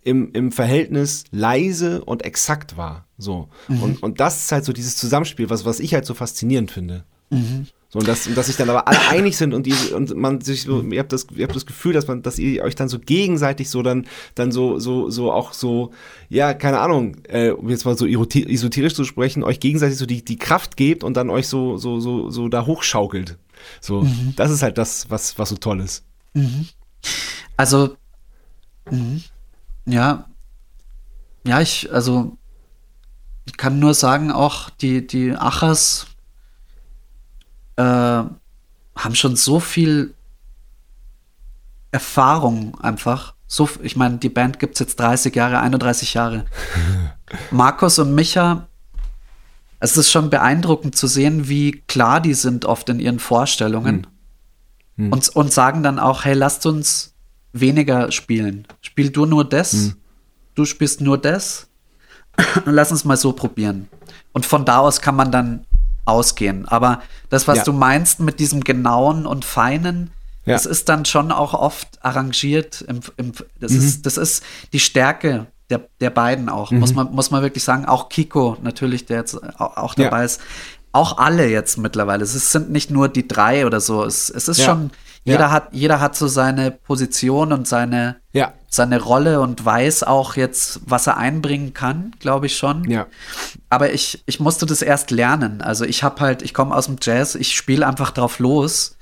[0.05, 3.07] im, im Verhältnis leise und exakt war.
[3.17, 3.49] So.
[3.69, 3.83] Mhm.
[3.83, 7.05] Und, und das ist halt so dieses Zusammenspiel, was, was ich halt so faszinierend finde.
[7.31, 7.69] Mhm.
[7.93, 10.41] So, und, das, und dass sich dann aber alle einig sind und, ihr, und man
[10.41, 12.89] sich so, ihr habt das, ihr habt das Gefühl, dass man, dass ihr euch dann
[12.89, 15.93] so gegenseitig so dann, dann so, so, so auch so,
[16.31, 20.25] ja, keine Ahnung, äh, um jetzt mal so esoterisch zu sprechen, euch gegenseitig so die,
[20.25, 23.37] die Kraft gebt und dann euch so, so, so, so da hochschaukelt.
[23.83, 24.33] So, mhm.
[24.37, 26.05] das ist halt das, was, was so toll ist.
[26.33, 26.69] Mhm.
[27.59, 27.97] Also,
[28.91, 29.23] mhm.
[29.85, 30.25] ja,
[31.45, 32.39] ja, ich, also,
[33.45, 36.07] ich kann nur sagen, auch die, die Achers
[37.83, 40.15] äh, haben schon so viel
[41.91, 43.35] Erfahrung einfach.
[43.47, 46.47] So, ich meine, die Band gibt es jetzt 30 Jahre, 31 Jahre.
[47.51, 48.67] Markus und Micha,
[49.81, 54.07] es ist schon beeindruckend zu sehen, wie klar die sind oft in ihren Vorstellungen.
[54.97, 55.07] Hm.
[55.07, 55.13] Hm.
[55.13, 57.15] Und, und sagen dann auch, hey, lasst uns
[57.53, 58.67] weniger spielen.
[58.81, 59.97] Spiel du nur das, hm.
[60.55, 61.69] du spielst nur das.
[62.65, 63.89] Lass uns mal so probieren.
[64.33, 65.67] Und von da aus kann man dann
[66.05, 66.67] ausgehen.
[66.69, 67.65] Aber das, was ja.
[67.65, 70.11] du meinst mit diesem genauen und feinen,
[70.45, 70.55] ja.
[70.55, 72.83] das ist dann schon auch oft arrangiert.
[72.83, 73.79] Im, im, das, mhm.
[73.79, 76.81] ist, das ist die Stärke der, der beiden auch, mhm.
[76.81, 77.87] muss, man, muss man wirklich sagen.
[77.87, 80.25] Auch Kiko natürlich, der jetzt auch, dabei ja.
[80.25, 80.41] ist.
[80.95, 82.23] Auch alle jetzt mittlerweile.
[82.23, 84.05] Es sind nicht nur die drei oder so.
[84.05, 84.91] Es, es ist schon,
[85.25, 90.35] jeder, hat, jeder hat so seine Position und seine, ja seine Rolle und weiß auch
[90.35, 92.89] jetzt, was er einbringen kann, glaube ich schon.
[92.91, 93.07] Ja.
[93.69, 95.61] Aber ich, ich musste das erst lernen.
[95.61, 98.97] Also ich habe halt, ich komme aus dem Jazz, ich spiele einfach drauf los.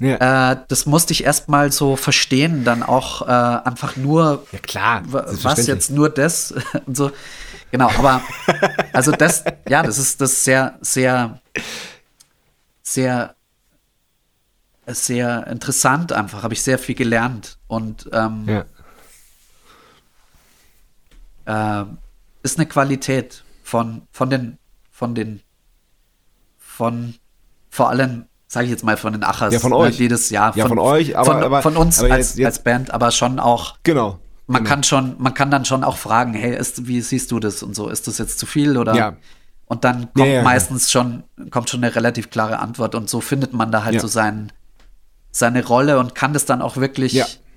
[0.00, 0.50] Ja.
[0.50, 5.02] Äh, das musste ich erst mal so verstehen, dann auch äh, einfach nur, ja klar,
[5.06, 6.52] was jetzt nur das
[6.86, 7.12] und so.
[7.70, 8.22] Genau, aber
[8.92, 11.40] also das, ja, das ist das sehr, sehr,
[12.82, 13.36] sehr,
[14.84, 16.42] sehr interessant einfach.
[16.42, 18.64] Habe ich sehr viel gelernt und ähm, ja
[21.46, 21.84] äh,
[22.42, 24.58] ist eine Qualität von, von den,
[24.90, 25.40] von den,
[26.58, 27.14] von
[27.70, 29.52] vor allem, sage ich jetzt mal, von den Achers.
[29.52, 29.98] Ja, von ne, euch.
[29.98, 30.56] Jedes Jahr.
[30.56, 33.38] Ja, von, euch, aber von, aber, von uns aber als, jetzt, als Band, aber schon
[33.38, 33.76] auch.
[33.82, 34.18] Genau.
[34.46, 34.70] Man genau.
[34.70, 37.74] kann schon, man kann dann schon auch fragen, hey, ist, wie siehst du das und
[37.74, 37.88] so?
[37.88, 38.94] Ist das jetzt zu viel oder?
[38.94, 39.16] Ja.
[39.66, 43.52] Und dann kommt ja, meistens schon, kommt schon eine relativ klare Antwort und so findet
[43.52, 44.52] man da halt so sein,
[45.32, 47.14] seine Rolle und kann das dann auch wirklich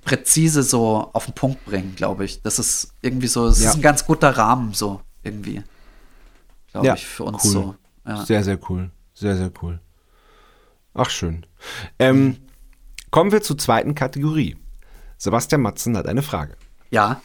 [0.10, 2.41] präzise so auf den Punkt bringen, glaube ich.
[2.41, 3.69] Das ist irgendwie so, es ja.
[3.69, 5.61] ist ein ganz guter Rahmen so irgendwie,
[6.72, 7.52] glaube ja, ich, für uns cool.
[7.52, 7.76] so.
[8.07, 8.26] Ja.
[8.26, 8.90] Sehr, sehr cool.
[9.14, 9.80] Sehr, sehr cool.
[10.95, 11.45] Ach, schön.
[11.99, 12.38] Ähm,
[13.11, 14.57] kommen wir zur zweiten Kategorie.
[15.19, 16.56] Sebastian Matzen hat eine Frage.
[16.90, 17.22] Ja.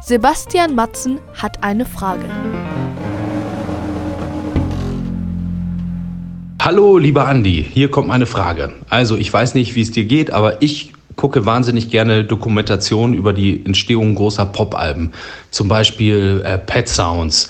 [0.00, 2.30] Sebastian Matzen hat eine Frage.
[6.62, 8.72] Hallo, lieber Andi, hier kommt meine Frage.
[8.88, 13.32] Also, ich weiß nicht, wie es dir geht, aber ich gucke wahnsinnig gerne Dokumentationen über
[13.32, 15.12] die Entstehung großer Popalben.
[15.52, 17.48] Zum Beispiel äh, Pet Sounds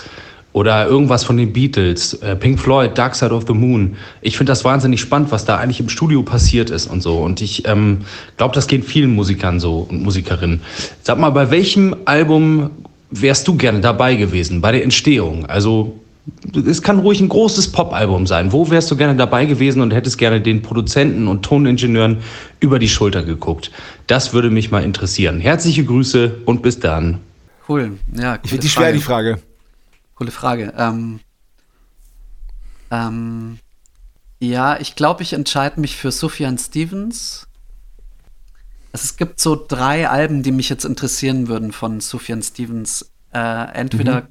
[0.51, 3.95] oder irgendwas von den Beatles, äh, Pink Floyd, Dark Side of the Moon.
[4.21, 7.17] Ich finde das wahnsinnig spannend, was da eigentlich im Studio passiert ist und so.
[7.17, 8.01] Und ich ähm,
[8.37, 10.61] glaube, das geht vielen Musikern so und Musikerinnen.
[11.01, 12.69] Sag mal, bei welchem Album
[13.09, 15.47] wärst du gerne dabei gewesen, bei der Entstehung?
[15.47, 15.95] Also
[16.65, 18.51] es kann ruhig ein großes Pop-Album sein.
[18.51, 22.19] Wo wärst du gerne dabei gewesen und hättest gerne den Produzenten und Toningenieuren
[22.59, 23.71] über die Schulter geguckt?
[24.07, 25.39] Das würde mich mal interessieren.
[25.39, 27.19] Herzliche Grüße und bis dann.
[27.67, 28.39] Cool, ja.
[28.43, 29.39] Ich finde die schwer, die Frage.
[30.15, 30.73] Coole Frage.
[30.77, 31.19] Ähm,
[32.91, 33.59] ähm,
[34.39, 37.47] ja, ich glaube, ich entscheide mich für Sufjan Stevens.
[38.91, 43.11] Also es gibt so drei Alben, die mich jetzt interessieren würden von Sufjan Stevens.
[43.33, 44.27] Äh, entweder mhm.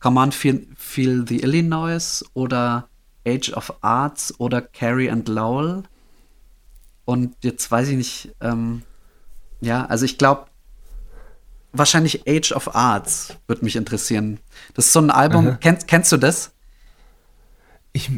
[0.00, 2.88] Feel, feel the Illinois oder
[3.26, 5.82] Age of Arts oder Carrie and Lowell.
[7.04, 8.82] Und jetzt weiß ich nicht, ähm,
[9.60, 10.46] ja, also ich glaube,
[11.72, 14.38] wahrscheinlich Age of Arts würde mich interessieren.
[14.74, 16.52] Das ist so ein Album, kennst, kennst du das?
[17.92, 18.10] Ich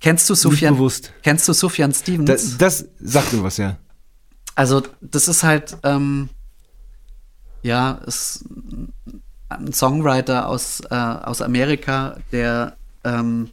[0.00, 1.12] kennst du Sufjan, bewusst.
[1.22, 2.26] Kennst du Sufjan Stevens?
[2.26, 3.78] Das, das sagt mir was, ja.
[4.54, 6.28] Also, das ist halt, ähm,
[7.62, 8.44] ja, ist
[9.48, 13.50] ein Songwriter aus, äh, aus Amerika, der ähm,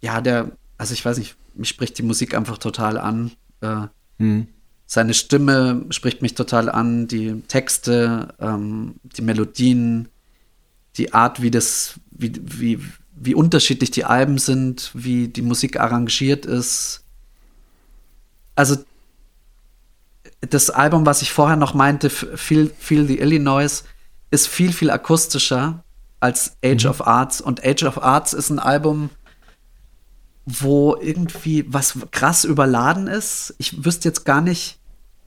[0.00, 3.32] ja, der, also ich weiß nicht, mich spricht die Musik einfach total an.
[3.60, 3.86] Äh,
[4.18, 4.48] hm.
[4.86, 10.08] Seine Stimme spricht mich total an, die Texte, ähm, die Melodien,
[10.96, 12.80] die Art, wie das, wie, wie,
[13.14, 17.04] wie unterschiedlich die Alben sind, wie die Musik arrangiert ist.
[18.56, 18.76] Also
[20.40, 23.84] das Album, was ich vorher noch meinte, Feel, Feel the Illinois,
[24.30, 25.82] ist viel, viel akustischer
[26.20, 26.90] als Age Mhm.
[26.90, 27.40] of Arts.
[27.40, 29.10] Und Age of Arts ist ein Album,
[30.46, 33.54] wo irgendwie was krass überladen ist.
[33.58, 34.78] Ich wüsste jetzt gar nicht,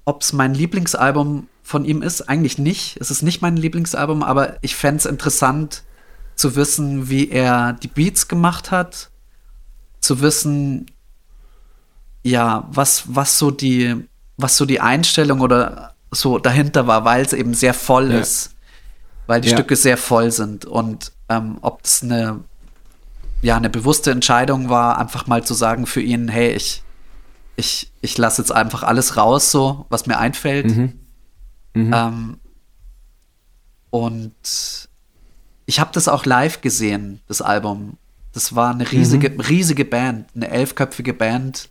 [0.05, 2.27] ob es mein Lieblingsalbum von ihm ist.
[2.29, 2.97] Eigentlich nicht.
[2.99, 5.83] Es ist nicht mein Lieblingsalbum, aber ich fände es interessant
[6.35, 9.09] zu wissen, wie er die Beats gemacht hat.
[10.01, 10.87] Zu wissen,
[12.23, 13.95] ja, was, was so die,
[14.37, 18.19] was so die Einstellung oder so dahinter war, weil es eben sehr voll Ja.
[18.19, 18.51] ist.
[19.27, 19.55] Weil die Ja.
[19.57, 20.65] Stücke sehr voll sind.
[20.65, 22.41] Und ähm, ob es eine,
[23.41, 26.83] ja, eine bewusste Entscheidung war, einfach mal zu sagen für ihn, hey, ich,
[27.55, 30.67] ich, ich lasse jetzt einfach alles raus, so, was mir einfällt.
[30.75, 30.93] Mhm.
[31.75, 32.37] Ähm,
[33.89, 34.89] und
[35.65, 37.97] ich habe das auch live gesehen, das Album.
[38.33, 39.39] Das war eine riesige, Mhm.
[39.41, 41.69] riesige Band, eine elfköpfige Band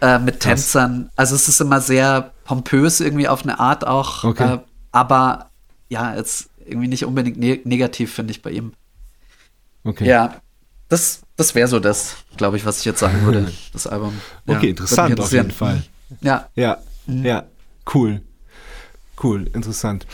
[0.00, 1.10] äh, mit Tänzern.
[1.16, 4.54] Also es ist immer sehr pompös irgendwie auf eine Art auch, Okay.
[4.54, 4.58] äh,
[4.90, 5.50] aber
[5.92, 8.72] ja, jetzt irgendwie nicht unbedingt ne negativ, finde ich bei ihm.
[9.84, 10.06] Okay.
[10.08, 10.40] Ja,
[10.88, 14.14] das, das wäre so das, glaube ich, was ich jetzt sagen würde, das Album.
[14.46, 15.50] Ja, Okay, interessant auf jeden.
[15.50, 15.82] Fall.
[16.20, 17.24] Ja, Ja, Mhm.
[17.24, 17.44] ja,
[17.94, 18.22] cool.
[19.22, 20.06] Cool, interessant.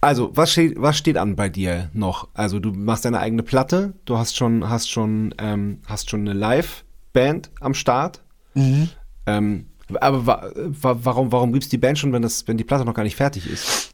[0.00, 2.28] Also, was steht, was steht an bei dir noch?
[2.34, 6.34] Also, du machst deine eigene Platte, du hast schon, hast schon, ähm, hast schon eine
[6.34, 8.20] Live-Band am Start.
[8.54, 8.88] Mhm.
[9.26, 9.66] Ähm,
[10.00, 12.94] aber wa wa warum, warum gibt's die Band schon, wenn, das, wenn die Platte noch
[12.94, 13.90] gar nicht fertig ist?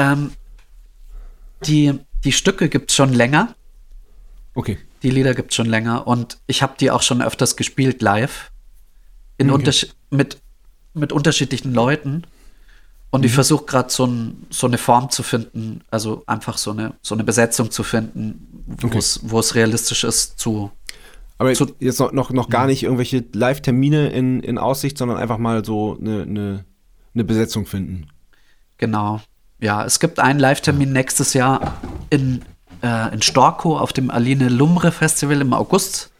[0.00, 0.32] Ähm,
[1.66, 1.92] die,
[2.24, 3.54] die Stücke gibt es schon länger.
[4.54, 4.78] Okay.
[5.02, 8.50] Die Lieder gibt es schon länger und ich habe die auch schon öfters gespielt live.
[9.38, 9.86] In Okay.
[10.10, 10.38] mit,
[10.94, 12.24] mit unterschiedlichen Leuten.
[13.10, 13.26] Und Mhm.
[13.26, 17.14] ich versuche gerade so, ein, so eine Form zu finden, also einfach so eine, so
[17.14, 18.98] eine Besetzung zu finden, wo Okay.
[18.98, 20.70] es es realistisch ist zu.
[21.38, 25.38] Aber Zu- jetzt noch, noch, noch gar nicht irgendwelche Live-Termine in, in Aussicht, sondern einfach
[25.38, 26.64] mal so eine, eine,
[27.14, 28.08] eine Besetzung finden.
[28.76, 29.20] Genau.
[29.60, 31.74] Ja, es gibt einen Live-Termin nächstes Jahr
[32.08, 32.42] in,
[32.82, 36.10] äh, in Storkow auf dem Aline Lumre Festival im August.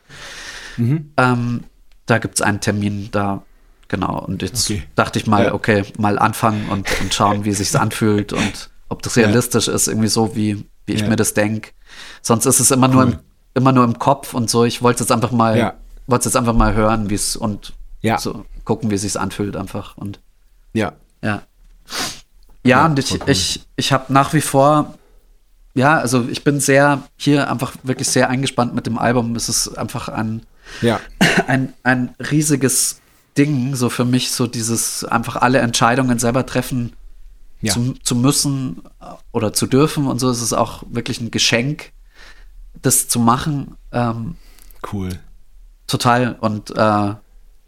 [0.76, 1.12] Mhm.
[1.16, 1.64] Ähm,
[2.06, 3.42] da gibt es einen Termin da,
[3.88, 4.18] genau.
[4.20, 4.82] Und jetzt Okay.
[4.94, 5.54] dachte ich mal, Ja.
[5.54, 9.24] okay, mal anfangen und, und schauen, wie sich's anfühlt und ob das Ja.
[9.24, 11.08] realistisch ist, irgendwie so, wie, wie ich Ja.
[11.08, 11.70] mir das denke.
[12.22, 13.12] Sonst ist es immer nur, Cool.
[13.12, 13.18] im,
[13.54, 14.64] immer nur im Kopf und so.
[14.64, 15.74] Ich wollte es jetzt einfach mal, Ja.
[16.06, 17.72] wollte es jetzt einfach mal hören, wie es und
[18.02, 18.18] Ja.
[18.18, 19.96] so gucken, wie es sich anfühlt einfach.
[19.96, 20.20] Und
[20.74, 20.92] Ja.
[21.22, 21.42] ja.
[22.64, 23.20] Ja, Ja, und ich, cool.
[23.26, 24.94] ich, ich habe nach wie vor,
[25.74, 29.34] ja, also ich bin sehr, hier einfach wirklich sehr eingespannt mit dem Album.
[29.36, 30.44] Es ist einfach ein,
[30.82, 31.00] Ja.
[31.46, 33.00] ein, ein riesiges
[33.38, 36.92] Ding, so für mich, so dieses einfach alle Entscheidungen selber treffen
[37.62, 37.72] Ja.
[37.72, 38.82] zu, zu müssen
[39.32, 40.28] oder zu dürfen und so.
[40.30, 41.92] Es ist auch wirklich ein Geschenk,
[42.82, 43.76] das zu machen.
[43.92, 44.36] Ähm,
[44.92, 45.10] Cool.
[45.86, 46.36] Total.
[46.40, 47.14] Und äh,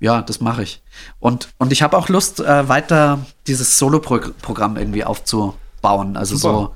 [0.02, 0.82] ja, das mache ich.
[1.20, 6.16] Und, und ich habe auch Lust, äh, weiter dieses Solo-Programm irgendwie aufzubauen.
[6.16, 6.54] Also Super.
[6.54, 6.74] so,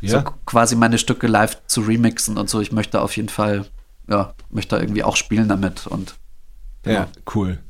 [0.00, 0.10] Ja.
[0.10, 2.60] so quasi meine Stücke live zu remixen und so.
[2.60, 3.66] Ich möchte auf jeden Fall,
[4.08, 5.86] ja, möchte irgendwie auch spielen damit.
[5.86, 6.16] Und
[6.84, 7.60] Ja, cool.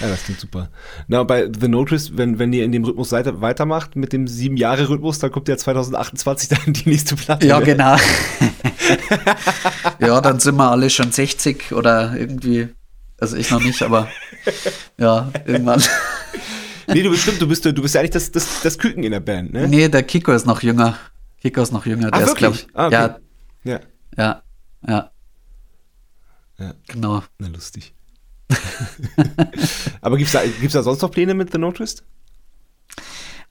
[0.00, 0.68] Ja, das klingt super.
[1.06, 4.56] Na, bei The Notice, wenn, wenn ihr in dem Rhythmus weiter, weitermacht, mit dem sieben
[4.56, 7.46] Jahre Rhythmus, dann kommt ja 2028 dann die nächste Platte.
[7.46, 7.66] ja, ne?
[7.66, 7.96] genau.
[10.00, 12.68] ja, dann sind wir alle schon 60 oder irgendwie.
[13.20, 14.08] Also ich noch nicht, aber
[14.98, 15.82] ja, irgendwann.
[16.86, 19.20] Nee, du bestimmt, du bist, du bist ja eigentlich das, das, das Küken in der
[19.20, 19.68] Band, ne?
[19.68, 20.96] Nee, der Kiko ist noch jünger.
[21.40, 22.10] Kiko ist noch jünger.
[22.10, 22.68] Der Ah, ist, glaube wirklich?
[22.70, 22.76] ich.
[22.76, 22.94] Ah, okay.
[22.94, 23.18] Ja,
[23.64, 23.80] Ja.
[24.16, 24.42] Ja,
[24.88, 25.10] ja.
[26.58, 26.74] Ja.
[26.88, 27.22] Genau.
[27.38, 27.94] Na, lustig.
[30.00, 32.02] Aber gibt's da, gibt's da sonst noch Pläne mit The Notice?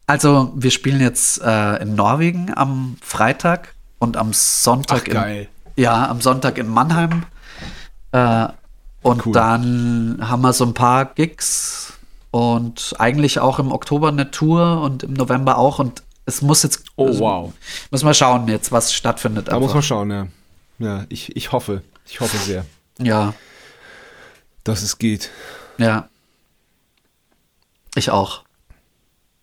[0.05, 5.47] Also, wir spielen jetzt äh, in Norwegen am Freitag und am Sonntag Ach, geil.
[5.75, 7.23] in ja, am Sonntag in Mannheim.
[8.11, 8.47] Äh,
[9.01, 9.33] und Cool.
[9.33, 11.93] dann haben wir so ein paar Gigs
[12.31, 15.79] und eigentlich auch im Oktober eine Tour und im November auch.
[15.79, 16.83] Und es muss jetzt.
[16.95, 17.53] Oh, also, wow.
[17.91, 19.47] Müssen wir schauen jetzt, was stattfindet.
[19.47, 19.75] Da muss einfach.
[19.75, 20.27] man schauen, ja.
[20.79, 21.81] Ja, ich, ich hoffe.
[22.07, 22.65] Ich hoffe sehr,
[22.99, 23.33] ja,
[24.63, 25.29] dass es geht.
[25.77, 26.09] ja.
[27.95, 28.43] Ich auch.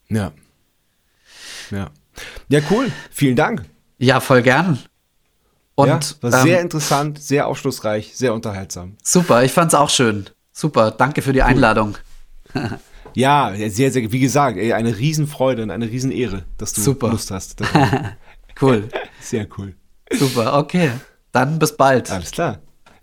[0.08, 0.32] Ja.
[1.70, 1.90] Ja.
[2.48, 2.92] Ja, cool.
[3.10, 3.64] Vielen Dank.
[3.98, 4.78] Ja, voll gern.
[5.76, 8.96] Und ja, war sehr ähm, interessant, sehr aufschlussreich, sehr unterhaltsam.
[9.04, 10.26] super, ich fand's auch schön.
[10.52, 11.96] Super, danke für die Einladung.
[13.16, 17.08] Ja, sehr, sehr, wie gesagt, ey, eine Riesenfreude und eine Riesenehre, dass du Super.
[17.08, 17.62] Lust hast.
[18.60, 18.88] Cool,
[19.20, 19.74] sehr cool.
[20.10, 20.90] super, okay.
[21.32, 22.10] Dann bis bald.
[22.10, 22.58] Alles klar.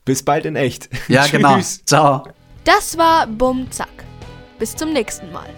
[0.06, 0.90] Bis bald in echt.
[1.08, 1.56] Ja, genau.
[1.58, 1.86] Tschüss.
[1.86, 2.28] Ciao.
[2.64, 3.90] Das war Bum Zack.
[4.58, 5.50] Bis zum nächsten Mal.